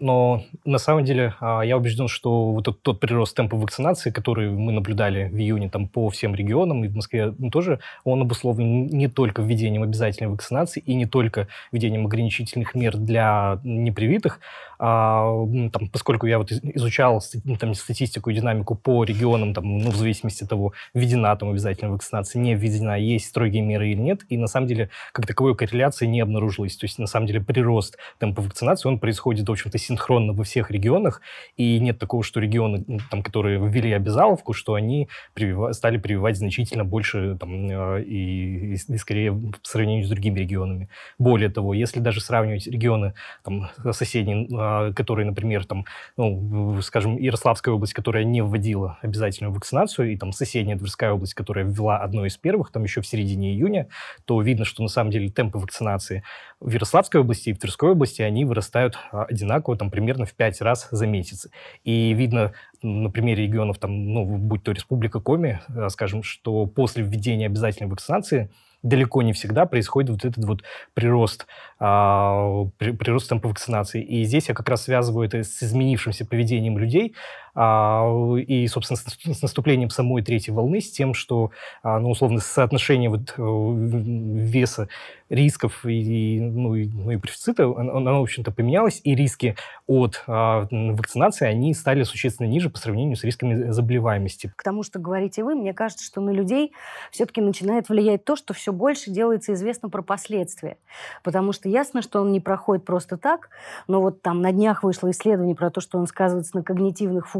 Но 0.00 0.44
на 0.64 0.78
самом 0.78 1.04
деле 1.04 1.34
а, 1.40 1.62
я 1.62 1.76
убежден, 1.76 2.08
что 2.08 2.52
вот 2.52 2.64
тот, 2.64 2.82
тот 2.82 3.00
прирост 3.00 3.36
темпа 3.36 3.56
вакцинации, 3.56 4.10
который 4.10 4.50
мы 4.50 4.72
наблюдали 4.72 5.28
в 5.28 5.36
июне 5.36 5.68
там, 5.68 5.88
по 5.88 6.08
всем 6.08 6.34
регионам 6.34 6.84
и 6.84 6.88
в 6.88 6.94
Москве 6.94 7.34
тоже, 7.50 7.80
он 8.04 8.22
обусловлен 8.22 8.86
не 8.86 9.08
только 9.08 9.42
введением 9.42 9.82
обязательной 9.82 10.30
вакцинации 10.30 10.82
и 10.84 10.94
не 10.94 11.06
только 11.06 11.48
введением 11.72 12.06
ограничительных 12.06 12.74
мер 12.74 12.96
для 12.96 13.60
непривитых, 13.64 14.40
а, 14.78 15.28
там, 15.72 15.88
поскольку 15.88 16.26
я 16.26 16.38
вот 16.38 16.52
изучал 16.52 17.22
ну, 17.44 17.56
там, 17.56 17.74
статистику 17.74 18.30
и 18.30 18.34
динамику 18.34 18.74
по 18.74 19.04
регионам, 19.04 19.54
там, 19.54 19.78
ну, 19.78 19.90
в 19.90 19.96
зависимости 19.96 20.44
от 20.44 20.50
того, 20.50 20.72
введена 20.94 21.34
там 21.36 21.50
обязательная 21.50 21.92
вакцинация, 21.92 22.40
не 22.40 22.54
введена, 22.54 22.98
есть 22.98 23.26
строгие 23.26 23.62
меры 23.62 23.90
или 23.90 24.00
нет, 24.00 24.20
и 24.28 24.36
на 24.36 24.46
самом 24.46 24.68
деле 24.68 24.90
как 25.12 25.26
таковой 25.26 25.56
корреляции 25.56 26.06
не 26.06 26.20
обнаружилось. 26.20 26.76
То 26.76 26.84
есть 26.84 26.98
на 26.98 27.06
самом 27.06 27.26
деле 27.26 27.40
прирост 27.40 27.98
темпа 28.18 28.42
вакцинации, 28.42 28.88
он 28.88 28.98
происходит, 28.98 29.48
в 29.48 29.52
общем-то, 29.52 29.78
синхронно 29.78 30.32
во 30.32 30.44
всех 30.44 30.70
регионах, 30.70 31.22
и 31.56 31.78
нет 31.80 31.98
такого, 31.98 32.22
что 32.22 32.40
регионы, 32.40 32.84
там, 33.10 33.22
которые 33.22 33.58
ввели 33.58 33.92
обязаловку, 33.92 34.52
что 34.52 34.74
они 34.74 35.08
привива- 35.34 35.72
стали 35.72 35.98
прививать 35.98 36.36
значительно 36.36 36.84
больше 36.84 37.36
там, 37.38 37.68
э, 37.68 38.02
и, 38.02 38.74
и, 38.74 38.96
скорее 38.96 39.32
в 39.32 39.54
сравнении 39.62 40.04
с 40.04 40.08
другими 40.08 40.38
регионами. 40.38 40.88
Более 41.18 41.50
того, 41.50 41.74
если 41.74 42.00
даже 42.00 42.20
сравнивать 42.20 42.66
регионы 42.66 43.14
там, 43.42 43.70
соседние, 43.92 44.46
а, 44.52 44.67
которые, 44.94 45.26
например, 45.26 45.64
там, 45.64 45.84
ну, 46.16 46.80
скажем, 46.82 47.16
Ярославская 47.16 47.74
область, 47.74 47.92
которая 47.92 48.24
не 48.24 48.42
вводила 48.42 48.98
обязательную 49.02 49.52
вакцинацию, 49.52 50.12
и 50.12 50.16
там 50.16 50.32
соседняя 50.32 50.76
Тверская 50.76 51.12
область, 51.12 51.34
которая 51.34 51.64
ввела 51.64 51.98
одной 51.98 52.28
из 52.28 52.36
первых, 52.36 52.70
там 52.70 52.84
еще 52.84 53.00
в 53.00 53.06
середине 53.06 53.52
июня, 53.52 53.88
то 54.24 54.40
видно, 54.40 54.64
что 54.64 54.82
на 54.82 54.88
самом 54.88 55.10
деле 55.10 55.30
темпы 55.30 55.58
вакцинации 55.58 56.22
в 56.60 56.70
Ярославской 56.70 57.20
области 57.20 57.50
и 57.50 57.52
в 57.52 57.58
Тверской 57.58 57.90
области, 57.90 58.22
они 58.22 58.44
вырастают 58.44 58.98
а, 59.12 59.24
одинаково, 59.24 59.76
там, 59.76 59.90
примерно 59.90 60.24
в 60.24 60.34
пять 60.34 60.60
раз 60.60 60.88
за 60.90 61.06
месяц. 61.06 61.48
И 61.84 62.12
видно 62.12 62.52
на 62.82 63.10
примере 63.10 63.44
регионов, 63.44 63.78
там, 63.78 64.12
ну, 64.12 64.24
будь 64.24 64.62
то 64.62 64.72
Республика 64.72 65.20
Коми, 65.20 65.60
а, 65.68 65.88
скажем, 65.88 66.22
что 66.22 66.66
после 66.66 67.04
введения 67.04 67.46
обязательной 67.46 67.90
вакцинации 67.90 68.50
далеко 68.82 69.22
не 69.22 69.32
всегда 69.32 69.66
происходит 69.66 70.10
вот 70.10 70.24
этот 70.24 70.44
вот 70.44 70.62
прирост, 70.94 71.46
а, 71.78 72.66
прирост 72.78 73.28
темпа 73.28 73.48
вакцинации. 73.48 74.02
И 74.02 74.24
здесь 74.24 74.48
я 74.48 74.54
как 74.54 74.68
раз 74.68 74.84
связываю 74.84 75.26
это 75.26 75.42
с 75.42 75.62
изменившимся 75.62 76.24
поведением 76.24 76.78
людей, 76.78 77.14
и, 77.56 78.66
собственно, 78.68 78.98
с 79.34 79.42
наступлением 79.42 79.90
самой 79.90 80.22
третьей 80.22 80.54
волны, 80.54 80.80
с 80.80 80.90
тем, 80.90 81.14
что, 81.14 81.50
а, 81.82 81.98
ну, 81.98 82.10
условно, 82.10 82.40
соотношение 82.40 83.10
вот 83.10 83.34
э, 83.36 83.42
веса 83.42 84.88
рисков 85.28 85.84
и, 85.84 86.40
ну, 86.40 86.74
и, 86.74 86.86
ну, 86.86 87.10
и 87.10 87.16
профицита, 87.16 87.64
оно, 87.64 88.20
в 88.20 88.22
общем-то, 88.22 88.50
поменялось, 88.50 89.00
и 89.04 89.14
риски 89.14 89.56
от 89.86 90.22
а, 90.26 90.66
вакцинации, 90.70 91.46
они 91.46 91.74
стали 91.74 92.02
существенно 92.02 92.46
ниже 92.46 92.70
по 92.70 92.78
сравнению 92.78 93.16
с 93.16 93.24
рисками 93.24 93.70
заболеваемости. 93.70 94.52
К 94.56 94.62
тому, 94.62 94.82
что 94.82 94.98
говорите 94.98 95.44
вы, 95.44 95.54
мне 95.54 95.74
кажется, 95.74 96.04
что 96.04 96.20
на 96.20 96.30
людей 96.30 96.72
все-таки 97.10 97.40
начинает 97.40 97.88
влиять 97.88 98.24
то, 98.24 98.36
что 98.36 98.54
все 98.54 98.72
больше 98.72 99.10
делается 99.10 99.52
известно 99.52 99.90
про 99.90 100.02
последствия. 100.02 100.78
Потому 101.22 101.52
что 101.52 101.68
ясно, 101.68 102.00
что 102.00 102.20
он 102.20 102.32
не 102.32 102.40
проходит 102.40 102.84
просто 102.84 103.16
так, 103.18 103.50
но 103.86 104.00
вот 104.00 104.22
там 104.22 104.40
на 104.40 104.52
днях 104.52 104.82
вышло 104.82 105.10
исследование 105.10 105.54
про 105.54 105.70
то, 105.70 105.80
что 105.80 105.98
он 105.98 106.06
сказывается 106.06 106.56
на 106.56 106.62
когнитивных 106.62 107.28
функциях 107.28 107.37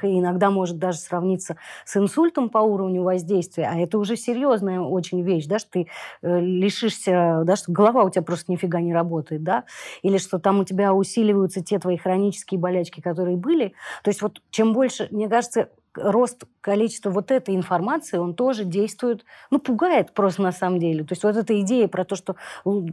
угу. 0.00 0.08
и 0.08 0.18
иногда 0.18 0.50
может 0.50 0.78
даже 0.78 0.98
сравниться 0.98 1.56
с 1.84 1.96
инсультом 1.96 2.48
по 2.48 2.58
уровню 2.58 3.02
воздействия, 3.02 3.68
а 3.72 3.78
это 3.78 3.98
уже 3.98 4.16
серьезная 4.16 4.80
очень 4.80 5.22
вещь, 5.22 5.46
да, 5.46 5.58
что 5.58 5.70
ты 5.70 5.88
э, 6.22 6.40
лишишься, 6.40 7.42
да, 7.44 7.56
что 7.56 7.72
голова 7.72 8.04
у 8.04 8.10
тебя 8.10 8.22
просто 8.22 8.52
нифига 8.52 8.80
не 8.80 8.94
работает, 8.94 9.42
да, 9.42 9.64
или 10.02 10.18
что 10.18 10.38
там 10.38 10.60
у 10.60 10.64
тебя 10.64 10.92
усиливаются 10.94 11.62
те 11.62 11.78
твои 11.78 11.96
хронические 11.96 12.60
болячки, 12.60 13.00
которые 13.00 13.36
были. 13.36 13.74
То 14.02 14.10
есть 14.10 14.22
вот 14.22 14.40
чем 14.50 14.72
больше, 14.72 15.08
мне 15.10 15.28
кажется, 15.28 15.68
рост 16.02 16.44
количества 16.60 17.10
вот 17.10 17.30
этой 17.30 17.54
информации, 17.54 18.18
он 18.18 18.34
тоже 18.34 18.64
действует, 18.64 19.24
ну, 19.50 19.58
пугает 19.58 20.12
просто 20.12 20.42
на 20.42 20.52
самом 20.52 20.78
деле. 20.78 21.04
То 21.04 21.12
есть 21.12 21.24
вот 21.24 21.36
эта 21.36 21.60
идея 21.60 21.88
про 21.88 22.04
то, 22.04 22.16
что 22.16 22.36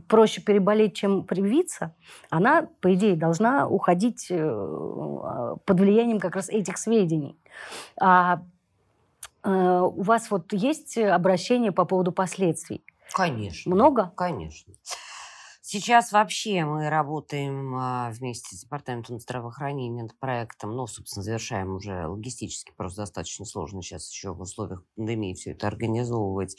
проще 0.08 0.42
переболеть, 0.42 0.96
чем 0.96 1.24
привиться, 1.24 1.94
она, 2.30 2.68
по 2.82 2.94
идее, 2.94 3.16
должна 3.16 3.68
уходить 3.68 4.28
э, 4.30 4.38
а, 4.40 5.56
под 5.64 5.80
влиянием 5.80 6.20
как 6.20 6.36
раз 6.36 6.50
этих 6.50 6.78
сведений. 6.78 7.38
А 8.00 8.42
э, 9.44 9.50
у 9.50 10.02
вас 10.02 10.32
вот 10.32 10.54
есть 10.54 10.98
обращение 10.98 11.72
по 11.72 11.86
поводу 11.86 12.12
последствий? 12.12 12.84
Конечно. 13.14 13.74
Много? 13.74 14.12
Конечно. 14.16 14.74
Сейчас 15.76 16.14
вообще 16.14 16.64
мы 16.64 16.90
работаем 16.90 17.76
а, 17.76 18.10
вместе 18.12 18.56
с 18.56 18.62
Департаментом 18.62 19.20
здравоохранения 19.20 20.04
над 20.04 20.18
проектом, 20.18 20.74
ну, 20.74 20.88
собственно, 20.88 21.22
завершаем 21.22 21.76
уже 21.76 22.08
логистически, 22.08 22.72
просто 22.78 23.02
достаточно 23.02 23.44
сложно 23.44 23.82
сейчас 23.82 24.10
еще 24.10 24.32
в 24.34 24.40
условиях 24.40 24.86
пандемии 24.96 25.34
все 25.34 25.52
это 25.52 25.68
организовывать. 25.68 26.56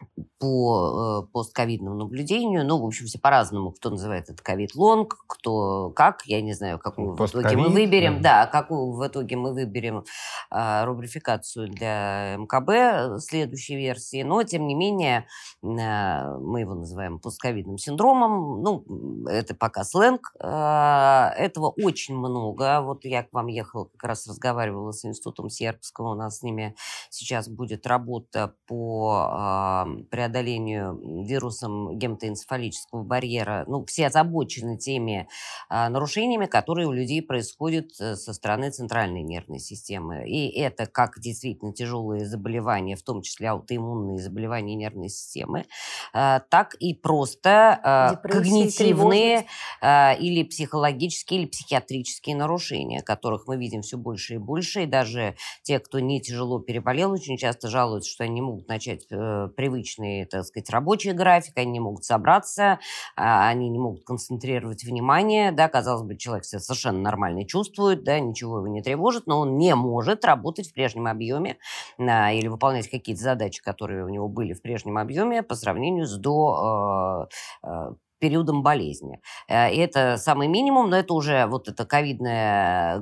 А, 0.00 0.06
по 0.40 1.22
э, 1.26 1.32
постковидному 1.32 1.96
наблюдению. 1.96 2.66
Ну, 2.66 2.78
в 2.80 2.86
общем, 2.86 3.06
все 3.06 3.18
по-разному. 3.18 3.72
Кто 3.72 3.90
называет 3.90 4.30
это 4.30 4.42
COVID-long, 4.42 5.18
кто 5.26 5.90
как. 5.90 6.22
Я 6.24 6.40
не 6.40 6.54
знаю, 6.54 6.78
какую 6.78 7.14
в 7.14 7.26
итоге 7.26 7.56
мы 7.56 7.68
выберем. 7.68 8.22
Да, 8.22 8.46
какую 8.46 8.92
в 8.92 9.06
итоге 9.06 9.36
мы 9.36 9.52
выберем 9.52 10.04
э, 10.50 10.84
рубрификацию 10.84 11.68
для 11.68 12.36
МКБ 12.38 13.20
следующей 13.20 13.76
версии. 13.76 14.22
Но, 14.22 14.42
тем 14.42 14.66
не 14.66 14.74
менее, 14.74 15.26
э, 15.62 16.38
мы 16.38 16.60
его 16.60 16.74
называем 16.74 17.18
постковидным 17.18 17.76
синдромом. 17.76 18.62
Ну, 18.62 19.26
это 19.26 19.54
пока 19.54 19.84
сленг. 19.84 20.32
Э, 20.42 21.28
этого 21.36 21.68
очень 21.82 22.16
много. 22.16 22.80
Вот 22.80 23.04
я 23.04 23.24
к 23.24 23.32
вам 23.32 23.48
ехала, 23.48 23.84
как 23.84 24.04
раз 24.04 24.26
разговаривала 24.26 24.92
с 24.92 25.04
Институтом 25.04 25.50
Сербского. 25.50 26.12
У 26.12 26.14
нас 26.14 26.38
с 26.38 26.42
ними 26.42 26.74
сейчас 27.10 27.46
будет 27.48 27.86
работа 27.86 28.54
по 28.66 29.84
э, 29.86 29.89
преодолению 30.10 31.24
вирусом 31.24 31.98
гематоэнцефалического 31.98 33.02
барьера, 33.02 33.64
ну, 33.66 33.84
все 33.84 34.06
озабочены 34.06 34.76
теми 34.76 35.28
а, 35.68 35.88
нарушениями, 35.88 36.46
которые 36.46 36.88
у 36.88 36.92
людей 36.92 37.22
происходят 37.22 37.90
э, 38.00 38.16
со 38.16 38.32
стороны 38.32 38.70
центральной 38.70 39.22
нервной 39.22 39.58
системы. 39.58 40.28
И 40.28 40.48
это 40.58 40.86
как 40.86 41.20
действительно 41.20 41.72
тяжелые 41.72 42.26
заболевания, 42.26 42.96
в 42.96 43.02
том 43.02 43.22
числе 43.22 43.50
аутоиммунные 43.50 44.18
заболевания 44.18 44.74
нервной 44.74 45.08
системы, 45.08 45.64
а, 46.12 46.40
так 46.40 46.74
и 46.74 46.94
просто 46.94 47.80
а, 47.82 48.16
когнитивные 48.16 49.46
а, 49.80 50.14
или 50.14 50.42
психологические, 50.42 51.40
или 51.40 51.46
психиатрические 51.46 52.36
нарушения, 52.36 53.02
которых 53.02 53.46
мы 53.46 53.56
видим 53.56 53.82
все 53.82 53.96
больше 53.96 54.34
и 54.34 54.38
больше. 54.38 54.82
И 54.82 54.86
даже 54.86 55.36
те, 55.62 55.78
кто 55.78 56.00
не 56.00 56.20
тяжело 56.20 56.58
переболел, 56.58 57.12
очень 57.12 57.36
часто 57.36 57.68
жалуются, 57.68 58.10
что 58.10 58.24
они 58.24 58.34
не 58.34 58.40
могут 58.40 58.68
начать 58.68 59.06
э, 59.10 59.48
привычный, 59.80 60.24
так 60.26 60.44
сказать, 60.44 60.70
рабочий 60.70 61.12
график, 61.12 61.56
они 61.56 61.72
не 61.72 61.80
могут 61.80 62.04
собраться, 62.04 62.78
а, 63.16 63.48
они 63.48 63.68
не 63.68 63.78
могут 63.78 64.04
концентрировать 64.04 64.84
внимание, 64.84 65.52
да, 65.52 65.68
казалось 65.68 66.02
бы, 66.02 66.16
человек 66.16 66.44
себя 66.44 66.60
совершенно 66.60 67.00
нормально 67.00 67.46
чувствует, 67.46 68.04
да, 68.04 68.20
ничего 68.20 68.58
его 68.58 68.68
не 68.68 68.82
тревожит, 68.82 69.26
но 69.26 69.40
он 69.40 69.56
не 69.56 69.74
может 69.74 70.24
работать 70.24 70.68
в 70.68 70.74
прежнем 70.74 71.06
объеме 71.06 71.56
а, 71.98 72.32
или 72.32 72.48
выполнять 72.48 72.88
какие-то 72.88 73.22
задачи, 73.22 73.62
которые 73.62 74.04
у 74.04 74.08
него 74.08 74.28
были 74.28 74.52
в 74.52 74.62
прежнем 74.62 74.98
объеме 74.98 75.42
по 75.42 75.54
сравнению 75.54 76.06
с 76.06 76.16
до 76.18 77.28
э, 77.62 77.92
периодом 78.20 78.62
болезни. 78.62 79.20
Э, 79.48 79.72
и 79.72 79.78
это 79.78 80.16
самый 80.18 80.46
минимум, 80.46 80.90
но 80.90 80.98
это 80.98 81.14
уже 81.14 81.46
вот 81.46 81.68
эта 81.68 81.84
ковидная, 81.84 83.00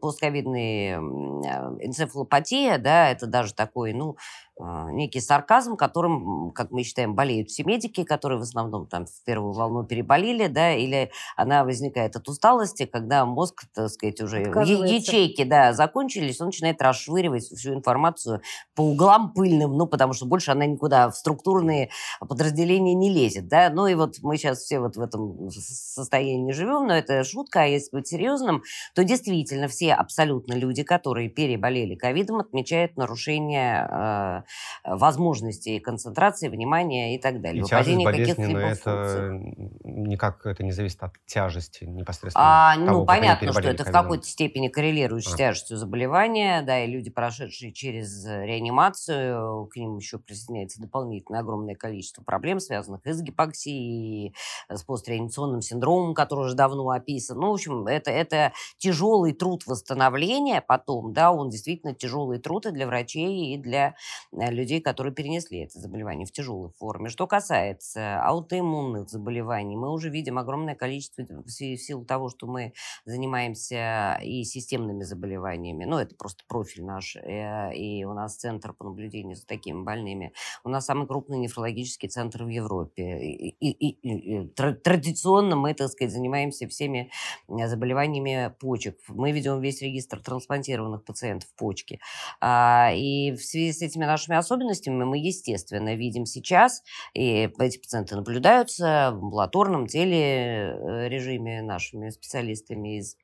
постковидная 0.00 0.98
энцефалопатия, 0.98 2.78
да, 2.78 3.10
это 3.10 3.26
даже 3.26 3.54
такой, 3.54 3.92
ну, 3.92 4.16
некий 4.58 5.20
сарказм, 5.20 5.76
которым, 5.76 6.50
как 6.52 6.70
мы 6.70 6.82
считаем, 6.82 7.14
болеют 7.14 7.50
все 7.50 7.64
медики, 7.64 8.04
которые 8.04 8.38
в 8.38 8.42
основном 8.42 8.86
там 8.86 9.06
в 9.06 9.24
первую 9.24 9.52
волну 9.52 9.84
переболели, 9.84 10.48
да, 10.48 10.74
или 10.74 11.10
она 11.36 11.64
возникает 11.64 12.16
от 12.16 12.28
усталости, 12.28 12.86
когда 12.86 13.24
мозг, 13.24 13.64
так 13.74 13.88
сказать, 13.88 14.20
уже 14.20 14.38
ячейки, 14.40 15.44
да, 15.44 15.72
закончились, 15.72 16.40
он 16.40 16.46
начинает 16.48 16.82
расшвыривать 16.82 17.44
всю 17.44 17.74
информацию 17.74 18.40
по 18.74 18.82
углам 18.82 19.32
пыльным, 19.32 19.76
ну, 19.76 19.86
потому 19.86 20.12
что 20.12 20.26
больше 20.26 20.50
она 20.50 20.66
никуда 20.66 21.10
в 21.10 21.16
структурные 21.16 21.90
подразделения 22.20 22.94
не 22.94 23.12
лезет, 23.12 23.48
да, 23.48 23.70
ну, 23.70 23.86
и 23.86 23.94
вот 23.94 24.16
мы 24.22 24.36
сейчас 24.36 24.58
все 24.58 24.80
вот 24.80 24.96
в 24.96 25.00
этом 25.00 25.50
состоянии 25.50 26.52
живем, 26.52 26.86
но 26.86 26.96
это 26.96 27.22
шутка, 27.22 27.62
а 27.62 27.66
если 27.66 27.96
быть 27.96 28.08
серьезным, 28.08 28.62
то 28.94 29.04
действительно 29.04 29.68
все 29.68 29.94
абсолютно 29.94 30.54
люди, 30.54 30.82
которые 30.82 31.28
переболели 31.28 31.94
ковидом, 31.94 32.40
отмечают 32.40 32.96
нарушение 32.96 33.86
а, 33.90 34.44
возможностей 34.84 35.80
концентрации, 35.80 36.48
внимания 36.48 37.14
и 37.14 37.18
так 37.18 37.40
далее. 37.40 37.62
И 37.62 37.66
тяжесть 37.66 38.04
болезненная, 38.04 38.72
это 38.72 39.40
никак 39.84 40.44
это 40.46 40.62
не 40.62 40.72
зависит 40.72 41.02
от 41.02 41.14
тяжести 41.26 41.84
непосредственно 41.84 42.72
а, 42.72 42.74
того, 42.76 43.00
Ну, 43.00 43.06
понятно, 43.06 43.52
что 43.52 43.68
это 43.68 43.84
в 43.84 43.92
какой-то 43.92 44.26
степени 44.26 44.68
коррелирует 44.68 45.26
а. 45.26 45.30
с 45.30 45.34
тяжестью 45.34 45.76
заболевания, 45.76 46.62
да, 46.62 46.84
и 46.84 46.86
люди, 46.86 47.10
прошедшие 47.10 47.72
через 47.72 48.24
реанимацию, 48.26 49.66
к 49.66 49.76
ним 49.76 49.96
еще 49.96 50.18
присоединяется 50.18 50.80
дополнительное 50.80 51.40
огромное 51.40 51.74
количество 51.74 52.22
проблем, 52.22 52.60
связанных 52.60 53.06
и 53.06 53.12
с 53.12 53.22
гипоксией, 53.22 54.28
и 54.28 54.34
с 54.74 54.82
постреанимационным 54.82 55.60
синдромом, 55.60 56.14
который 56.14 56.46
уже 56.46 56.54
давно 56.54 56.90
описан. 56.90 57.38
Ну, 57.38 57.50
в 57.50 57.54
общем, 57.54 57.86
это, 57.86 58.10
это 58.10 58.52
тяжелый 58.78 59.32
труд 59.32 59.66
восстановления 59.66 60.60
потом, 60.60 61.12
да, 61.12 61.32
он 61.32 61.50
действительно 61.50 61.94
тяжелый 61.94 62.38
труд 62.38 62.66
и 62.66 62.70
для 62.70 62.86
врачей, 62.86 63.54
и 63.54 63.58
для 63.58 63.94
Э, 64.32 64.37
людей, 64.50 64.80
которые 64.80 65.12
перенесли 65.12 65.60
это 65.60 65.78
заболевание 65.78 66.26
в 66.26 66.32
тяжелой 66.32 66.70
форме. 66.78 67.08
Что 67.08 67.26
касается 67.26 68.22
аутоиммунных 68.22 69.08
заболеваний, 69.08 69.76
мы 69.76 69.90
уже 69.90 70.10
видим 70.10 70.38
огромное 70.38 70.74
количество 70.74 71.24
в 71.24 71.50
силу 71.50 72.04
того, 72.04 72.28
что 72.28 72.46
мы 72.46 72.72
занимаемся 73.04 74.18
и 74.22 74.44
системными 74.44 75.02
заболеваниями. 75.02 75.84
Ну, 75.84 75.98
это 75.98 76.14
просто 76.14 76.44
профиль 76.46 76.84
наш. 76.84 77.16
Э, 77.16 77.74
и 77.74 78.04
у 78.04 78.12
нас 78.14 78.36
центр 78.36 78.72
по 78.72 78.84
наблюдению 78.84 79.36
за 79.36 79.46
такими 79.46 79.82
больными. 79.82 80.32
У 80.64 80.68
нас 80.68 80.86
самый 80.86 81.06
крупный 81.06 81.38
нефрологический 81.38 82.08
центр 82.08 82.44
в 82.44 82.48
Европе. 82.48 83.18
И, 83.20 83.56
и, 83.60 83.70
и, 83.70 84.42
и 84.42 84.48
традиционно 84.48 85.56
мы, 85.56 85.74
так 85.74 85.88
сказать, 85.88 86.12
занимаемся 86.12 86.68
всеми 86.68 87.10
э, 87.48 87.66
заболеваниями 87.66 88.54
почек. 88.60 88.98
Мы 89.08 89.32
ведем 89.32 89.60
весь 89.60 89.82
регистр 89.82 90.20
трансплантированных 90.20 91.04
пациентов 91.04 91.48
почки. 91.56 92.00
А, 92.40 92.92
и 92.94 93.32
в 93.32 93.42
связи 93.42 93.72
с 93.72 93.82
этими 93.82 94.04
нашими 94.04 94.27
особенностями 94.36 95.04
мы, 95.04 95.18
естественно, 95.18 95.94
видим 95.94 96.26
сейчас, 96.26 96.82
и 97.14 97.50
эти 97.58 97.78
пациенты 97.78 98.16
наблюдаются 98.16 99.10
в 99.12 99.22
амбулаторном 99.24 99.86
телережиме 99.86 101.58
э, 101.60 101.62
нашими 101.62 102.10
специалистами 102.10 102.98
из 102.98 103.16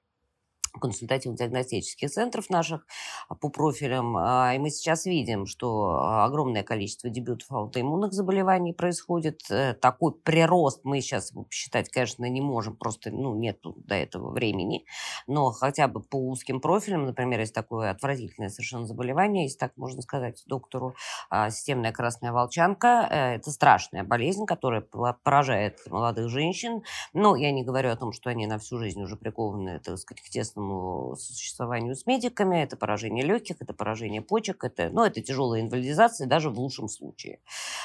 консультативно-диагностических 0.81 2.11
центров 2.11 2.51
наших 2.51 2.87
а, 3.29 3.35
по 3.35 3.49
профилям. 3.49 4.16
А, 4.16 4.55
и 4.55 4.59
мы 4.59 4.70
сейчас 4.70 5.07
видим, 5.07 5.47
что 5.47 5.91
а, 5.91 6.25
огромное 6.25 6.62
количество 6.62 7.11
дебютов 7.11 7.51
аутоиммунных 7.51 8.12
заболеваний 8.12 8.72
происходит. 8.72 9.41
Э, 9.51 9.75
такой 9.75 10.12
прирост 10.12 10.81
мы 10.85 11.01
сейчас 11.01 11.33
считать, 11.51 11.89
конечно, 11.89 12.29
не 12.29 12.41
можем, 12.41 12.77
просто 12.77 13.11
ну, 13.11 13.35
нет 13.35 13.61
до 13.62 13.95
этого 13.95 14.31
времени. 14.31 14.85
Но 15.27 15.51
хотя 15.53 15.89
бы 15.89 16.01
по 16.01 16.16
узким 16.16 16.61
профилям, 16.61 17.07
например, 17.07 17.41
есть 17.41 17.55
такое 17.55 17.91
отвратительное 17.91 18.49
совершенно 18.49 18.87
заболевание, 18.87 19.45
если 19.45 19.59
так 19.59 19.77
можно 19.77 20.03
сказать 20.03 20.43
доктору, 20.47 20.95
системная 21.31 21.93
красная 21.93 22.33
волчанка. 22.33 23.09
Э, 23.11 23.35
это 23.37 23.51
страшная 23.51 24.05
болезнь, 24.05 24.47
которая 24.47 24.81
поражает 24.81 25.81
молодых 25.91 26.29
женщин. 26.29 26.83
Но 27.12 27.37
я 27.37 27.53
не 27.53 27.64
говорю 27.64 27.91
о 27.91 27.97
том, 27.97 28.12
что 28.12 28.31
они 28.31 28.47
на 28.47 28.59
всю 28.59 28.79
жизнь 28.79 29.03
уже 29.03 29.16
прикованы, 29.16 29.81
так 29.81 29.99
сказать, 29.99 30.22
к 30.22 30.29
тесному 30.29 30.63
дальнейшему 30.64 31.16
существованию 31.16 31.94
с 31.94 32.06
медиками. 32.06 32.62
Это 32.62 32.76
поражение 32.76 33.24
легких, 33.24 33.56
это 33.60 33.74
поражение 33.74 34.22
почек, 34.22 34.64
это, 34.64 34.90
ну, 34.90 35.04
это 35.04 35.20
тяжелая 35.20 35.60
инвалидизация 35.60 36.26
даже 36.26 36.50
в 36.50 36.58
лучшем 36.58 36.88
случае. 36.88 37.40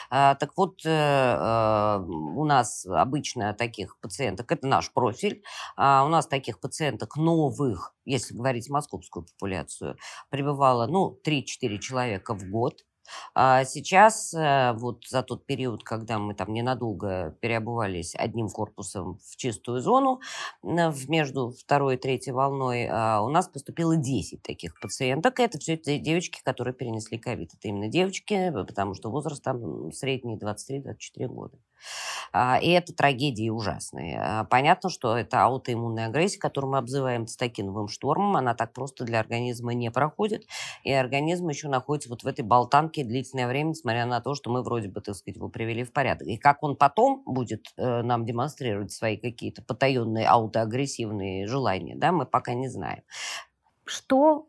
А, 0.10 0.36
так 0.36 0.54
вот, 0.58 0.86
э, 0.86 0.90
э, 0.90 2.00
у 2.08 2.46
нас 2.46 2.86
обычно 2.86 3.54
таких 3.54 4.00
пациенток, 4.00 4.52
это 4.52 4.68
наш 4.68 4.92
профиль, 4.92 5.44
а 5.76 6.06
у 6.06 6.10
нас 6.10 6.28
таких 6.28 6.60
пациенток 6.60 7.18
новых, 7.18 7.96
если 8.06 8.34
говорить 8.34 8.70
московскую 8.70 9.26
популяцию, 9.26 9.98
пребывало, 10.30 10.88
ну, 10.88 11.20
3-4 11.24 11.78
человека 11.80 12.34
в 12.34 12.50
год. 12.50 12.86
А 13.34 13.64
сейчас, 13.66 14.34
э, 14.34 14.74
вот 14.74 15.06
за 15.08 15.24
тот 15.24 15.46
период, 15.46 15.84
когда 15.84 16.20
мы 16.20 16.34
там 16.34 16.54
ненадолго 16.54 17.36
переобувались 17.42 18.16
одним 18.16 18.50
корпусом 18.50 19.20
в 19.24 19.36
чистую 19.36 19.82
зону 19.82 20.22
между 20.64 21.52
второй 21.52 21.96
и 21.96 21.98
третьей 21.98 22.34
волной, 22.34 22.88
а, 22.90 23.22
у 23.22 23.30
нас 23.30 23.48
поступило 23.48 23.96
10 23.96 24.42
таких 24.42 24.80
пациенток. 24.80 25.40
Это 25.40 25.60
все 25.60 25.78
девочки, 25.78 26.42
которые 26.44 26.74
перенесли 26.74 27.18
ковид. 27.18 27.54
Это 27.54 27.68
именно 27.68 27.88
девочки, 27.88 28.52
потому 28.52 28.94
что 28.94 29.10
возраст 29.10 29.44
там 29.44 29.92
средний 29.92 30.38
23-24 30.38 31.28
года. 31.28 31.58
А, 32.32 32.60
и 32.62 32.70
это 32.70 32.94
трагедии 32.94 33.50
ужасные. 33.50 34.20
А, 34.22 34.44
понятно, 34.46 34.90
что 34.90 35.18
это 35.18 35.44
аутоиммунная 35.44 36.08
агрессия, 36.08 36.40
которую 36.40 36.72
мы 36.72 36.78
обзываем 36.78 37.28
цитокиновым 37.28 37.88
штормом. 37.88 38.36
Она 38.36 38.54
так 38.54 38.74
просто 38.74 39.04
для 39.04 39.20
организма 39.20 39.74
не 39.74 39.92
проходит. 39.92 40.46
И 40.84 40.92
организм 40.92 41.50
еще 41.50 41.68
находится 41.68 42.10
вот 42.10 42.24
в 42.24 42.28
этой 42.28 42.44
болтанке 42.46 43.04
длительное 43.04 43.48
время, 43.48 43.70
несмотря 43.70 44.06
на 44.06 44.22
то, 44.22 44.36
что 44.36 44.50
мы 44.50 44.64
вроде 44.64 44.90
бы, 44.90 45.02
так 45.02 45.16
сказать, 45.16 45.38
его 45.38 45.50
привели 45.50 45.84
в 45.84 45.92
порядок. 45.92 46.28
И 46.28 46.38
как 46.38 46.64
он 46.64 46.76
потом 46.76 47.24
будет 47.26 47.68
э, 47.78 48.02
нам 48.02 48.26
демонстрировать 48.26 48.92
свои 48.92 49.18
какие-то 49.18 49.62
потаенные 49.62 50.28
аутоагрессивные 50.28 51.48
желания, 51.48 51.96
да, 51.96 52.12
мы 52.12 52.26
пока 52.26 52.54
не 52.54 52.68
знаем. 52.68 53.04
Что 53.86 54.48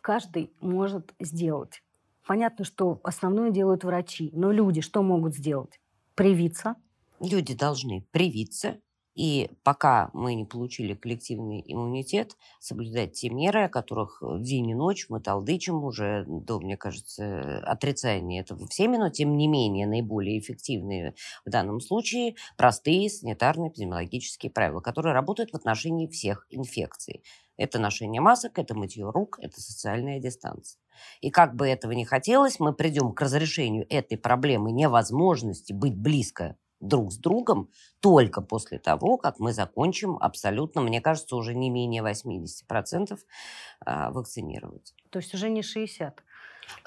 каждый 0.00 0.52
может 0.60 1.14
сделать? 1.20 1.82
Понятно, 2.26 2.64
что 2.64 3.00
основное 3.02 3.50
делают 3.50 3.84
врачи, 3.84 4.30
но 4.32 4.52
люди 4.52 4.80
что 4.80 5.02
могут 5.02 5.34
сделать? 5.34 5.81
Привиться. 6.14 6.76
Люди 7.20 7.54
должны 7.54 8.06
привиться, 8.10 8.80
и 9.14 9.50
пока 9.62 10.10
мы 10.14 10.34
не 10.34 10.44
получили 10.44 10.94
коллективный 10.94 11.62
иммунитет, 11.66 12.36
соблюдать 12.60 13.12
те 13.12 13.28
меры, 13.30 13.64
о 13.64 13.68
которых 13.68 14.22
день 14.40 14.70
и 14.70 14.74
ночь 14.74 15.06
мы 15.08 15.20
толдычим 15.20 15.84
уже 15.84 16.24
до, 16.26 16.60
мне 16.60 16.76
кажется, 16.76 17.58
отрицания 17.60 18.40
этого 18.40 18.66
всеми, 18.66 18.96
но 18.96 19.10
тем 19.10 19.36
не 19.36 19.48
менее 19.48 19.86
наиболее 19.86 20.38
эффективные 20.38 21.14
в 21.44 21.50
данном 21.50 21.80
случае 21.80 22.36
простые 22.56 23.10
санитарные 23.10 23.70
эпидемиологические 23.70 24.50
правила, 24.50 24.80
которые 24.80 25.12
работают 25.12 25.50
в 25.50 25.56
отношении 25.56 26.08
всех 26.08 26.46
инфекций. 26.50 27.22
Это 27.56 27.78
ношение 27.78 28.20
масок, 28.20 28.58
это 28.58 28.74
мытье 28.74 29.08
рук, 29.10 29.38
это 29.40 29.60
социальная 29.60 30.20
дистанция. 30.20 30.80
И 31.20 31.30
как 31.30 31.54
бы 31.54 31.68
этого 31.68 31.92
ни 31.92 32.04
хотелось, 32.04 32.60
мы 32.60 32.72
придем 32.72 33.12
к 33.12 33.20
разрешению 33.20 33.86
этой 33.88 34.16
проблемы 34.16 34.72
невозможности 34.72 35.72
быть 35.72 35.96
близко 35.96 36.56
друг 36.80 37.12
с 37.12 37.16
другом 37.16 37.70
только 38.00 38.42
после 38.42 38.78
того, 38.78 39.16
как 39.16 39.38
мы 39.38 39.52
закончим 39.52 40.18
абсолютно, 40.20 40.82
мне 40.82 41.00
кажется, 41.00 41.36
уже 41.36 41.54
не 41.54 41.70
менее 41.70 42.02
80% 42.02 43.18
а, 43.80 44.10
вакцинировать. 44.10 44.94
То 45.10 45.20
есть 45.20 45.32
уже 45.34 45.48
не 45.48 45.62
60? 45.62 46.22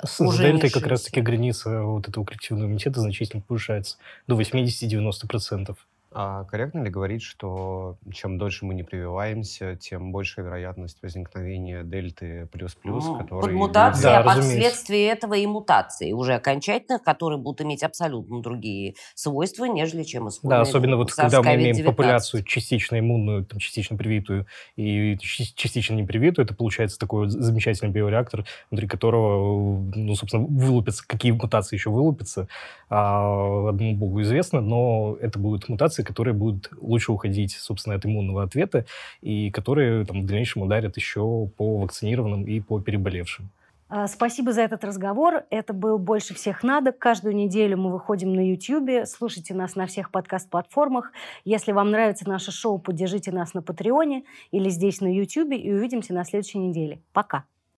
С 0.04 0.22
уже 0.22 0.52
дельтой 0.52 0.70
как 0.70 0.88
раз-таки 0.88 1.22
граница 1.22 1.82
вот 1.84 2.08
этого 2.08 2.26
коллективного 2.26 2.68
иммунитета 2.68 3.02
значительно 3.02 3.42
повышается 3.42 3.98
до 4.28 4.40
80-90%. 4.40 5.76
А 6.18 6.46
корректно 6.46 6.82
ли 6.82 6.90
говорить, 6.90 7.22
что 7.24 7.98
чем 8.14 8.38
дольше 8.38 8.66
мы 8.66 8.74
не 8.74 8.84
прививаемся, 8.84 9.76
тем 9.76 10.14
больше 10.14 10.44
вероятность 10.44 11.04
возникновения 11.04 11.84
дельты 11.84 12.48
плюс-плюс, 12.54 13.04
ну, 13.04 13.18
которые... 13.18 13.42
Под 13.42 13.52
мутации, 13.52 14.04
да, 14.04 14.20
а 14.20 14.24
последствия 14.24 15.10
этого 15.10 15.34
и 15.34 15.46
мутации 15.46 16.14
уже 16.14 16.36
окончательно, 16.36 17.00
которые 17.00 17.38
будут 17.38 17.60
иметь 17.64 17.84
абсолютно 17.84 18.42
другие 18.42 18.96
свойства, 19.14 19.66
нежели 19.66 20.04
чем 20.04 20.30
исходные. 20.30 20.60
Да, 20.60 20.62
особенно 20.62 20.96
вот 20.96 21.12
когда 21.12 21.42
мы 21.42 21.56
имеем 21.56 21.86
популяцию 21.86 22.44
частично 22.44 22.98
иммунную, 22.98 23.44
там, 23.44 23.60
частично 23.60 23.98
привитую 23.98 24.48
и 24.78 25.18
частично 25.20 25.96
непривитую, 25.96 26.46
это 26.46 26.56
получается 26.56 26.98
такой 26.98 27.28
замечательный 27.28 27.92
биореактор, 27.92 28.46
внутри 28.72 28.88
которого, 28.88 29.92
ну, 29.94 30.16
собственно, 30.16 30.46
вылупятся, 30.46 31.06
какие 31.06 31.34
мутации 31.34 31.76
еще 31.76 31.90
вылупятся, 31.90 32.48
а, 32.90 33.68
одному 33.68 33.98
богу 33.98 34.22
известно, 34.22 34.62
но 34.62 35.18
это 35.20 35.40
будут 35.40 35.68
мутации, 35.68 36.05
которые 36.06 36.34
будут 36.34 36.70
лучше 36.80 37.12
уходить, 37.12 37.52
собственно, 37.52 37.96
от 37.96 38.06
иммунного 38.06 38.44
ответа 38.44 38.86
и 39.22 39.52
которые 39.52 40.06
там, 40.06 40.24
в 40.24 40.26
дальнейшем 40.26 40.62
ударят 40.62 40.96
еще 40.96 41.50
по 41.58 41.80
вакцинированным 41.80 42.46
и 42.46 42.60
по 42.62 42.80
переболевшим. 42.80 43.50
А, 43.88 44.08
спасибо 44.08 44.52
за 44.52 44.62
этот 44.62 44.84
разговор. 44.84 45.44
Это 45.52 45.72
был 45.74 46.00
«Больше 46.00 46.34
всех 46.34 46.64
надо». 46.64 46.92
Каждую 46.92 47.36
неделю 47.36 47.78
мы 47.78 47.92
выходим 47.92 48.34
на 48.34 48.40
YouTube. 48.40 49.08
Слушайте 49.08 49.54
нас 49.54 49.76
на 49.76 49.86
всех 49.86 50.10
подкаст-платформах. 50.10 51.12
Если 51.44 51.72
вам 51.72 51.92
нравится 51.92 52.28
наше 52.28 52.52
шоу, 52.52 52.80
поддержите 52.80 53.32
нас 53.32 53.54
на 53.54 53.62
Патреоне 53.62 54.24
или 54.52 54.70
здесь 54.70 55.02
на 55.02 55.08
YouTube. 55.08 55.52
И 55.52 55.72
увидимся 55.72 56.14
на 56.14 56.26
следующей 56.26 56.58
неделе. 56.58 57.00
Пока. 57.14 57.46